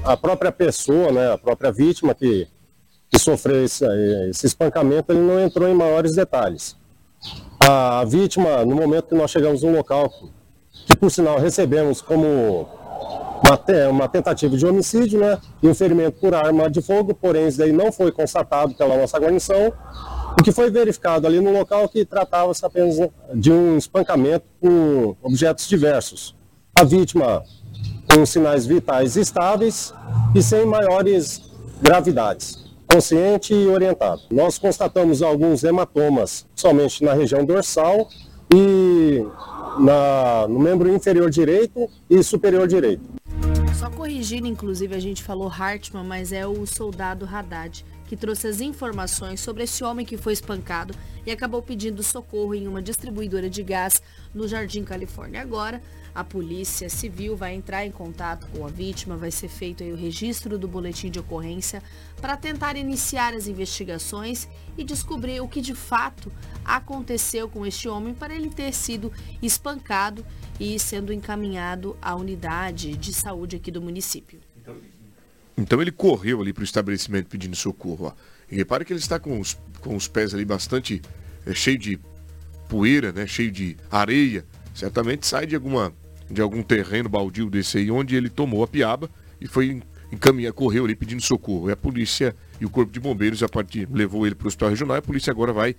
A 0.04 0.16
própria 0.16 0.50
pessoa, 0.50 1.12
né, 1.12 1.32
a 1.32 1.38
própria 1.38 1.70
vítima 1.72 2.14
que 2.14 2.48
que 3.10 3.18
sofreu 3.18 3.64
esse, 3.64 3.84
esse 4.30 4.46
espancamento, 4.46 5.12
ele 5.12 5.20
não 5.20 5.40
entrou 5.40 5.68
em 5.68 5.74
maiores 5.74 6.14
detalhes. 6.14 6.76
A 7.58 8.04
vítima, 8.04 8.64
no 8.64 8.76
momento 8.76 9.08
que 9.08 9.14
nós 9.14 9.30
chegamos 9.30 9.62
no 9.62 9.72
local, 9.72 10.10
por 11.00 11.10
sinal 11.10 11.38
recebemos 11.38 12.02
como 12.02 12.68
uma, 13.42 13.88
uma 13.90 14.08
tentativa 14.08 14.56
de 14.56 14.66
homicídio, 14.66 15.18
né, 15.18 15.38
e 15.62 15.66
um 15.66 15.74
ferimento 15.74 16.20
por 16.20 16.34
arma 16.34 16.70
de 16.70 16.82
fogo, 16.82 17.14
porém 17.14 17.48
isso 17.48 17.58
daí 17.58 17.72
não 17.72 17.90
foi 17.90 18.12
constatado 18.12 18.74
pela 18.74 18.96
nossa 18.96 19.18
guarnição, 19.18 19.72
o 20.38 20.42
que 20.42 20.52
foi 20.52 20.70
verificado 20.70 21.26
ali 21.26 21.40
no 21.40 21.50
local 21.50 21.88
que 21.88 22.04
tratava-se 22.04 22.64
apenas 22.64 22.96
de 23.34 23.50
um 23.50 23.76
espancamento 23.76 24.44
com 24.60 25.16
objetos 25.22 25.66
diversos. 25.66 26.36
A 26.74 26.84
vítima 26.84 27.42
com 28.14 28.24
sinais 28.26 28.66
vitais 28.66 29.16
estáveis 29.16 29.92
e 30.34 30.42
sem 30.42 30.66
maiores 30.66 31.42
gravidades 31.82 32.70
consciente 32.92 33.54
e 33.54 33.68
orientado. 33.68 34.22
Nós 34.30 34.58
constatamos 34.58 35.22
alguns 35.22 35.62
hematomas 35.62 36.44
somente 36.56 37.04
na 37.04 37.14
região 37.14 37.44
dorsal 37.44 38.08
e 38.52 39.24
na, 39.78 40.46
no 40.48 40.58
membro 40.58 40.92
inferior 40.92 41.30
direito 41.30 41.88
e 42.08 42.22
superior 42.22 42.66
direito. 42.66 43.02
Só 43.78 43.88
corrigindo, 43.88 44.46
inclusive, 44.46 44.94
a 44.94 45.00
gente 45.00 45.22
falou 45.22 45.48
Hartmann, 45.48 46.04
mas 46.04 46.32
é 46.32 46.46
o 46.46 46.66
soldado 46.66 47.24
Haddad 47.24 47.84
que 48.10 48.16
trouxe 48.16 48.48
as 48.48 48.60
informações 48.60 49.38
sobre 49.38 49.62
esse 49.62 49.84
homem 49.84 50.04
que 50.04 50.16
foi 50.16 50.32
espancado 50.32 50.92
e 51.24 51.30
acabou 51.30 51.62
pedindo 51.62 52.02
socorro 52.02 52.56
em 52.56 52.66
uma 52.66 52.82
distribuidora 52.82 53.48
de 53.48 53.62
gás 53.62 54.02
no 54.34 54.48
Jardim 54.48 54.82
Califórnia. 54.82 55.40
Agora, 55.40 55.80
a 56.12 56.24
Polícia 56.24 56.90
Civil 56.90 57.36
vai 57.36 57.54
entrar 57.54 57.86
em 57.86 57.92
contato 57.92 58.48
com 58.48 58.66
a 58.66 58.68
vítima, 58.68 59.16
vai 59.16 59.30
ser 59.30 59.46
feito 59.46 59.84
o 59.84 59.94
registro 59.94 60.58
do 60.58 60.66
boletim 60.66 61.08
de 61.08 61.20
ocorrência 61.20 61.84
para 62.20 62.36
tentar 62.36 62.76
iniciar 62.76 63.32
as 63.32 63.46
investigações 63.46 64.48
e 64.76 64.82
descobrir 64.82 65.40
o 65.40 65.46
que 65.46 65.60
de 65.60 65.76
fato 65.76 66.32
aconteceu 66.64 67.48
com 67.48 67.64
este 67.64 67.88
homem 67.88 68.12
para 68.12 68.34
ele 68.34 68.50
ter 68.50 68.72
sido 68.72 69.12
espancado 69.40 70.26
e 70.58 70.80
sendo 70.80 71.12
encaminhado 71.12 71.96
à 72.02 72.16
unidade 72.16 72.96
de 72.96 73.12
saúde 73.12 73.54
aqui 73.54 73.70
do 73.70 73.80
município. 73.80 74.49
Então 75.60 75.80
ele 75.82 75.92
correu 75.92 76.40
ali 76.40 76.52
para 76.54 76.62
o 76.62 76.64
estabelecimento 76.64 77.28
pedindo 77.28 77.54
socorro. 77.54 78.06
Ó. 78.06 78.12
E 78.50 78.56
repare 78.56 78.84
que 78.84 78.92
ele 78.92 79.00
está 79.00 79.18
com 79.18 79.38
os, 79.38 79.58
com 79.80 79.94
os 79.94 80.08
pés 80.08 80.32
ali 80.32 80.44
bastante 80.44 81.02
é, 81.44 81.54
cheio 81.54 81.78
de 81.78 82.00
poeira, 82.68 83.12
né? 83.12 83.26
cheio 83.26 83.52
de 83.52 83.76
areia. 83.90 84.44
Certamente 84.74 85.26
sai 85.26 85.46
de 85.46 85.54
alguma 85.54 85.92
de 86.30 86.40
algum 86.40 86.62
terreno 86.62 87.08
baldio 87.08 87.50
desse 87.50 87.78
aí, 87.78 87.90
onde 87.90 88.14
ele 88.14 88.30
tomou 88.30 88.62
a 88.62 88.68
piaba 88.68 89.10
e 89.40 89.48
foi 89.48 89.82
encaminhar, 90.12 90.52
correu 90.52 90.84
ali 90.84 90.94
pedindo 90.94 91.20
socorro. 91.20 91.68
E 91.68 91.72
a 91.72 91.76
polícia 91.76 92.36
e 92.60 92.64
o 92.64 92.70
corpo 92.70 92.92
de 92.92 93.00
bombeiros 93.00 93.42
a 93.42 93.48
partir 93.48 93.88
levou 93.90 94.24
ele 94.24 94.36
para 94.36 94.44
o 94.44 94.48
hospital 94.48 94.70
regional 94.70 94.96
e 94.96 95.00
a 95.00 95.02
polícia 95.02 95.32
agora 95.32 95.52
vai 95.52 95.74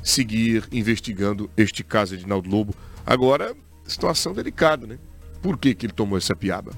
seguir 0.00 0.62
investigando 0.70 1.50
este 1.56 1.82
caso 1.82 2.16
de 2.16 2.26
Naldo 2.28 2.48
Lobo. 2.48 2.74
Agora, 3.04 3.56
situação 3.84 4.32
delicada, 4.32 4.86
né? 4.86 4.98
Por 5.42 5.58
que, 5.58 5.74
que 5.74 5.86
ele 5.86 5.92
tomou 5.92 6.16
essa 6.16 6.34
piaba? 6.36 6.70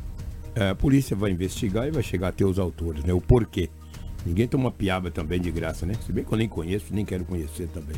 É, 0.55 0.71
a 0.71 0.75
polícia 0.75 1.15
vai 1.15 1.31
investigar 1.31 1.87
e 1.87 1.91
vai 1.91 2.03
chegar 2.03 2.29
até 2.29 2.45
os 2.45 2.59
autores, 2.59 3.05
né? 3.05 3.13
O 3.13 3.21
porquê. 3.21 3.71
Ninguém 4.25 4.47
toma 4.47 4.71
piaba 4.71 5.11
também 5.11 5.41
de 5.41 5.51
graça, 5.51 5.87
né? 5.87 5.95
Se 6.05 6.13
bem 6.13 6.25
que 6.25 6.33
eu 6.33 6.39
nem 6.39 6.49
conheço, 6.49 6.87
nem 6.91 7.05
quero 7.05 7.25
conhecer 7.25 7.69
também. 7.69 7.97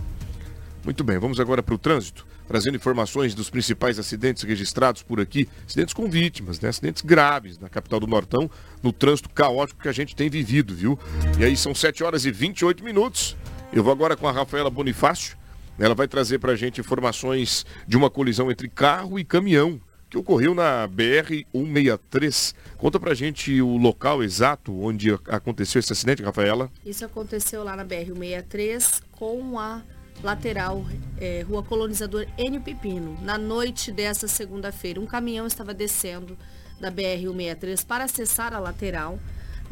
Muito 0.84 1.04
bem, 1.04 1.18
vamos 1.18 1.38
agora 1.38 1.62
para 1.62 1.74
o 1.74 1.78
trânsito, 1.78 2.26
trazendo 2.46 2.76
informações 2.76 3.34
dos 3.34 3.48
principais 3.48 4.00
acidentes 4.00 4.42
registrados 4.42 5.02
por 5.02 5.20
aqui, 5.20 5.48
acidentes 5.64 5.94
com 5.94 6.10
vítimas, 6.10 6.60
né? 6.60 6.68
acidentes 6.68 7.02
graves 7.02 7.56
na 7.56 7.68
capital 7.68 8.00
do 8.00 8.06
Nortão, 8.06 8.50
no 8.82 8.92
trânsito 8.92 9.30
caótico 9.30 9.80
que 9.80 9.88
a 9.88 9.92
gente 9.92 10.16
tem 10.16 10.28
vivido, 10.28 10.74
viu? 10.74 10.98
E 11.38 11.44
aí 11.44 11.56
são 11.56 11.72
7 11.72 12.02
horas 12.02 12.24
e 12.24 12.32
28 12.32 12.82
minutos. 12.82 13.36
Eu 13.72 13.84
vou 13.84 13.92
agora 13.92 14.16
com 14.16 14.26
a 14.26 14.32
Rafaela 14.32 14.68
Bonifácio, 14.68 15.36
ela 15.78 15.94
vai 15.94 16.08
trazer 16.08 16.38
para 16.38 16.52
a 16.52 16.56
gente 16.56 16.80
informações 16.80 17.64
de 17.86 17.96
uma 17.96 18.10
colisão 18.10 18.50
entre 18.50 18.68
carro 18.68 19.18
e 19.18 19.24
caminhão 19.24 19.80
que 20.12 20.18
ocorreu 20.18 20.54
na 20.54 20.86
BR-163. 20.86 22.54
Conta 22.76 23.00
pra 23.00 23.14
gente 23.14 23.62
o 23.62 23.78
local 23.78 24.22
exato 24.22 24.78
onde 24.78 25.10
aconteceu 25.26 25.80
esse 25.80 25.90
acidente, 25.90 26.22
Rafaela. 26.22 26.70
Isso 26.84 27.02
aconteceu 27.02 27.64
lá 27.64 27.74
na 27.74 27.82
BR-163 27.82 29.02
com 29.10 29.58
a 29.58 29.80
lateral, 30.22 30.84
é, 31.18 31.40
Rua 31.48 31.62
Colonizador 31.62 32.26
N 32.36 32.60
Pepino, 32.60 33.18
na 33.22 33.38
noite 33.38 33.90
dessa 33.90 34.28
segunda-feira. 34.28 35.00
Um 35.00 35.06
caminhão 35.06 35.46
estava 35.46 35.72
descendo 35.72 36.36
da 36.78 36.92
BR-163 36.92 37.86
para 37.86 38.04
acessar 38.04 38.52
a 38.52 38.58
lateral 38.58 39.18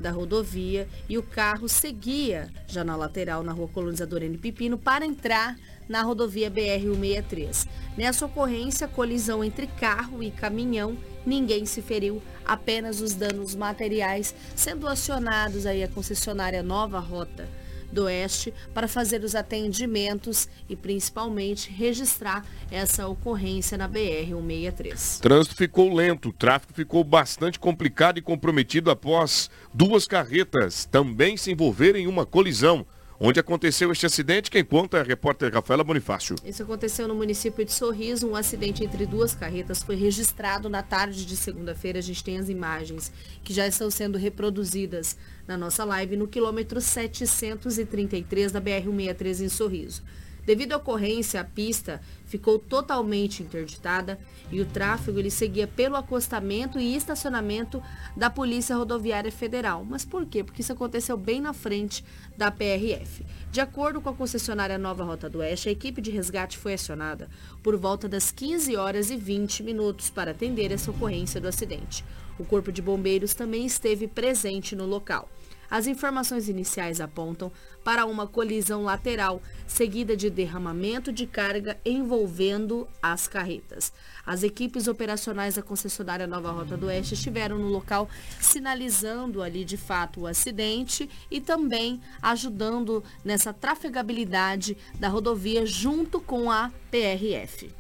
da 0.00 0.10
rodovia 0.10 0.88
e 1.08 1.16
o 1.18 1.22
carro 1.22 1.68
seguia 1.68 2.50
já 2.66 2.82
na 2.82 2.96
lateral 2.96 3.42
na 3.42 3.52
Rua 3.52 3.68
Colonizador 3.68 4.22
N 4.22 4.38
Pepino 4.38 4.78
para 4.78 5.06
entrar 5.06 5.56
na 5.88 6.02
rodovia 6.02 6.50
BR-163. 6.50 7.66
Nessa 7.96 8.26
ocorrência, 8.26 8.88
colisão 8.88 9.44
entre 9.44 9.66
carro 9.66 10.22
e 10.22 10.30
caminhão, 10.30 10.96
ninguém 11.26 11.66
se 11.66 11.82
feriu, 11.82 12.22
apenas 12.44 13.00
os 13.00 13.14
danos 13.14 13.54
materiais, 13.54 14.34
sendo 14.54 14.88
acionados 14.88 15.66
aí 15.66 15.82
a 15.82 15.88
concessionária 15.88 16.62
Nova 16.62 16.98
Rota 16.98 17.48
do 17.92 18.04
Oeste 18.04 18.52
para 18.72 18.88
fazer 18.88 19.22
os 19.24 19.34
atendimentos 19.34 20.48
e 20.68 20.76
principalmente 20.76 21.70
registrar 21.70 22.44
essa 22.70 23.06
ocorrência 23.06 23.76
na 23.76 23.88
BR-163. 23.88 25.20
Trânsito 25.20 25.56
ficou 25.56 25.94
lento, 25.94 26.30
o 26.30 26.32
tráfego 26.32 26.72
ficou 26.72 27.02
bastante 27.04 27.58
complicado 27.58 28.18
e 28.18 28.22
comprometido 28.22 28.90
após 28.90 29.50
duas 29.72 30.06
carretas 30.06 30.84
também 30.84 31.36
se 31.36 31.50
envolverem 31.50 32.04
em 32.04 32.06
uma 32.06 32.26
colisão. 32.26 32.86
Onde 33.22 33.38
aconteceu 33.38 33.92
este 33.92 34.06
acidente? 34.06 34.50
Quem 34.50 34.64
conta 34.64 34.96
é 34.96 35.00
a 35.02 35.04
repórter 35.04 35.52
Rafaela 35.52 35.84
Bonifácio. 35.84 36.36
Isso 36.42 36.62
aconteceu 36.62 37.06
no 37.06 37.14
município 37.14 37.62
de 37.66 37.70
Sorriso. 37.70 38.26
Um 38.26 38.34
acidente 38.34 38.82
entre 38.82 39.04
duas 39.04 39.34
carretas 39.34 39.82
foi 39.82 39.94
registrado 39.94 40.70
na 40.70 40.82
tarde 40.82 41.26
de 41.26 41.36
segunda-feira. 41.36 41.98
A 41.98 42.02
gente 42.02 42.24
tem 42.24 42.38
as 42.38 42.48
imagens 42.48 43.12
que 43.44 43.52
já 43.52 43.66
estão 43.66 43.90
sendo 43.90 44.16
reproduzidas 44.16 45.18
na 45.46 45.58
nossa 45.58 45.84
live 45.84 46.16
no 46.16 46.26
quilômetro 46.26 46.80
733 46.80 48.52
da 48.52 48.58
BR-163 48.58 49.44
em 49.44 49.48
Sorriso. 49.50 50.02
Devido 50.44 50.72
à 50.72 50.76
ocorrência, 50.76 51.40
a 51.40 51.44
pista 51.44 52.00
ficou 52.26 52.58
totalmente 52.58 53.42
interditada 53.42 54.18
e 54.50 54.60
o 54.60 54.66
tráfego 54.66 55.18
ele 55.18 55.30
seguia 55.30 55.66
pelo 55.66 55.96
acostamento 55.96 56.78
e 56.78 56.96
estacionamento 56.96 57.82
da 58.16 58.30
Polícia 58.30 58.76
Rodoviária 58.76 59.32
Federal. 59.32 59.84
Mas 59.84 60.04
por 60.04 60.24
quê? 60.26 60.44
Porque 60.44 60.62
isso 60.62 60.72
aconteceu 60.72 61.16
bem 61.16 61.40
na 61.40 61.52
frente 61.52 62.04
da 62.36 62.50
PRF. 62.50 63.24
De 63.50 63.60
acordo 63.60 64.00
com 64.00 64.08
a 64.08 64.14
concessionária 64.14 64.78
Nova 64.78 65.04
Rota 65.04 65.28
do 65.28 65.38
Oeste, 65.38 65.68
a 65.68 65.72
equipe 65.72 66.00
de 66.00 66.10
resgate 66.10 66.56
foi 66.56 66.74
acionada 66.74 67.28
por 67.62 67.76
volta 67.76 68.08
das 68.08 68.30
15 68.30 68.76
horas 68.76 69.10
e 69.10 69.16
20 69.16 69.62
minutos 69.62 70.08
para 70.08 70.30
atender 70.30 70.70
essa 70.72 70.90
ocorrência 70.90 71.40
do 71.40 71.48
acidente. 71.48 72.04
O 72.38 72.44
Corpo 72.44 72.72
de 72.72 72.80
Bombeiros 72.80 73.34
também 73.34 73.66
esteve 73.66 74.06
presente 74.06 74.74
no 74.74 74.86
local. 74.86 75.28
As 75.70 75.86
informações 75.86 76.48
iniciais 76.48 77.00
apontam 77.00 77.52
para 77.84 78.04
uma 78.04 78.26
colisão 78.26 78.82
lateral, 78.82 79.40
seguida 79.66 80.16
de 80.16 80.28
derramamento 80.28 81.12
de 81.12 81.26
carga 81.26 81.78
envolvendo 81.84 82.88
as 83.00 83.28
carretas. 83.28 83.92
As 84.26 84.42
equipes 84.42 84.88
operacionais 84.88 85.54
da 85.54 85.62
concessionária 85.62 86.26
Nova 86.26 86.50
Rota 86.50 86.76
do 86.76 86.86
Oeste 86.86 87.14
estiveram 87.14 87.56
no 87.56 87.68
local 87.68 88.08
sinalizando 88.40 89.42
ali 89.42 89.64
de 89.64 89.76
fato 89.76 90.22
o 90.22 90.26
acidente 90.26 91.08
e 91.30 91.40
também 91.40 92.00
ajudando 92.20 93.02
nessa 93.24 93.52
trafegabilidade 93.52 94.76
da 94.98 95.08
rodovia 95.08 95.64
junto 95.64 96.20
com 96.20 96.50
a 96.50 96.70
PRF. 96.90 97.70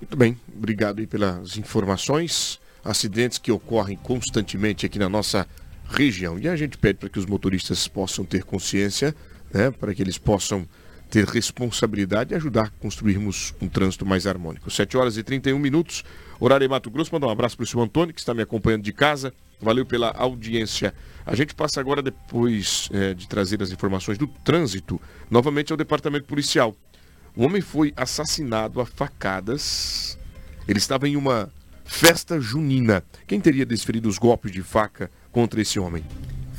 Muito 0.00 0.16
bem, 0.16 0.38
obrigado 0.54 1.00
aí 1.00 1.06
pelas 1.06 1.56
informações. 1.56 2.60
Acidentes 2.84 3.38
que 3.38 3.50
ocorrem 3.50 3.96
constantemente 3.96 4.86
aqui 4.86 4.98
na 4.98 5.08
nossa 5.08 5.48
região. 5.88 6.38
E 6.38 6.48
a 6.48 6.56
gente 6.56 6.78
pede 6.78 6.98
para 6.98 7.08
que 7.08 7.18
os 7.18 7.26
motoristas 7.26 7.86
possam 7.88 8.24
ter 8.24 8.44
consciência, 8.44 9.14
né, 9.52 9.70
para 9.70 9.94
que 9.94 10.02
eles 10.02 10.18
possam 10.18 10.66
ter 11.10 11.24
responsabilidade 11.24 12.32
e 12.32 12.36
ajudar 12.36 12.66
a 12.66 12.70
construirmos 12.80 13.54
um 13.60 13.68
trânsito 13.68 14.04
mais 14.04 14.26
harmônico. 14.26 14.70
7 14.70 14.96
horas 14.96 15.16
e 15.16 15.22
31 15.22 15.58
minutos, 15.58 16.04
horário 16.40 16.64
em 16.64 16.68
Mato 16.68 16.90
Grosso. 16.90 17.12
Mandar 17.12 17.28
um 17.28 17.30
abraço 17.30 17.56
para 17.56 17.64
o 17.64 17.66
senhor 17.66 17.84
Antônio, 17.84 18.12
que 18.12 18.20
está 18.20 18.34
me 18.34 18.42
acompanhando 18.42 18.82
de 18.82 18.92
casa. 18.92 19.32
Valeu 19.60 19.86
pela 19.86 20.10
audiência. 20.10 20.92
A 21.24 21.34
gente 21.34 21.54
passa 21.54 21.80
agora, 21.80 22.02
depois 22.02 22.88
é, 22.92 23.14
de 23.14 23.28
trazer 23.28 23.62
as 23.62 23.70
informações 23.70 24.18
do 24.18 24.26
trânsito, 24.26 25.00
novamente 25.30 25.72
ao 25.72 25.76
departamento 25.76 26.26
policial. 26.26 26.76
Um 27.36 27.44
homem 27.44 27.62
foi 27.62 27.92
assassinado 27.96 28.80
a 28.80 28.86
facadas. 28.86 30.18
Ele 30.66 30.78
estava 30.78 31.08
em 31.08 31.16
uma 31.16 31.50
festa 31.84 32.40
junina. 32.40 33.02
Quem 33.26 33.40
teria 33.40 33.64
desferido 33.64 34.08
os 34.08 34.18
golpes 34.18 34.50
de 34.50 34.62
faca 34.62 35.10
contra 35.36 35.60
esse 35.60 35.78
homem? 35.78 36.02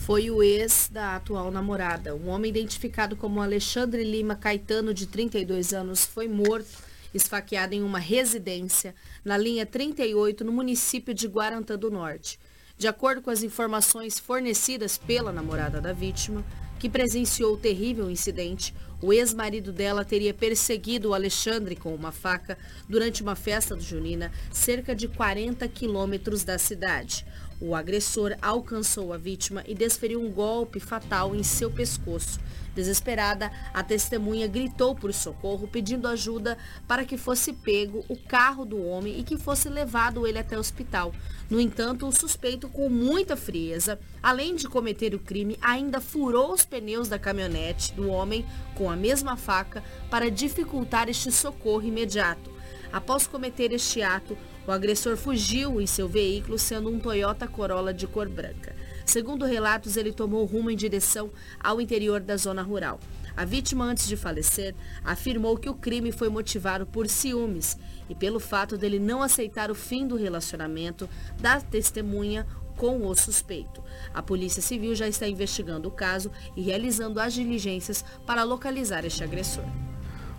Foi 0.05 0.29
o 0.29 0.43
ex 0.43 0.87
da 0.93 1.15
atual 1.15 1.49
namorada. 1.49 2.13
Um 2.13 2.29
homem 2.29 2.51
identificado 2.51 3.15
como 3.15 3.41
Alexandre 3.41 4.03
Lima 4.03 4.35
Caetano, 4.35 4.93
de 4.93 5.07
32 5.07 5.73
anos, 5.73 6.05
foi 6.05 6.27
morto, 6.27 6.69
esfaqueado 7.11 7.73
em 7.73 7.81
uma 7.81 7.97
residência 7.97 8.93
na 9.25 9.35
linha 9.35 9.65
38, 9.65 10.45
no 10.45 10.51
município 10.51 11.11
de 11.11 11.27
Guarantã 11.27 11.75
do 11.75 11.89
Norte. 11.89 12.39
De 12.77 12.87
acordo 12.87 13.19
com 13.23 13.31
as 13.31 13.41
informações 13.41 14.19
fornecidas 14.19 14.95
pela 14.95 15.31
namorada 15.31 15.81
da 15.81 15.91
vítima, 15.91 16.45
que 16.77 16.87
presenciou 16.87 17.55
o 17.55 17.57
terrível 17.57 18.11
incidente, 18.11 18.75
o 19.01 19.11
ex-marido 19.11 19.71
dela 19.71 20.05
teria 20.05 20.35
perseguido 20.35 21.09
o 21.09 21.13
Alexandre 21.15 21.75
com 21.75 21.95
uma 21.95 22.11
faca 22.11 22.55
durante 22.87 23.23
uma 23.23 23.35
festa 23.35 23.75
do 23.75 23.81
Junina, 23.81 24.31
cerca 24.51 24.95
de 24.95 25.07
40 25.07 25.67
quilômetros 25.67 26.43
da 26.43 26.59
cidade. 26.59 27.25
O 27.59 27.73
agressor 27.73 28.35
alcançou 28.39 29.11
a 29.11 29.17
vítima 29.17 29.63
e 29.67 29.73
desferiu 29.73 30.21
um 30.21 30.31
golpe 30.31 30.79
fatal 30.79 31.35
em 31.35 31.41
seu 31.41 31.71
pescoço. 31.71 32.39
Desesperada, 32.75 33.51
a 33.73 33.81
testemunha 33.81 34.47
gritou 34.47 34.93
por 34.93 35.11
socorro, 35.11 35.67
pedindo 35.67 36.07
ajuda 36.07 36.55
para 36.87 37.03
que 37.03 37.17
fosse 37.17 37.51
pego 37.51 38.05
o 38.07 38.15
carro 38.15 38.63
do 38.63 38.79
homem 38.85 39.19
e 39.19 39.23
que 39.23 39.35
fosse 39.35 39.67
levado 39.67 40.27
ele 40.27 40.37
até 40.37 40.55
o 40.55 40.59
hospital. 40.59 41.11
No 41.49 41.59
entanto, 41.59 42.07
o 42.07 42.11
suspeito, 42.11 42.69
com 42.69 42.87
muita 42.87 43.35
frieza, 43.35 43.99
além 44.21 44.55
de 44.55 44.67
cometer 44.67 45.15
o 45.15 45.19
crime, 45.19 45.57
ainda 45.59 45.99
furou 45.99 46.53
os 46.53 46.63
pneus 46.63 47.07
da 47.07 47.17
caminhonete 47.17 47.91
do 47.93 48.07
homem 48.07 48.45
com 48.75 48.91
a 48.91 48.95
mesma 48.95 49.35
faca 49.35 49.83
para 50.11 50.29
dificultar 50.29 51.09
este 51.09 51.31
socorro 51.31 51.87
imediato. 51.87 52.55
Após 52.93 53.25
cometer 53.25 53.73
este 53.73 54.03
ato, 54.03 54.37
o 54.67 54.71
agressor 54.71 55.15
fugiu 55.15 55.79
em 55.79 55.87
seu 55.87 56.09
veículo, 56.09 56.59
sendo 56.59 56.89
um 56.89 56.99
Toyota 56.99 57.47
Corolla 57.47 57.93
de 57.93 58.05
cor 58.05 58.27
branca. 58.27 58.75
Segundo 59.05 59.45
relatos, 59.45 59.95
ele 59.95 60.11
tomou 60.11 60.43
rumo 60.43 60.69
em 60.69 60.75
direção 60.75 61.31
ao 61.57 61.79
interior 61.79 62.19
da 62.19 62.35
zona 62.35 62.61
rural. 62.61 62.99
A 63.37 63.45
vítima, 63.45 63.85
antes 63.85 64.07
de 64.07 64.17
falecer, 64.17 64.75
afirmou 65.05 65.55
que 65.57 65.69
o 65.69 65.73
crime 65.73 66.11
foi 66.11 66.27
motivado 66.27 66.85
por 66.85 67.07
ciúmes 67.07 67.77
e 68.09 68.15
pelo 68.15 68.39
fato 68.39 68.77
dele 68.77 68.99
não 68.99 69.21
aceitar 69.21 69.71
o 69.71 69.75
fim 69.75 70.05
do 70.05 70.17
relacionamento 70.17 71.07
da 71.39 71.61
testemunha 71.61 72.45
com 72.75 73.07
o 73.07 73.15
suspeito. 73.15 73.81
A 74.13 74.21
Polícia 74.21 74.61
Civil 74.61 74.93
já 74.95 75.07
está 75.07 75.27
investigando 75.27 75.87
o 75.87 75.91
caso 75.91 76.29
e 76.55 76.61
realizando 76.61 77.19
as 77.19 77.33
diligências 77.33 78.03
para 78.25 78.43
localizar 78.43 79.05
este 79.05 79.23
agressor. 79.23 79.63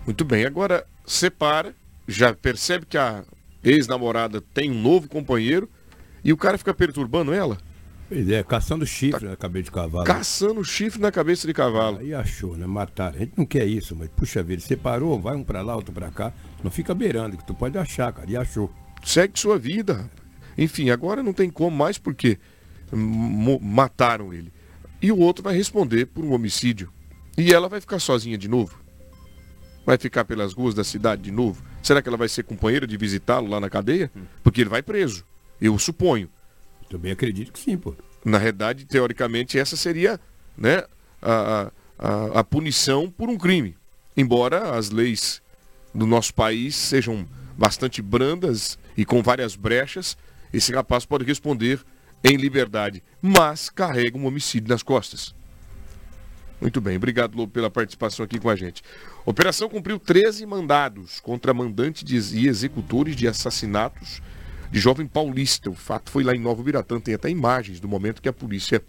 Muito 0.05 0.25
bem, 0.25 0.45
agora 0.45 0.87
separa, 1.07 1.75
já 2.07 2.35
percebe 2.35 2.85
que 2.85 2.99
a 2.99 3.25
ex-namorada 3.63 4.41
tem 4.41 4.71
um 4.71 4.81
novo 4.81 5.09
companheiro 5.09 5.69
e 6.25 6.33
o 6.33 6.37
cara 6.37 6.59
fica 6.59 6.75
perturbando 6.75 7.33
ela? 7.33 7.59
Pois 8.09 8.29
é, 8.31 8.43
caçando 8.43 8.87
chifre 8.87 9.27
na 9.27 9.37
cabeça 9.37 9.65
de 9.65 9.71
cavalo. 9.71 10.05
Caçando 10.05 10.65
chifre 10.65 11.01
na 11.01 11.13
cabeça 11.13 11.47
de 11.47 11.53
cavalo. 11.53 11.99
Aí 11.99 12.15
achou, 12.15 12.57
né? 12.57 12.67
Mataram. 12.67 13.17
A 13.17 13.19
gente 13.19 13.35
não 13.37 13.45
quer 13.45 13.67
isso, 13.67 13.95
mas 13.95 14.09
puxa 14.09 14.43
vida, 14.43 14.63
separou, 14.63 15.21
vai 15.21 15.37
um 15.37 15.45
pra 15.45 15.61
lá, 15.61 15.77
outro 15.77 15.93
pra 15.93 16.11
cá. 16.11 16.33
Não 16.65 16.71
fica 16.71 16.95
beirando, 16.95 17.37
que 17.37 17.47
tu 17.47 17.55
pode 17.55 17.77
achar, 17.77 18.11
cara. 18.13 18.31
E 18.31 18.37
achou. 18.37 18.73
Segue 19.05 19.39
sua 19.39 19.59
vida. 19.59 20.11
Enfim, 20.57 20.89
agora 20.89 21.23
não 21.23 21.35
tem 21.35 21.51
como 21.51 21.77
mais 21.77 21.99
porque 21.99 22.39
mataram 23.61 24.33
ele. 24.33 24.51
E 25.03 25.13
o 25.13 25.19
outro 25.19 25.45
vai 25.45 25.55
responder 25.55 26.07
por 26.07 26.25
um 26.25 26.33
homicídio. 26.33 26.91
E 27.37 27.53
ela 27.53 27.69
vai 27.69 27.81
ficar 27.81 27.99
sozinha 27.99 28.39
de 28.39 28.49
novo? 28.49 28.81
Vai 29.85 29.99
ficar 29.99 30.25
pelas 30.25 30.55
ruas 30.55 30.75
da 30.75 30.83
cidade 30.83 31.23
de 31.23 31.31
novo? 31.31 31.63
Será 31.83 32.03
que 32.03 32.09
ela 32.09 32.17
vai 32.17 32.29
ser 32.29 32.43
companheira 32.45 32.87
de 32.87 32.97
visitá-lo 32.97 33.49
lá 33.49 33.61
na 33.61 33.71
cadeia? 33.71 34.11
Porque 34.43 34.61
ele 34.61 34.71
vai 34.71 34.83
preso. 34.83 35.25
Eu 35.61 35.79
suponho. 35.79 36.29
Também 36.91 37.13
acredito 37.13 37.53
que 37.53 37.59
sim, 37.59 37.77
pô. 37.77 37.95
Na 38.25 38.39
realidade, 38.39 38.85
teoricamente, 38.85 39.59
essa 39.59 39.77
seria 39.77 40.21
né, 40.57 40.85
a, 41.23 41.71
a, 41.99 42.41
a 42.41 42.45
punição 42.45 43.11
por 43.11 43.29
um 43.29 43.39
crime. 43.39 43.77
Embora 44.17 44.77
as 44.77 44.91
leis 44.91 45.41
do 45.95 46.07
nosso 46.07 46.35
país 46.35 46.75
sejam 46.75 47.27
bastante 47.57 48.03
brandas 48.03 48.79
e 48.97 49.05
com 49.05 49.23
várias 49.23 49.57
brechas, 49.57 50.17
esse 50.53 50.73
rapaz 50.73 51.05
pode 51.05 51.25
responder 51.25 51.81
em 52.25 52.37
liberdade, 52.37 53.03
mas 53.23 53.71
carrega 53.71 54.19
um 54.19 54.27
homicídio 54.27 54.69
nas 54.69 54.83
costas. 54.83 55.35
Muito 56.61 56.81
bem, 56.81 56.97
obrigado 56.97 57.37
Lobo 57.37 57.53
pela 57.53 57.71
participação 57.71 58.25
aqui 58.25 58.39
com 58.39 58.51
a 58.51 58.57
gente. 58.57 58.83
Operação 59.25 59.69
cumpriu 59.69 59.99
13 59.99 60.45
mandados 60.45 61.21
contra 61.21 61.55
mandantes 61.55 62.33
e 62.33 62.49
executores 62.49 63.15
de 63.15 63.29
assassinatos 63.29 64.21
de 64.71 64.81
jovem 64.81 65.07
paulista. 65.07 65.71
O 65.71 65.75
fato 65.75 66.11
foi 66.11 66.25
lá 66.25 66.35
em 66.35 66.41
Novo 66.41 66.63
Biratã, 66.63 67.01
tem 67.01 67.15
até 67.15 67.31
imagens 67.31 67.81
do 67.81 67.89
momento 67.89 68.21
que 68.21 68.29
a 68.29 68.33
polícia 68.33 68.83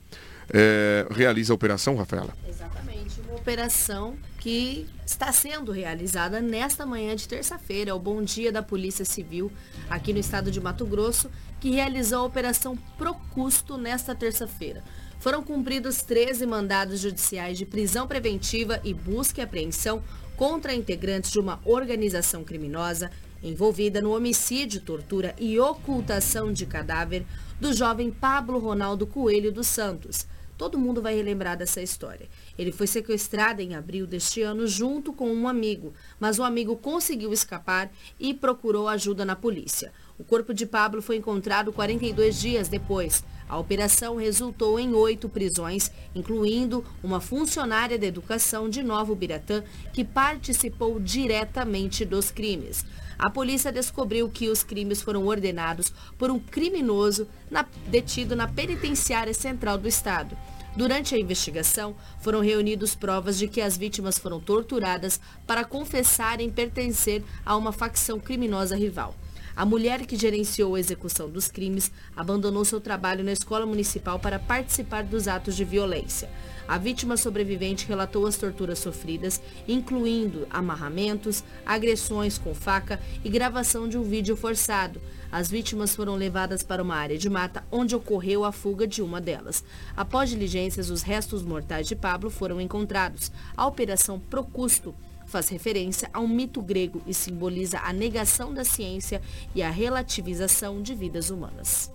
é, 0.51 1.05
realiza 1.11 1.53
a 1.53 1.55
operação, 1.55 1.95
Rafaela. 1.95 2.34
Exatamente, 2.47 3.22
uma 3.22 3.36
operação 3.36 4.17
que 4.39 4.88
está 5.05 5.32
sendo 5.32 5.72
realizada 5.72 6.41
nesta 6.41 6.86
manhã 6.86 7.15
de 7.15 7.28
terça-feira, 7.28 7.95
o 7.95 7.99
Bom 7.99 8.24
Dia 8.24 8.51
da 8.51 8.63
Polícia 8.63 9.05
Civil, 9.05 9.51
aqui 9.89 10.13
no 10.13 10.20
estado 10.20 10.49
de 10.49 10.59
Mato 10.59 10.86
Grosso, 10.86 11.30
que 11.59 11.72
realizou 11.72 12.20
a 12.20 12.26
operação 12.26 12.78
Procusto 12.97 13.78
nesta 13.78 14.15
terça-feira. 14.15 14.84
Foram 15.20 15.43
cumpridos 15.43 16.01
13 16.01 16.45
mandados 16.45 17.01
judiciais 17.01 17.57
de 17.57 17.65
prisão 17.65 18.07
preventiva 18.07 18.80
e 18.86 18.93
busca 18.93 19.41
e 19.41 19.43
apreensão 19.43 20.01
contra 20.38 20.74
integrantes 20.74 21.30
de 21.30 21.39
uma 21.39 21.59
organização 21.65 22.41
criminosa 22.41 23.11
envolvida 23.43 24.01
no 24.01 24.15
homicídio, 24.15 24.80
tortura 24.80 25.36
e 25.38 25.59
ocultação 25.59 26.53
de 26.53 26.65
cadáver 26.65 27.26
do 27.59 27.74
jovem 27.74 28.09
Pablo 28.09 28.59
Ronaldo 28.59 29.05
Coelho 29.05 29.51
dos 29.51 29.67
Santos. 29.67 30.26
Todo 30.57 30.80
mundo 30.80 31.01
vai 31.01 31.15
relembrar 31.15 31.57
dessa 31.57 31.82
história. 31.82 32.28
Ele 32.57 32.72
foi 32.72 32.88
sequestrado 32.88 33.61
em 33.61 33.76
abril 33.76 34.07
deste 34.07 34.41
ano 34.41 34.67
junto 34.67 35.11
com 35.11 35.30
um 35.34 35.47
amigo, 35.49 35.93
mas 36.17 36.39
o 36.39 36.43
amigo 36.43 36.78
conseguiu 36.78 37.34
escapar 37.34 37.91
e 38.17 38.34
procurou 38.34 38.88
ajuda 38.88 39.24
na 39.24 39.36
polícia. 39.36 39.91
O 40.20 40.24
corpo 40.26 40.53
de 40.53 40.65
Pablo 40.65 41.01
foi 41.01 41.15
encontrado 41.15 41.72
42 41.72 42.38
dias 42.38 42.67
depois. 42.67 43.24
A 43.47 43.57
operação 43.57 44.17
resultou 44.17 44.78
em 44.78 44.93
oito 44.93 45.30
prisões, 45.30 45.89
incluindo 46.13 46.84
uma 47.01 47.22
funcionária 47.22 47.97
da 47.97 48.05
educação 48.05 48.70
de 48.70 48.84
Novo 48.84 49.15
Biratã 49.15 49.63
que 49.93 50.03
participou 50.03 50.99
diretamente 50.99 52.03
dos 52.03 52.32
crimes. 52.32 52.86
A 53.17 53.30
polícia 53.30 53.72
descobriu 53.72 54.28
que 54.28 54.49
os 54.49 54.61
crimes 54.61 55.01
foram 55.01 55.26
ordenados 55.26 55.93
por 56.17 56.30
um 56.30 56.38
criminoso 56.38 57.26
na, 57.49 57.65
detido 57.88 58.36
na 58.36 58.45
penitenciária 58.45 59.34
central 59.34 59.78
do 59.78 59.88
estado. 59.88 60.38
Durante 60.76 61.15
a 61.15 61.20
investigação, 61.20 61.95
foram 62.20 62.41
reunidas 62.41 62.93
provas 62.93 63.38
de 63.38 63.47
que 63.47 63.61
as 63.61 63.78
vítimas 63.78 64.20
foram 64.20 64.41
torturadas 64.41 65.17
para 65.47 65.63
confessarem 65.63 66.49
pertencer 66.49 67.24
a 67.45 67.55
uma 67.55 67.72
facção 67.72 68.20
criminosa 68.20 68.76
rival. 68.76 69.15
A 69.60 69.66
mulher 69.66 70.05
que 70.05 70.16
gerenciou 70.16 70.76
a 70.76 70.80
execução 70.80 71.30
dos 71.30 71.49
crimes 71.49 71.91
abandonou 72.16 72.64
seu 72.64 72.80
trabalho 72.80 73.26
na 73.26 73.34
escola 73.34 73.66
municipal 73.66 74.18
para 74.18 74.39
participar 74.39 75.03
dos 75.03 75.28
atos 75.28 75.53
de 75.53 75.66
violência. 75.66 76.30
A 76.66 76.78
vítima 76.78 77.18
sobrevivente 77.18 77.86
relatou 77.86 78.26
as 78.26 78.38
torturas 78.38 78.80
sofridas, 78.80 79.41
incluindo 79.68 80.47
amarramentos, 80.49 81.43
agressões 81.66 82.38
com 82.38 82.55
faca 82.55 83.01
e 83.22 83.28
gravação 83.28 83.89
de 83.89 83.97
um 83.97 84.01
vídeo 84.01 84.38
forçado. 84.38 85.01
As 85.30 85.49
vítimas 85.49 85.93
foram 85.93 86.16
levadas 86.16 86.64
para 86.64 86.82
uma 86.82 86.95
área 86.95 87.18
de 87.18 87.30
mata 87.30 87.62
onde 87.70 87.93
ocorreu 87.93 88.45
a 88.45 88.53
fuga 88.53 88.88
de 88.88 89.01
uma 89.01 89.20
delas. 89.20 89.62
Após 89.93 90.30
diligências, 90.30 90.89
os 90.89 91.01
restos 91.01 91.43
mortais 91.43 91.86
de 91.86 91.97
Pablo 91.97 92.30
foram 92.30 92.62
encontrados. 92.62 93.30
A 93.57 93.68
operação 93.68 94.22
Procusto 94.22 94.95
faz 95.30 95.47
referência 95.47 96.09
a 96.13 96.19
um 96.19 96.27
mito 96.27 96.61
grego 96.61 97.01
e 97.07 97.13
simboliza 97.13 97.80
a 97.80 97.93
negação 97.93 98.53
da 98.53 98.65
ciência 98.65 99.21
e 99.55 99.63
a 99.63 99.69
relativização 99.69 100.82
de 100.82 100.93
vidas 100.93 101.30
humanas. 101.30 101.91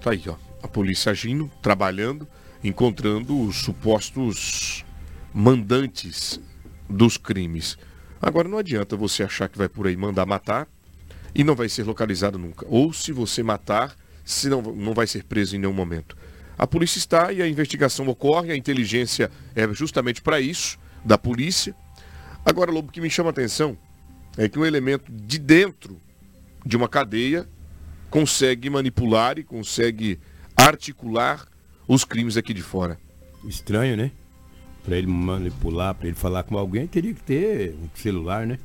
Tá 0.00 0.10
aí, 0.10 0.22
ó. 0.26 0.36
A 0.62 0.68
polícia 0.68 1.10
agindo, 1.10 1.50
trabalhando, 1.60 2.26
encontrando 2.62 3.40
os 3.40 3.56
supostos 3.56 4.84
mandantes 5.32 6.40
dos 6.88 7.16
crimes. 7.16 7.78
Agora 8.20 8.48
não 8.48 8.58
adianta 8.58 8.96
você 8.96 9.22
achar 9.22 9.48
que 9.48 9.58
vai 9.58 9.68
por 9.68 9.86
aí 9.86 9.96
mandar 9.96 10.26
matar 10.26 10.68
e 11.34 11.42
não 11.42 11.54
vai 11.54 11.68
ser 11.68 11.84
localizado 11.84 12.38
nunca. 12.38 12.66
Ou 12.68 12.92
se 12.92 13.12
você 13.12 13.42
matar, 13.42 13.96
se 14.24 14.48
não, 14.48 14.62
não 14.62 14.92
vai 14.92 15.06
ser 15.06 15.24
preso 15.24 15.56
em 15.56 15.58
nenhum 15.58 15.72
momento. 15.72 16.16
A 16.58 16.66
polícia 16.66 16.98
está 16.98 17.32
e 17.32 17.42
a 17.42 17.48
investigação 17.48 18.06
ocorre, 18.08 18.52
a 18.52 18.56
inteligência 18.56 19.30
é 19.54 19.66
justamente 19.72 20.22
para 20.22 20.40
isso, 20.40 20.78
da 21.04 21.18
polícia, 21.18 21.74
Agora, 22.44 22.70
Lobo, 22.70 22.88
o 22.88 22.92
que 22.92 23.00
me 23.00 23.08
chama 23.08 23.30
a 23.30 23.32
atenção 23.32 23.76
é 24.36 24.48
que 24.48 24.58
um 24.58 24.64
elemento 24.64 25.10
de 25.12 25.38
dentro 25.38 26.00
de 26.64 26.76
uma 26.76 26.88
cadeia 26.88 27.48
consegue 28.10 28.68
manipular 28.68 29.38
e 29.38 29.44
consegue 29.44 30.18
articular 30.56 31.46
os 31.86 32.04
crimes 32.04 32.36
aqui 32.36 32.52
de 32.52 32.62
fora. 32.62 32.98
Estranho, 33.44 33.96
né? 33.96 34.10
Para 34.84 34.96
ele 34.96 35.06
manipular, 35.06 35.94
para 35.94 36.08
ele 36.08 36.16
falar 36.16 36.42
com 36.42 36.58
alguém, 36.58 36.86
teria 36.86 37.14
que 37.14 37.22
ter 37.22 37.74
um 37.74 37.88
celular, 37.94 38.46
né? 38.46 38.58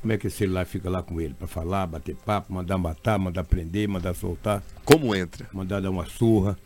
Como 0.00 0.12
é 0.12 0.18
que 0.18 0.26
esse 0.26 0.38
celular 0.38 0.64
fica 0.64 0.88
lá 0.88 1.02
com 1.02 1.20
ele? 1.20 1.34
Para 1.34 1.46
falar, 1.46 1.86
bater 1.86 2.16
papo, 2.16 2.52
mandar 2.52 2.78
matar, 2.78 3.18
mandar 3.18 3.44
prender, 3.44 3.88
mandar 3.88 4.14
soltar? 4.14 4.62
Como 4.84 5.14
entra? 5.14 5.48
Mandar 5.52 5.80
dar 5.80 5.90
uma 5.90 6.06
surra 6.06 6.56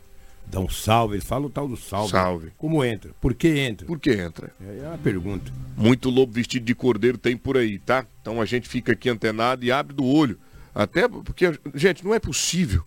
dá 0.49 0.59
um 0.59 0.69
salve, 0.69 1.15
eles 1.15 1.25
falam 1.25 1.47
o 1.47 1.49
tal 1.49 1.67
do 1.67 1.77
salve. 1.77 2.11
Salve. 2.11 2.51
Como 2.57 2.83
entra? 2.83 3.11
Por 3.19 3.33
que 3.33 3.47
entra? 3.47 3.85
Por 3.85 3.99
que 3.99 4.11
entra? 4.11 4.51
É, 4.61 4.79
é 4.83 4.87
uma 4.87 4.97
pergunta. 4.97 5.51
Muito 5.75 6.09
lobo 6.09 6.31
vestido 6.31 6.65
de 6.65 6.73
cordeiro 6.73 7.17
tem 7.17 7.35
por 7.35 7.57
aí, 7.57 7.77
tá? 7.79 8.05
Então 8.21 8.41
a 8.41 8.45
gente 8.45 8.67
fica 8.67 8.93
aqui 8.93 9.09
antenado 9.09 9.65
e 9.65 9.71
abre 9.71 9.93
do 9.93 10.05
olho. 10.05 10.39
Até 10.73 11.07
porque, 11.07 11.59
gente, 11.75 12.03
não 12.05 12.13
é 12.13 12.19
possível. 12.19 12.83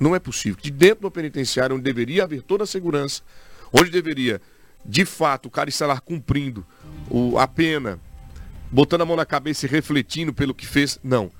Não 0.00 0.14
é 0.14 0.18
possível. 0.18 0.58
De 0.62 0.70
dentro 0.70 1.02
do 1.02 1.10
penitenciário, 1.10 1.74
onde 1.74 1.84
deveria 1.84 2.24
haver 2.24 2.42
toda 2.42 2.64
a 2.64 2.66
segurança, 2.66 3.22
onde 3.72 3.90
deveria, 3.90 4.40
de 4.84 5.04
fato, 5.04 5.46
o 5.46 5.50
cara 5.50 5.68
estar 5.68 6.00
cumprindo 6.00 6.64
o, 7.10 7.36
a 7.36 7.48
pena, 7.48 7.98
botando 8.70 9.02
a 9.02 9.06
mão 9.06 9.16
na 9.16 9.26
cabeça 9.26 9.66
e 9.66 9.68
refletindo 9.68 10.32
pelo 10.32 10.54
que 10.54 10.66
fez. 10.66 10.98
Não. 11.02 11.30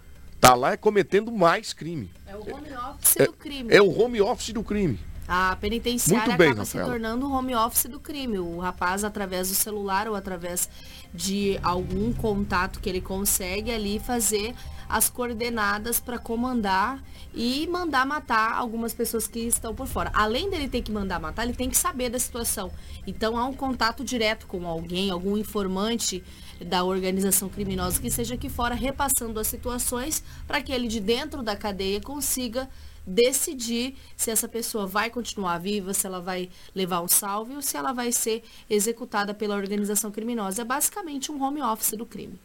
Tá 0.41 0.55
lá 0.55 0.73
é 0.73 0.77
cometendo 0.77 1.33
mais 1.33 1.73
crime. 1.73 2.11
É 2.27 2.37
o 2.37 2.41
home 2.41 2.73
office 2.73 3.17
é, 3.17 3.25
do 3.27 3.33
crime. 3.33 3.75
É 3.75 3.83
o 3.83 4.01
home 4.01 4.21
office 4.21 4.53
do 4.53 4.63
crime. 4.63 4.99
A 5.27 5.55
penitenciária 5.61 6.37
bem, 6.39 6.49
acaba 6.49 6.61
Rafaela. 6.61 6.87
se 6.87 6.91
tornando 6.91 7.27
o 7.27 7.33
home 7.33 7.55
office 7.55 7.85
do 7.85 8.01
crime. 8.01 8.39
O 8.39 8.59
rapaz, 8.59 9.05
através 9.05 9.51
do 9.51 9.55
celular 9.55 10.09
ou 10.09 10.15
através 10.15 10.71
de 11.13 11.59
algum 11.63 12.13
contato 12.15 12.81
que 12.81 12.89
ele 12.89 13.01
consegue 13.01 13.71
ali, 13.71 13.99
fazer 13.99 14.55
as 14.89 15.11
coordenadas 15.11 16.01
para 16.01 16.19
comandar 16.19 17.03
e 17.35 17.67
mandar 17.67 18.07
matar 18.07 18.55
algumas 18.55 18.95
pessoas 18.95 19.29
que 19.29 19.41
estão 19.41 19.75
por 19.75 19.87
fora. 19.87 20.11
Além 20.15 20.49
dele 20.49 20.69
ter 20.69 20.83
que 20.83 20.91
mandar 20.91 21.21
matar, 21.21 21.45
ele 21.45 21.55
tem 21.55 21.69
que 21.69 21.77
saber 21.77 22.09
da 22.09 22.19
situação. 22.19 22.71
Então 23.07 23.37
há 23.37 23.45
um 23.45 23.55
contato 23.55 24.03
direto 24.03 24.47
com 24.47 24.67
alguém, 24.67 25.11
algum 25.11 25.37
informante 25.37 26.25
da 26.65 26.83
organização 26.85 27.49
criminosa 27.49 28.01
que 28.01 28.11
seja 28.11 28.35
aqui 28.35 28.49
fora, 28.49 28.75
repassando 28.75 29.39
as 29.39 29.47
situações 29.47 30.23
para 30.47 30.63
que 30.63 30.73
ele 30.73 30.89
de 30.89 31.01
dentro 31.01 31.43
da 31.43 31.55
cadeia 31.55 32.01
consiga 32.01 32.69
decidir 33.07 33.97
se 34.17 34.31
essa 34.31 34.47
pessoa 34.47 34.87
vai 34.87 35.09
continuar 35.09 35.59
viva, 35.59 35.95
se 35.95 36.07
ela 36.07 36.21
vai 36.21 36.51
levar 36.75 37.01
um 37.01 37.09
salve 37.09 37.55
ou 37.55 37.63
se 37.63 37.77
ela 37.77 37.93
vai 37.93 38.13
ser 38.13 38.43
executada 38.69 39.33
pela 39.33 39.57
organização 39.57 40.11
criminosa. 40.11 40.63
É 40.63 40.65
basicamente 40.65 41.33
um 41.33 41.43
home 41.43 41.63
office 41.63 41.97
do 41.97 42.05
crime. 42.05 42.39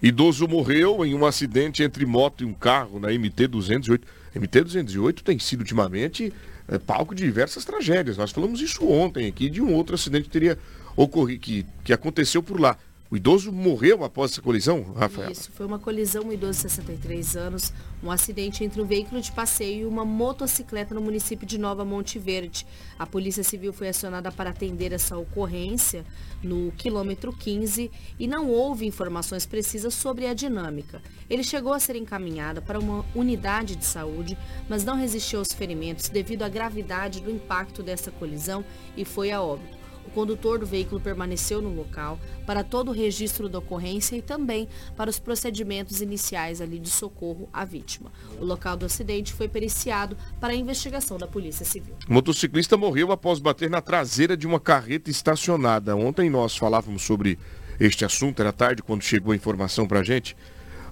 Idoso 0.00 0.46
morreu 0.46 1.04
em 1.04 1.14
um 1.14 1.26
acidente 1.26 1.82
entre 1.82 2.06
moto 2.06 2.42
e 2.42 2.46
um 2.46 2.54
carro 2.54 3.00
na 3.00 3.08
MT-208. 3.08 4.00
MT-208 4.36 5.22
tem 5.22 5.38
sido 5.38 5.60
ultimamente 5.60 6.32
é, 6.68 6.78
palco 6.78 7.14
de 7.14 7.24
diversas 7.24 7.64
tragédias. 7.64 8.16
Nós 8.16 8.30
falamos 8.30 8.60
isso 8.60 8.86
ontem 8.86 9.26
aqui, 9.26 9.50
de 9.50 9.60
um 9.60 9.74
outro 9.74 9.96
acidente 9.96 10.24
que 10.24 10.30
teria 10.30 10.56
ocorrido, 10.94 11.40
que, 11.40 11.66
que 11.82 11.92
aconteceu 11.92 12.42
por 12.42 12.60
lá. 12.60 12.76
O 13.10 13.16
idoso 13.16 13.50
morreu 13.50 14.04
após 14.04 14.32
essa 14.32 14.42
colisão, 14.42 14.82
Rafael? 14.94 15.30
Isso, 15.30 15.50
foi 15.52 15.64
uma 15.64 15.78
colisão, 15.78 16.24
um 16.24 16.32
idoso 16.32 16.52
de 16.52 16.70
63 16.72 17.36
anos, 17.38 17.72
um 18.02 18.10
acidente 18.10 18.62
entre 18.62 18.82
um 18.82 18.84
veículo 18.84 19.18
de 19.18 19.32
passeio 19.32 19.84
e 19.84 19.86
uma 19.86 20.04
motocicleta 20.04 20.94
no 20.94 21.00
município 21.00 21.46
de 21.46 21.56
Nova 21.56 21.86
Monte 21.86 22.18
Verde. 22.18 22.66
A 22.98 23.06
Polícia 23.06 23.42
Civil 23.42 23.72
foi 23.72 23.88
acionada 23.88 24.30
para 24.30 24.50
atender 24.50 24.92
essa 24.92 25.16
ocorrência 25.16 26.04
no 26.42 26.70
quilômetro 26.72 27.32
15 27.32 27.90
e 28.18 28.26
não 28.26 28.50
houve 28.50 28.86
informações 28.86 29.46
precisas 29.46 29.94
sobre 29.94 30.26
a 30.26 30.34
dinâmica. 30.34 31.00
Ele 31.30 31.42
chegou 31.42 31.72
a 31.72 31.80
ser 31.80 31.96
encaminhado 31.96 32.60
para 32.60 32.78
uma 32.78 33.06
unidade 33.14 33.74
de 33.74 33.86
saúde, 33.86 34.36
mas 34.68 34.84
não 34.84 34.96
resistiu 34.96 35.38
aos 35.38 35.54
ferimentos 35.54 36.10
devido 36.10 36.42
à 36.42 36.48
gravidade 36.50 37.22
do 37.22 37.30
impacto 37.30 37.82
dessa 37.82 38.10
colisão 38.10 38.62
e 38.94 39.04
foi 39.06 39.30
a 39.30 39.40
óbito. 39.40 39.77
O 40.08 40.10
condutor 40.10 40.58
do 40.58 40.64
veículo 40.64 40.98
permaneceu 40.98 41.60
no 41.60 41.68
local 41.68 42.18
para 42.46 42.64
todo 42.64 42.88
o 42.88 42.92
registro 42.92 43.46
da 43.46 43.58
ocorrência 43.58 44.16
e 44.16 44.22
também 44.22 44.66
para 44.96 45.10
os 45.10 45.18
procedimentos 45.18 46.00
iniciais 46.00 46.62
ali 46.62 46.78
de 46.78 46.88
socorro 46.88 47.46
à 47.52 47.62
vítima. 47.62 48.10
O 48.40 48.44
local 48.44 48.74
do 48.74 48.86
acidente 48.86 49.34
foi 49.34 49.48
periciado 49.48 50.16
para 50.40 50.54
a 50.54 50.56
investigação 50.56 51.18
da 51.18 51.26
Polícia 51.26 51.66
Civil. 51.66 51.94
O 52.08 52.12
motociclista 52.14 52.74
morreu 52.74 53.12
após 53.12 53.38
bater 53.38 53.68
na 53.68 53.82
traseira 53.82 54.34
de 54.34 54.46
uma 54.46 54.58
carreta 54.58 55.10
estacionada. 55.10 55.94
Ontem 55.94 56.30
nós 56.30 56.56
falávamos 56.56 57.02
sobre 57.02 57.38
este 57.78 58.02
assunto, 58.02 58.40
era 58.40 58.50
tarde 58.50 58.82
quando 58.82 59.02
chegou 59.02 59.32
a 59.32 59.36
informação 59.36 59.86
para 59.86 60.00
a 60.00 60.02
gente. 60.02 60.34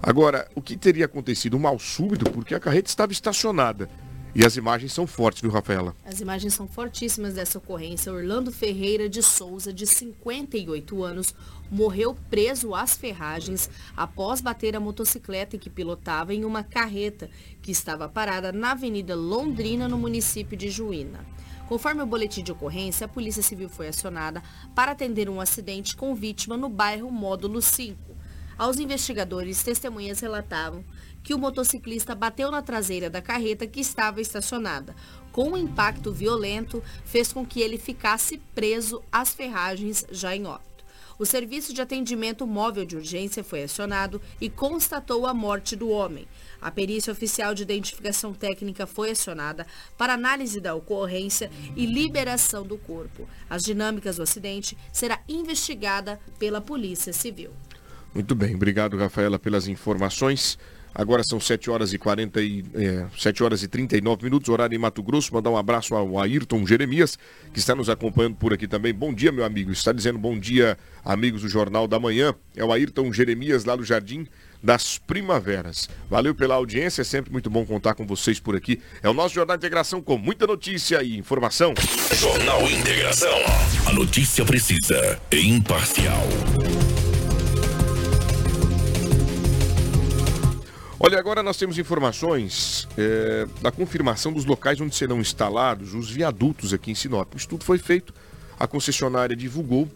Agora, 0.03 0.47
o 0.55 0.61
que 0.61 0.77
teria 0.77 1.07
acontecido? 1.07 1.57
Um 1.57 1.61
mal 1.61 1.79
súbito, 1.79 2.31
porque 2.31 2.55
a 2.55 2.61
carreta 2.61 2.91
estava 2.91 3.13
estacionada. 3.13 3.89
E 4.39 4.45
as 4.45 4.55
imagens 4.55 4.93
são 4.93 5.07
fortes, 5.07 5.41
viu, 5.41 5.51
Rafaela? 5.51 5.97
As 6.05 6.21
imagens 6.21 6.53
são 6.53 6.69
fortíssimas 6.69 7.33
dessa 7.33 7.57
ocorrência. 7.57 8.13
Orlando 8.13 8.53
Ferreira 8.53 9.09
de 9.09 9.23
Souza, 9.23 9.73
de 9.73 9.87
58 9.87 11.03
anos, 11.03 11.35
morreu 11.71 12.15
preso 12.29 12.75
às 12.75 12.95
ferragens 12.95 13.71
após 13.97 14.43
bater 14.43 14.77
a 14.77 14.81
motocicleta 14.81 15.57
que 15.57 15.71
pilotava 15.71 16.35
em 16.35 16.45
uma 16.45 16.63
carreta 16.63 17.31
que 17.63 17.73
estava 17.73 18.11
parada 18.11 18.53
na 18.53 18.73
Avenida 18.73 19.15
Londrina, 19.15 19.89
no 19.89 19.97
município 19.97 20.55
de 20.55 20.69
Juína. 20.69 21.25
Conforme 21.67 22.03
o 22.03 22.07
boletim 22.07 22.43
de 22.43 22.53
ocorrência, 22.53 23.07
a 23.07 23.09
Polícia 23.09 23.43
Civil 23.43 23.71
foi 23.71 23.89
acionada 23.89 24.43
para 24.75 24.93
atender 24.93 25.31
um 25.31 25.41
acidente 25.41 25.97
com 25.97 26.15
vítima 26.15 26.59
no 26.59 26.69
bairro 26.69 27.11
Módulo 27.11 27.63
5. 27.63 28.15
Aos 28.59 28.79
investigadores, 28.79 29.63
testemunhas 29.63 30.21
relatavam 30.21 30.85
que 31.27 31.35
o 31.35 31.39
motociclista 31.39 32.15
bateu 32.15 32.53
na 32.53 32.63
traseira 32.63 33.11
da 33.11 33.21
carreta 33.21 33.67
que 33.67 33.81
estava 33.81 34.21
estacionada. 34.21 34.95
Com 35.33 35.51
um 35.51 35.57
impacto 35.57 36.13
violento, 36.13 36.81
fez 37.05 37.33
com 37.33 37.45
que 37.45 37.61
ele 37.61 37.79
ficasse 37.79 38.39
preso 38.55 39.03
às 39.11 39.35
ferragens 39.35 40.07
já 40.13 40.37
em 40.37 40.47
óbito. 40.47 40.85
O 41.19 41.27
serviço 41.27 41.75
de 41.75 41.83
atendimento 41.83 42.47
móvel 42.47 42.85
de 42.85 42.95
urgência 42.95 43.43
foi 43.43 43.65
acionado 43.65 44.23
e 44.41 44.49
constatou 44.49 45.27
a 45.27 45.35
morte 45.35 45.75
do 45.75 45.89
homem. 45.89 46.29
A 46.63 46.71
perícia 46.71 47.13
oficial 47.13 47.57
de 47.57 47.65
identificação 47.65 48.33
técnica 48.33 48.87
foi 48.87 49.11
acionada 49.11 49.67
para 49.99 50.15
análise 50.15 50.61
da 50.61 50.77
ocorrência 50.77 51.51
e 51.75 51.87
liberação 51.87 52.65
do 52.65 52.79
corpo. 52.79 53.29
As 53.51 53.65
dinâmicas 53.65 54.15
do 54.15 54.23
acidente 54.23 54.79
será 54.93 55.19
investigada 55.29 56.21
pela 56.39 56.61
Polícia 56.61 57.13
Civil. 57.13 57.51
Muito 58.15 58.33
bem, 58.37 58.55
obrigado 58.55 58.97
Rafaela 58.97 59.41
pelas 59.41 59.67
informações. 59.67 60.57
Agora 60.99 61.23
são 61.23 61.39
7 61.39 61.71
horas 61.71 61.93
e 61.93 61.99
40 61.99 62.41
e, 62.41 62.65
é, 62.75 63.05
7 63.19 63.43
horas 63.43 63.63
e 63.63 63.69
39 63.69 64.25
minutos, 64.25 64.49
horário 64.49 64.75
em 64.75 64.79
Mato 64.79 65.03
Grosso. 65.03 65.35
Mandar 65.35 65.51
um 65.51 65.57
abraço 65.59 65.95
ao 65.95 66.19
Ayrton 66.19 66.67
Jeremias, 66.67 67.19
que 67.53 67.59
está 67.59 67.75
nos 67.75 67.91
acompanhando 67.91 68.37
por 68.37 68.55
aqui 68.55 68.67
também. 68.67 68.95
Bom 68.95 69.13
dia, 69.13 69.31
meu 69.31 69.45
amigo. 69.45 69.71
Está 69.71 69.93
dizendo 69.93 70.19
bom 70.19 70.39
dia, 70.39 70.79
amigos 71.05 71.43
do 71.43 71.51
Jornal 71.51 71.87
da 71.87 72.01
Manhã. 72.01 72.35
É 72.57 72.65
o 72.65 72.73
Ayrton 72.73 73.13
Jeremias, 73.13 73.67
lá 73.67 73.77
do 73.77 73.85
Jardim 73.85 74.27
das 74.63 74.97
Primaveras. 74.97 75.87
Valeu 76.09 76.35
pela 76.35 76.55
audiência, 76.55 77.03
é 77.03 77.05
sempre 77.05 77.31
muito 77.31 77.51
bom 77.51 77.67
contar 77.67 77.95
com 77.95 78.07
vocês 78.07 78.41
por 78.41 78.57
aqui. 78.57 78.81
É 79.03 79.09
o 79.09 79.13
nosso 79.13 79.35
Jornal 79.35 79.59
Integração 79.59 80.01
com 80.01 80.17
muita 80.17 80.47
notícia 80.47 81.03
e 81.03 81.19
informação. 81.19 81.75
Jornal 82.15 82.63
Integração. 82.71 83.39
A 83.87 83.93
notícia 83.93 84.47
precisa 84.47 85.21
e 85.31 85.47
imparcial. 85.47 86.27
Olha, 91.07 91.21
agora 91.21 91.41
nós 91.41 91.57
temos 91.57 91.79
informações 91.79 92.89
é, 92.99 93.47
da 93.63 93.71
confirmação 93.71 94.33
dos 94.33 94.45
locais 94.45 94.81
onde 94.81 94.93
serão 94.93 95.21
instalados 95.21 95.95
os 95.95 96.11
viadutos 96.11 96.75
aqui 96.75 96.91
em 96.91 96.97
Sinop. 96.97 97.33
O 97.33 97.37
estudo 97.37 97.65
foi 97.65 97.79
feito, 97.79 98.13
a 98.59 98.67
concessionária 98.67 99.37
divulgou 99.37 99.89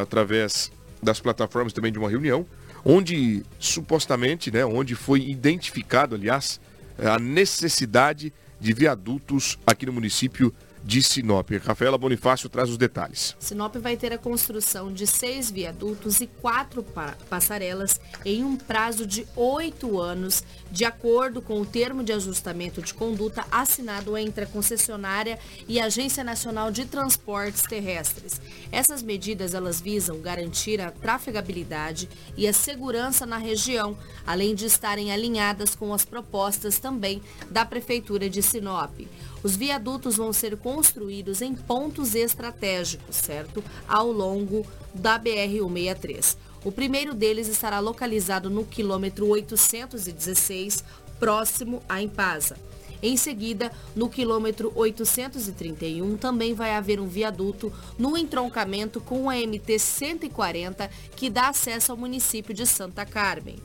através 0.00 0.72
das 1.02 1.20
plataformas 1.20 1.74
também 1.74 1.92
de 1.92 1.98
uma 1.98 2.08
reunião, 2.08 2.46
onde 2.82 3.44
supostamente, 3.58 4.50
né, 4.50 4.64
onde 4.64 4.94
foi 4.94 5.20
identificado, 5.20 6.14
aliás, 6.14 6.58
a 6.98 7.18
necessidade 7.18 8.32
de 8.58 8.72
viadutos 8.72 9.58
aqui 9.66 9.84
no 9.84 9.92
município 9.92 10.48
de 10.48 10.54
Sinop. 11.02 11.50
Rafaela 11.64 11.96
Bonifácio 11.96 12.48
traz 12.48 12.68
os 12.68 12.76
detalhes. 12.76 13.36
Sinop 13.38 13.76
vai 13.76 13.96
ter 13.96 14.12
a 14.12 14.18
construção 14.18 14.92
de 14.92 15.06
seis 15.06 15.50
viadutos 15.50 16.20
e 16.20 16.26
quatro 16.26 16.84
passarelas 17.28 18.00
em 18.24 18.44
um 18.44 18.56
prazo 18.56 19.06
de 19.06 19.26
oito 19.36 20.00
anos, 20.00 20.42
de 20.70 20.84
acordo 20.84 21.40
com 21.40 21.60
o 21.60 21.66
termo 21.66 22.02
de 22.02 22.12
ajustamento 22.12 22.82
de 22.82 22.94
conduta 22.94 23.44
assinado 23.50 24.16
entre 24.16 24.44
a 24.44 24.46
concessionária 24.46 25.38
e 25.68 25.80
a 25.80 25.86
Agência 25.86 26.24
Nacional 26.24 26.70
de 26.70 26.84
Transportes 26.84 27.62
Terrestres. 27.62 28.40
Essas 28.70 29.02
medidas 29.02 29.54
elas 29.54 29.80
visam 29.80 30.20
garantir 30.20 30.80
a 30.80 30.90
trafegabilidade 30.90 32.08
e 32.36 32.46
a 32.46 32.52
segurança 32.52 33.24
na 33.24 33.38
região, 33.38 33.96
além 34.26 34.54
de 34.54 34.66
estarem 34.66 35.12
alinhadas 35.12 35.74
com 35.74 35.92
as 35.92 36.04
propostas 36.04 36.78
também 36.78 37.22
da 37.50 37.64
Prefeitura 37.64 38.28
de 38.28 38.42
Sinop. 38.42 38.92
Os 39.42 39.56
viadutos 39.56 40.16
vão 40.16 40.32
ser 40.32 40.56
construídos 40.56 41.42
em 41.42 41.54
pontos 41.54 42.14
estratégicos, 42.14 43.16
certo? 43.16 43.62
Ao 43.88 44.10
longo 44.10 44.66
da 44.94 45.18
BR-163. 45.18 46.36
O 46.64 46.70
primeiro 46.70 47.12
deles 47.12 47.48
estará 47.48 47.80
localizado 47.80 48.48
no 48.48 48.64
quilômetro 48.64 49.26
816, 49.26 50.84
próximo 51.18 51.82
a 51.88 52.00
Impasa. 52.00 52.56
Em 53.02 53.16
seguida, 53.16 53.72
no 53.96 54.08
quilômetro 54.08 54.72
831, 54.76 56.16
também 56.16 56.54
vai 56.54 56.72
haver 56.72 57.00
um 57.00 57.08
viaduto 57.08 57.72
no 57.98 58.16
entroncamento 58.16 59.00
com 59.00 59.28
a 59.28 59.34
MT 59.34 59.76
140, 59.76 60.88
que 61.16 61.28
dá 61.28 61.48
acesso 61.48 61.90
ao 61.90 61.98
município 61.98 62.54
de 62.54 62.64
Santa 62.64 63.04
Carmen. 63.04 63.56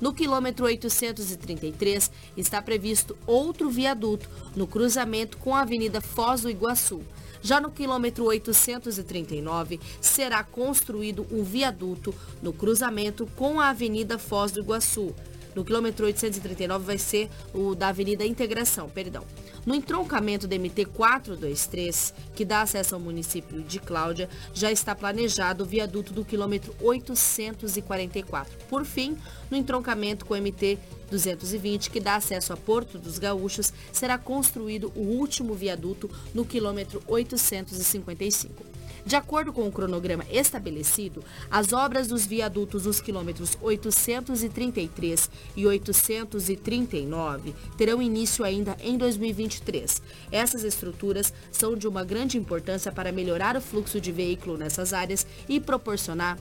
No 0.00 0.12
quilômetro 0.12 0.66
833 0.66 2.10
está 2.36 2.62
previsto 2.62 3.16
outro 3.26 3.68
viaduto 3.68 4.28
no 4.54 4.66
cruzamento 4.66 5.36
com 5.38 5.54
a 5.54 5.62
Avenida 5.62 6.00
Foz 6.00 6.42
do 6.42 6.50
Iguaçu. 6.50 7.02
Já 7.40 7.60
no 7.60 7.70
quilômetro 7.70 8.24
839 8.24 9.80
será 10.00 10.42
construído 10.42 11.26
um 11.30 11.42
viaduto 11.42 12.14
no 12.42 12.52
cruzamento 12.52 13.26
com 13.36 13.60
a 13.60 13.70
Avenida 13.70 14.18
Foz 14.18 14.52
do 14.52 14.60
Iguaçu. 14.60 15.14
No 15.58 15.64
quilômetro 15.64 16.06
839 16.06 16.84
vai 16.84 16.98
ser 16.98 17.28
o 17.52 17.74
da 17.74 17.88
Avenida 17.88 18.24
Integração, 18.24 18.88
perdão. 18.88 19.24
No 19.66 19.74
entroncamento 19.74 20.46
do 20.46 20.54
MT 20.54 20.84
423, 20.84 22.14
que 22.36 22.44
dá 22.44 22.62
acesso 22.62 22.94
ao 22.94 23.00
município 23.00 23.60
de 23.62 23.80
Cláudia, 23.80 24.28
já 24.54 24.70
está 24.70 24.94
planejado 24.94 25.64
o 25.64 25.66
viaduto 25.66 26.12
do 26.12 26.24
quilômetro 26.24 26.72
844. 26.80 28.56
Por 28.68 28.84
fim, 28.84 29.18
no 29.50 29.56
entroncamento 29.56 30.24
com 30.24 30.34
o 30.34 30.40
MT 30.40 30.78
220, 31.10 31.90
que 31.90 31.98
dá 31.98 32.14
acesso 32.14 32.52
a 32.52 32.56
Porto 32.56 32.96
dos 32.96 33.18
Gaúchos, 33.18 33.72
será 33.92 34.16
construído 34.16 34.92
o 34.94 35.00
último 35.00 35.54
viaduto 35.54 36.08
no 36.32 36.44
quilômetro 36.44 37.02
855. 37.08 38.77
De 39.04 39.16
acordo 39.16 39.52
com 39.52 39.66
o 39.66 39.72
cronograma 39.72 40.24
estabelecido, 40.30 41.24
as 41.50 41.72
obras 41.72 42.08
dos 42.08 42.26
viadutos 42.26 42.86
nos 42.86 43.00
quilômetros 43.00 43.56
833 43.60 45.30
e 45.56 45.66
839 45.66 47.54
terão 47.76 48.02
início 48.02 48.44
ainda 48.44 48.76
em 48.80 48.96
2023. 48.96 50.02
Essas 50.30 50.64
estruturas 50.64 51.32
são 51.50 51.76
de 51.76 51.88
uma 51.88 52.04
grande 52.04 52.38
importância 52.38 52.92
para 52.92 53.12
melhorar 53.12 53.56
o 53.56 53.60
fluxo 53.60 54.00
de 54.00 54.12
veículo 54.12 54.56
nessas 54.56 54.92
áreas 54.92 55.26
e 55.48 55.60
proporcionar 55.60 56.38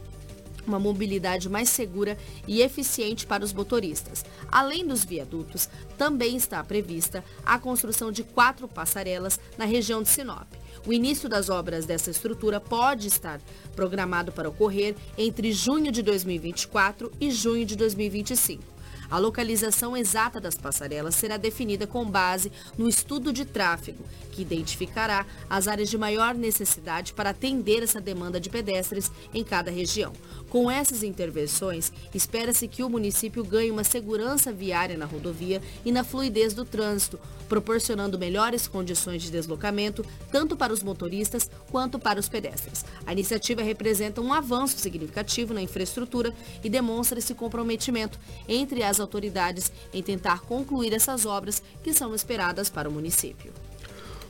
uma 0.67 0.77
mobilidade 0.77 1.49
mais 1.49 1.69
segura 1.69 2.17
e 2.45 2.61
eficiente 2.61 3.25
para 3.25 3.43
os 3.43 3.53
motoristas. 3.53 4.25
Além 4.51 4.85
dos 4.85 5.05
viadutos, 5.05 5.69
também 5.97 6.35
está 6.35 6.63
prevista 6.63 7.23
a 7.45 7.57
construção 7.57 8.11
de 8.11 8.23
quatro 8.23 8.67
passarelas 8.67 9.39
na 9.57 9.65
região 9.65 10.03
de 10.03 10.09
Sinop. 10.09 10.47
O 10.87 10.93
início 10.93 11.27
das 11.27 11.49
obras 11.49 11.85
dessa 11.85 12.09
estrutura 12.09 12.61
pode 12.61 13.09
estar 13.09 13.41
programado 13.75 14.31
para 14.31 14.47
ocorrer 14.47 14.95
entre 15.17 15.51
junho 15.51 15.91
de 15.91 16.01
2024 16.01 17.11
e 17.19 17.29
junho 17.29 17.65
de 17.65 17.75
2025. 17.75 18.63
A 19.11 19.17
localização 19.17 19.97
exata 19.97 20.39
das 20.39 20.55
passarelas 20.55 21.15
será 21.15 21.35
definida 21.35 21.85
com 21.85 22.05
base 22.05 22.53
no 22.77 22.87
estudo 22.87 23.33
de 23.33 23.43
tráfego, 23.43 24.01
que 24.31 24.41
identificará 24.41 25.25
as 25.49 25.67
áreas 25.67 25.89
de 25.89 25.97
maior 25.97 26.33
necessidade 26.33 27.11
para 27.11 27.31
atender 27.31 27.83
essa 27.83 27.99
demanda 27.99 28.39
de 28.39 28.49
pedestres 28.49 29.11
em 29.33 29.43
cada 29.43 29.69
região. 29.69 30.13
Com 30.49 30.71
essas 30.71 31.03
intervenções, 31.03 31.91
espera-se 32.13 32.67
que 32.67 32.81
o 32.81 32.89
município 32.89 33.43
ganhe 33.43 33.69
uma 33.69 33.83
segurança 33.83 34.51
viária 34.51 34.97
na 34.97 35.05
rodovia 35.05 35.61
e 35.83 35.91
na 35.91 36.03
fluidez 36.03 36.53
do 36.53 36.63
trânsito, 36.63 37.19
proporcionando 37.49 38.17
melhores 38.17 38.67
condições 38.67 39.21
de 39.21 39.29
deslocamento 39.29 40.05
tanto 40.31 40.55
para 40.55 40.71
os 40.71 40.81
motoristas 40.81 41.49
quanto 41.69 41.99
para 41.99 42.19
os 42.19 42.29
pedestres. 42.29 42.85
A 43.05 43.11
iniciativa 43.11 43.61
representa 43.61 44.21
um 44.21 44.33
avanço 44.33 44.77
significativo 44.77 45.53
na 45.53 45.61
infraestrutura 45.61 46.33
e 46.63 46.69
demonstra 46.69 47.19
esse 47.19 47.33
comprometimento 47.33 48.19
entre 48.47 48.83
as 48.83 48.99
autoridades 48.99 49.71
em 49.93 50.01
tentar 50.01 50.41
concluir 50.41 50.93
essas 50.93 51.25
obras 51.25 51.61
que 51.83 51.93
são 51.93 52.15
esperadas 52.15 52.69
para 52.69 52.87
o 52.87 52.91
município. 52.91 53.51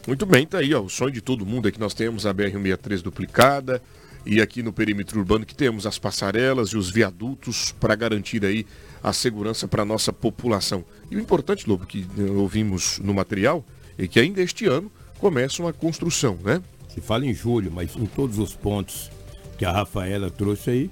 Muito 0.08 0.26
bem, 0.26 0.48
tá 0.48 0.60
aí, 0.60 0.74
ó, 0.74 0.82
o 0.82 0.90
sonho 0.90 1.12
de 1.12 1.22
todo 1.22 1.46
mundo 1.46 1.68
é 1.68 1.72
que 1.72 1.80
nós 1.80 1.94
temos 1.94 2.26
a 2.26 2.34
BR-163 2.34 3.02
duplicada, 3.02 3.82
e 4.26 4.42
aqui 4.42 4.62
no 4.62 4.74
perímetro 4.74 5.20
urbano 5.20 5.46
que 5.46 5.56
temos 5.56 5.86
as 5.86 5.98
passarelas 5.98 6.70
e 6.70 6.78
os 6.78 6.90
viadutos 6.90 7.74
para 7.80 7.96
garantir 7.96 8.44
aí 8.46 8.66
a 9.02 9.14
segurança 9.14 9.68
para 9.68 9.84
a 9.84 9.86
nossa 9.86 10.12
população. 10.12 10.84
E 11.10 11.16
o 11.16 11.20
importante, 11.20 11.68
Lobo, 11.70 11.86
que 11.86 12.06
ouvimos 12.36 13.00
no 13.00 13.14
material, 13.14 13.66
é 13.98 14.08
que 14.08 14.20
ainda 14.20 14.42
este 14.42 14.66
ano 14.66 14.92
começa 15.20 15.62
uma 15.62 15.74
construção, 15.74 16.38
né? 16.44 16.62
Se 16.90 17.02
fala 17.02 17.26
em 17.26 17.34
julho, 17.34 17.72
mas 17.72 17.96
em 17.96 18.06
todos 18.06 18.38
os 18.38 18.56
pontos 18.56 19.10
que 19.58 19.66
a 19.66 19.72
Rafaela 19.72 20.30
trouxe 20.30 20.70
aí, 20.70 20.92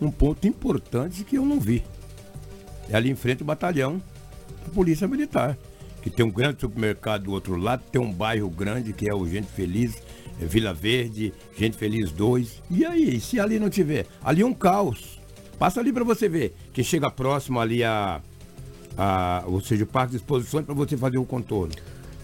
um 0.00 0.10
ponto 0.10 0.46
importante 0.46 1.24
que 1.24 1.36
eu 1.36 1.44
não 1.44 1.60
vi. 1.60 1.84
É 2.88 2.96
ali 2.96 3.10
em 3.10 3.14
frente 3.14 3.42
ao 3.42 3.46
batalhão 3.46 4.02
da 4.64 4.72
Polícia 4.72 5.06
Militar, 5.06 5.56
que 6.00 6.10
tem 6.10 6.26
um 6.26 6.30
grande 6.30 6.60
supermercado 6.60 7.24
do 7.24 7.32
outro 7.32 7.56
lado, 7.56 7.84
tem 7.90 8.00
um 8.00 8.12
bairro 8.12 8.50
grande 8.50 8.92
que 8.92 9.08
é 9.08 9.14
o 9.14 9.26
Gente 9.28 9.46
Feliz, 9.46 10.02
Vila 10.38 10.72
Verde, 10.72 11.32
Gente 11.56 11.76
Feliz 11.76 12.10
2. 12.12 12.62
E 12.70 12.84
aí, 12.84 13.20
se 13.20 13.38
ali 13.38 13.58
não 13.58 13.70
tiver? 13.70 14.06
Ali 14.22 14.42
é 14.42 14.46
um 14.46 14.54
caos. 14.54 15.20
Passa 15.58 15.80
ali 15.80 15.92
para 15.92 16.04
você 16.04 16.28
ver. 16.28 16.54
Quem 16.72 16.82
chega 16.82 17.10
próximo 17.10 17.60
ali 17.60 17.84
a, 17.84 18.20
a 18.96 19.44
ou 19.46 19.60
seja, 19.60 19.84
o 19.84 19.86
parque 19.86 20.12
de 20.12 20.16
exposições 20.16 20.64
para 20.64 20.74
você 20.74 20.96
fazer 20.96 21.18
o 21.18 21.24
contorno. 21.24 21.72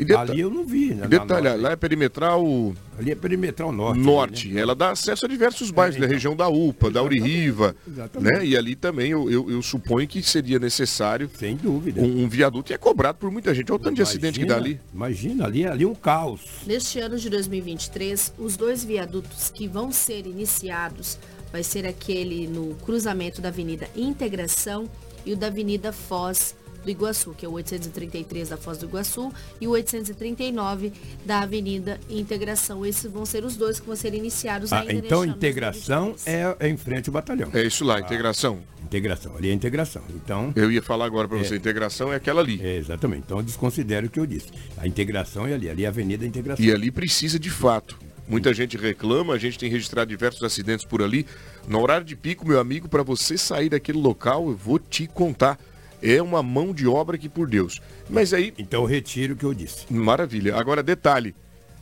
Deta... 0.04 0.20
Ali 0.20 0.40
eu 0.40 0.50
não 0.50 0.64
vi. 0.64 0.94
Né, 0.94 1.06
detalhe, 1.08 1.56
lá 1.56 1.72
é 1.72 1.76
perimetral. 1.76 2.74
Ali 2.98 3.10
é 3.10 3.14
perimetral 3.14 3.72
norte. 3.72 4.00
Norte. 4.00 4.46
Ali, 4.46 4.54
né? 4.54 4.60
Ela 4.60 4.74
dá 4.74 4.90
acesso 4.90 5.26
a 5.26 5.28
diversos 5.28 5.70
bairros, 5.70 5.96
é, 5.96 5.98
então, 5.98 6.08
da 6.08 6.14
região 6.14 6.36
da 6.36 6.48
UPA, 6.48 6.90
da 6.90 7.02
Uririva. 7.02 7.74
Né? 8.20 8.46
E 8.46 8.56
ali 8.56 8.74
também 8.74 9.10
eu, 9.10 9.30
eu, 9.30 9.50
eu, 9.50 9.62
suponho 9.62 10.06
que 10.06 10.22
seria 10.22 10.58
necessário. 10.58 11.30
Sem 11.38 11.56
dúvida. 11.56 12.00
Um, 12.00 12.24
um, 12.24 12.28
viaduto 12.28 12.72
e 12.72 12.74
é 12.74 12.78
cobrado 12.78 13.18
por 13.18 13.30
muita 13.30 13.54
gente. 13.54 13.70
Olha 13.72 13.76
o 13.76 13.78
tanto 13.78 13.96
imagina, 13.98 14.04
de 14.04 14.10
acidente 14.10 14.40
que 14.40 14.46
dá 14.46 14.56
ali. 14.56 14.80
Imagina, 14.94 15.46
ali, 15.46 15.66
ali 15.66 15.84
um 15.84 15.94
caos. 15.94 16.42
Neste 16.66 17.00
ano 17.00 17.16
de 17.16 17.28
2023, 17.28 18.34
os 18.38 18.56
dois 18.56 18.84
viadutos 18.84 19.50
que 19.50 19.66
vão 19.66 19.92
ser 19.92 20.26
iniciados 20.26 21.18
vai 21.52 21.62
ser 21.62 21.86
aquele 21.86 22.46
no 22.46 22.74
cruzamento 22.76 23.40
da 23.40 23.48
Avenida 23.48 23.88
Integração 23.96 24.88
e 25.24 25.32
o 25.32 25.36
da 25.36 25.48
Avenida 25.48 25.92
Foz 25.92 26.54
do 26.84 26.90
Iguaçu, 26.90 27.34
que 27.36 27.44
é 27.44 27.48
o 27.48 27.52
833 27.52 28.48
da 28.48 28.56
Foz 28.56 28.78
do 28.78 28.86
Iguaçu 28.86 29.32
e 29.60 29.66
o 29.66 29.70
839 29.70 30.92
da 31.24 31.40
Avenida 31.40 31.98
Integração. 32.08 32.84
Esses 32.84 33.10
vão 33.10 33.26
ser 33.26 33.44
os 33.44 33.56
dois 33.56 33.80
que 33.80 33.86
vão 33.86 33.96
ser 33.96 34.14
iniciados 34.14 34.72
Ah, 34.72 34.80
ainda 34.80 34.94
então 34.94 35.24
integração 35.24 36.14
é, 36.24 36.56
é 36.60 36.68
em 36.68 36.76
frente 36.76 37.08
ao 37.08 37.12
batalhão. 37.12 37.50
É 37.52 37.62
isso 37.62 37.84
lá, 37.84 38.00
integração. 38.00 38.60
Integração, 38.82 39.36
ali 39.36 39.50
é 39.50 39.52
integração. 39.52 40.02
Então. 40.10 40.52
Eu 40.56 40.70
ia 40.72 40.82
falar 40.82 41.04
agora 41.04 41.28
para 41.28 41.38
você, 41.38 41.54
É. 41.54 41.56
integração 41.58 42.12
é 42.12 42.16
aquela 42.16 42.40
ali. 42.40 42.60
É, 42.62 42.76
exatamente. 42.76 43.24
Então 43.26 43.38
eu 43.38 43.42
desconsidero 43.42 44.06
o 44.06 44.10
que 44.10 44.18
eu 44.18 44.26
disse. 44.26 44.48
A 44.76 44.86
integração 44.86 45.46
é 45.46 45.54
ali, 45.54 45.68
ali 45.68 45.82
é 45.84 45.86
a 45.86 45.90
Avenida 45.90 46.24
Integração. 46.24 46.64
E 46.64 46.72
ali 46.72 46.90
precisa 46.90 47.38
de 47.38 47.50
fato. 47.50 47.98
Muita 48.26 48.52
gente 48.52 48.76
reclama, 48.76 49.32
a 49.32 49.38
gente 49.38 49.58
tem 49.58 49.70
registrado 49.70 50.10
diversos 50.10 50.42
acidentes 50.42 50.84
por 50.84 51.02
ali. 51.02 51.26
No 51.66 51.80
horário 51.80 52.04
de 52.04 52.14
pico, 52.14 52.46
meu 52.46 52.60
amigo, 52.60 52.86
para 52.86 53.02
você 53.02 53.38
sair 53.38 53.70
daquele 53.70 53.98
local, 53.98 54.48
eu 54.48 54.56
vou 54.56 54.78
te 54.78 55.06
contar. 55.06 55.58
É 56.02 56.22
uma 56.22 56.42
mão 56.42 56.72
de 56.72 56.86
obra 56.86 57.18
que 57.18 57.28
por 57.28 57.48
Deus. 57.48 57.80
Mas 58.08 58.32
aí. 58.32 58.52
Então 58.58 58.84
retiro 58.84 59.34
o 59.34 59.36
que 59.36 59.44
eu 59.44 59.54
disse. 59.54 59.92
Maravilha. 59.92 60.56
Agora, 60.56 60.82
detalhe: 60.82 61.34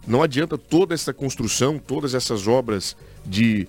não 0.07 0.23
adianta 0.23 0.57
toda 0.57 0.95
essa 0.95 1.13
construção, 1.13 1.79
todas 1.79 2.15
essas 2.15 2.47
obras 2.47 2.97
de 3.25 3.69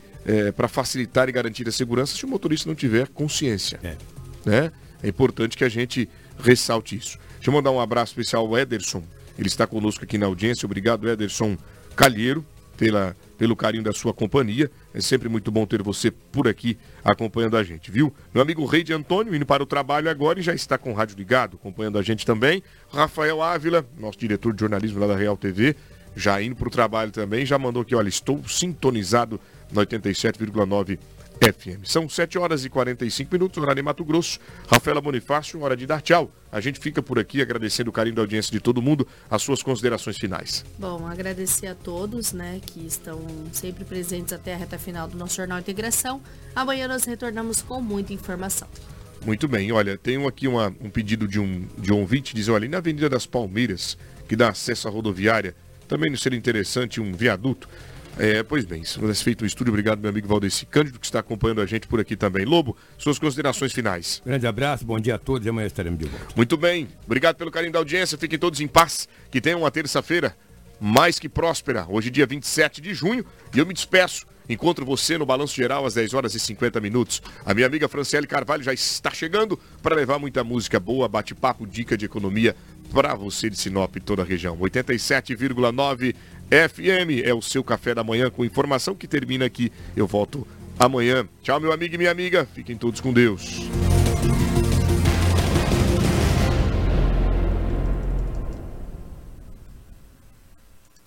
para 0.58 0.68
facilitar 0.68 1.30
e 1.30 1.32
garantir 1.32 1.66
a 1.70 1.72
segurança 1.72 2.14
se 2.14 2.26
o 2.26 2.28
motorista 2.28 2.68
não 2.68 2.76
tiver 2.76 3.08
consciência. 3.08 3.80
É. 3.82 3.96
Né? 4.46 4.72
é 5.02 5.08
importante 5.08 5.58
que 5.58 5.64
a 5.64 5.70
gente 5.70 6.10
ressalte 6.40 6.96
isso. 6.96 7.18
Deixa 7.36 7.50
eu 7.50 7.54
mandar 7.54 7.72
um 7.72 7.80
abraço 7.80 8.12
especial 8.12 8.46
ao 8.46 8.58
Ederson. 8.58 9.04
Ele 9.38 9.48
está 9.48 9.68
conosco 9.68 10.04
aqui 10.04 10.18
na 10.18 10.26
audiência. 10.26 10.66
Obrigado, 10.66 11.08
Ederson 11.10 11.58
Calheiro, 11.96 12.46
pela, 12.78 13.18
pelo 13.38 13.56
carinho 13.56 13.84
da 13.84 13.92
sua 13.92 14.14
companhia. 14.14 14.72
É 14.94 15.02
sempre 15.02 15.28
muito 15.28 15.52
bom 15.52 15.66
ter 15.66 15.82
você 15.82 16.12
por 16.12 16.48
aqui 16.48 16.78
acompanhando 17.04 17.58
a 17.58 17.64
gente, 17.64 17.92
viu? 17.92 18.14
Meu 18.34 18.42
amigo 18.42 18.66
Rei 18.66 18.84
de 18.84 18.94
Antônio, 18.94 19.36
indo 19.36 19.46
para 19.46 19.64
o 19.64 19.66
trabalho 19.66 20.10
agora 20.10 20.40
e 20.40 20.44
já 20.44 20.54
está 20.54 20.78
com 20.78 20.92
o 20.92 20.94
rádio 20.94 21.18
ligado, 21.18 21.58
acompanhando 21.60 21.98
a 21.98 22.02
gente 22.02 22.26
também. 22.26 22.64
Rafael 22.90 23.42
Ávila, 23.42 23.86
nosso 23.98 24.18
diretor 24.18 24.54
de 24.54 24.62
jornalismo 24.62 25.00
lá 25.00 25.08
da 25.08 25.16
Real 25.16 25.36
TV, 25.36 25.76
já 26.16 26.42
indo 26.42 26.56
para 26.56 26.68
o 26.68 26.72
trabalho 26.72 27.12
também, 27.12 27.46
já 27.46 27.60
mandou 27.60 27.82
aqui, 27.82 27.96
olha, 27.96 28.10
estou 28.10 28.42
sintonizado 28.48 29.40
na 29.72 29.82
87,9 29.86 30.98
FM. 31.42 31.84
São 31.86 32.10
7 32.10 32.38
horas 32.38 32.66
e 32.66 32.70
45 32.70 33.32
minutos, 33.34 33.62
horário 33.62 33.80
em 33.80 33.84
Mato 33.84 34.04
Grosso. 34.04 34.40
Rafaela 34.68 35.00
Bonifácio, 35.00 35.62
hora 35.62 35.78
de 35.78 35.86
dar 35.86 36.02
tchau. 36.02 36.32
A 36.52 36.60
gente 36.60 36.80
fica 36.80 37.02
por 37.02 37.20
aqui 37.20 37.42
agradecendo 37.42 37.90
o 37.90 37.94
carinho 37.94 38.16
da 38.16 38.22
audiência 38.22 38.52
de 38.52 38.60
todo 38.60 38.82
mundo, 38.82 39.08
as 39.30 39.42
suas 39.42 39.62
considerações 39.62 40.18
finais. 40.18 40.66
Bom, 40.80 41.06
agradecer 41.08 41.68
a 41.68 41.76
todos, 41.76 42.34
né, 42.34 42.60
que 42.66 42.86
estão 42.86 43.22
sempre 43.52 43.84
presentes 43.86 44.34
até 44.34 44.54
a 44.54 44.58
reta 44.58 44.78
final 44.80 45.08
do 45.08 45.18
nosso 45.18 45.36
Jornal 45.36 45.60
Integração. 45.60 46.22
Amanhã 46.56 46.88
nós 46.88 47.04
retornamos 47.04 47.62
com 47.62 47.82
muita 47.82 48.14
informação. 48.14 48.68
Muito 49.26 49.48
bem, 49.48 49.72
olha, 49.72 49.98
tenho 49.98 50.28
aqui 50.28 50.48
uma- 50.48 50.74
um 50.80 50.90
pedido 50.90 51.28
de 51.28 51.40
um, 51.40 51.68
de 51.78 51.92
um 51.92 52.00
ouvinte, 52.00 52.36
diz, 52.36 52.48
olha, 52.48 52.58
ali 52.58 52.68
na 52.68 52.78
Avenida 52.78 53.10
das 53.10 53.26
Palmeiras, 53.26 53.98
que 54.28 54.36
dá 54.36 54.50
acesso 54.50 54.88
à 54.88 54.92
rodoviária, 54.92 55.56
também 55.88 56.10
não 56.10 56.18
seria 56.18 56.38
interessante 56.38 57.02
um 57.02 57.14
viaduto? 57.14 57.68
É, 58.20 58.42
pois 58.42 58.66
bem, 58.66 58.84
se 58.84 58.94
tivesse 59.00 59.24
feito 59.24 59.44
um 59.44 59.48
estúdio, 59.48 59.72
obrigado 59.72 60.00
meu 60.00 60.10
amigo 60.10 60.28
Valdeci 60.28 60.66
Cândido, 60.66 61.00
que 61.00 61.06
está 61.06 61.20
acompanhando 61.20 61.62
a 61.62 61.68
gente 61.68 61.88
por 61.88 62.00
aqui 62.00 62.16
também. 62.16 62.46
Lobo, 62.46 62.76
suas 62.98 63.20
considerações 63.20 63.72
finais. 63.72 64.24
Grande 64.26 64.48
abraço, 64.48 64.84
bom 64.84 65.00
dia 65.00 65.16
a 65.16 65.18
todos 65.20 65.46
e 65.46 65.50
amanhã 65.50 65.68
estaremos 65.68 66.00
de 66.00 66.06
volta. 66.06 66.34
Muito 66.36 66.58
bem, 66.58 66.88
obrigado 67.06 67.36
pelo 67.36 67.52
carinho 67.52 67.72
da 67.72 67.78
audiência, 67.78 68.18
fiquem 68.18 68.40
todos 68.40 68.60
em 68.60 68.68
paz, 68.68 69.08
que 69.30 69.40
tenham 69.40 69.60
uma 69.60 69.70
terça-feira 69.70 70.36
mais 70.80 71.20
que 71.20 71.30
próspera, 71.30 71.86
hoje 71.88 72.10
dia 72.10 72.26
27 72.26 72.82
de 72.82 72.94
junho, 72.94 73.24
e 73.54 73.60
eu 73.60 73.66
me 73.66 73.74
despeço. 73.74 74.26
Encontro 74.50 74.86
você 74.86 75.18
no 75.18 75.26
Balanço 75.26 75.54
Geral 75.54 75.86
às 75.86 75.94
10 75.94 76.14
horas 76.14 76.34
e 76.34 76.40
50 76.40 76.80
minutos. 76.80 77.22
A 77.46 77.54
minha 77.54 77.68
amiga 77.68 77.88
Franciele 77.90 78.26
Carvalho 78.26 78.64
já 78.64 78.74
está 78.74 79.12
chegando 79.12 79.60
para 79.84 79.94
levar 79.94 80.18
muita 80.20 80.42
música 80.44 80.80
boa, 80.80 81.08
bate-papo, 81.08 81.68
dica 81.68 81.98
de 81.98 82.06
economia 82.06 82.56
para 82.94 83.14
você 83.14 83.50
de 83.50 83.58
Sinop 83.58 83.98
e 83.98 84.00
toda 84.00 84.22
a 84.22 84.26
região. 84.26 84.58
87,9 84.58 86.16
FM 86.50 87.24
é 87.24 87.34
o 87.34 87.42
seu 87.42 87.64
café 87.64 87.94
da 87.94 88.04
manhã 88.04 88.30
com 88.30 88.46
informação 88.46 88.96
que 88.96 89.08
termina 89.08 89.46
aqui. 89.46 89.72
Eu 89.96 90.08
volto 90.08 90.48
amanhã. 90.80 91.28
Tchau, 91.44 91.60
meu 91.60 91.72
amigo 91.72 91.96
e 91.96 91.98
minha 91.98 92.12
amiga. 92.12 92.48
Fiquem 92.54 92.78
todos 92.78 93.02
com 93.02 93.12
Deus. 93.12 93.68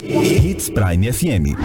Hits 0.03 0.71
Prime 0.71 1.13
FM. 1.13 1.57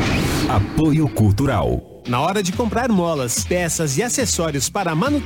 Apoio 0.49 1.07
Cultural. 1.09 1.95
Na 2.07 2.21
hora 2.21 2.43
de 2.43 2.51
comprar 2.51 2.87
molas, 2.89 3.43
peças 3.43 3.97
e 3.97 4.03
acessórios 4.03 4.69
para 4.69 4.91
a 4.91 4.95
manutenção 4.95 5.25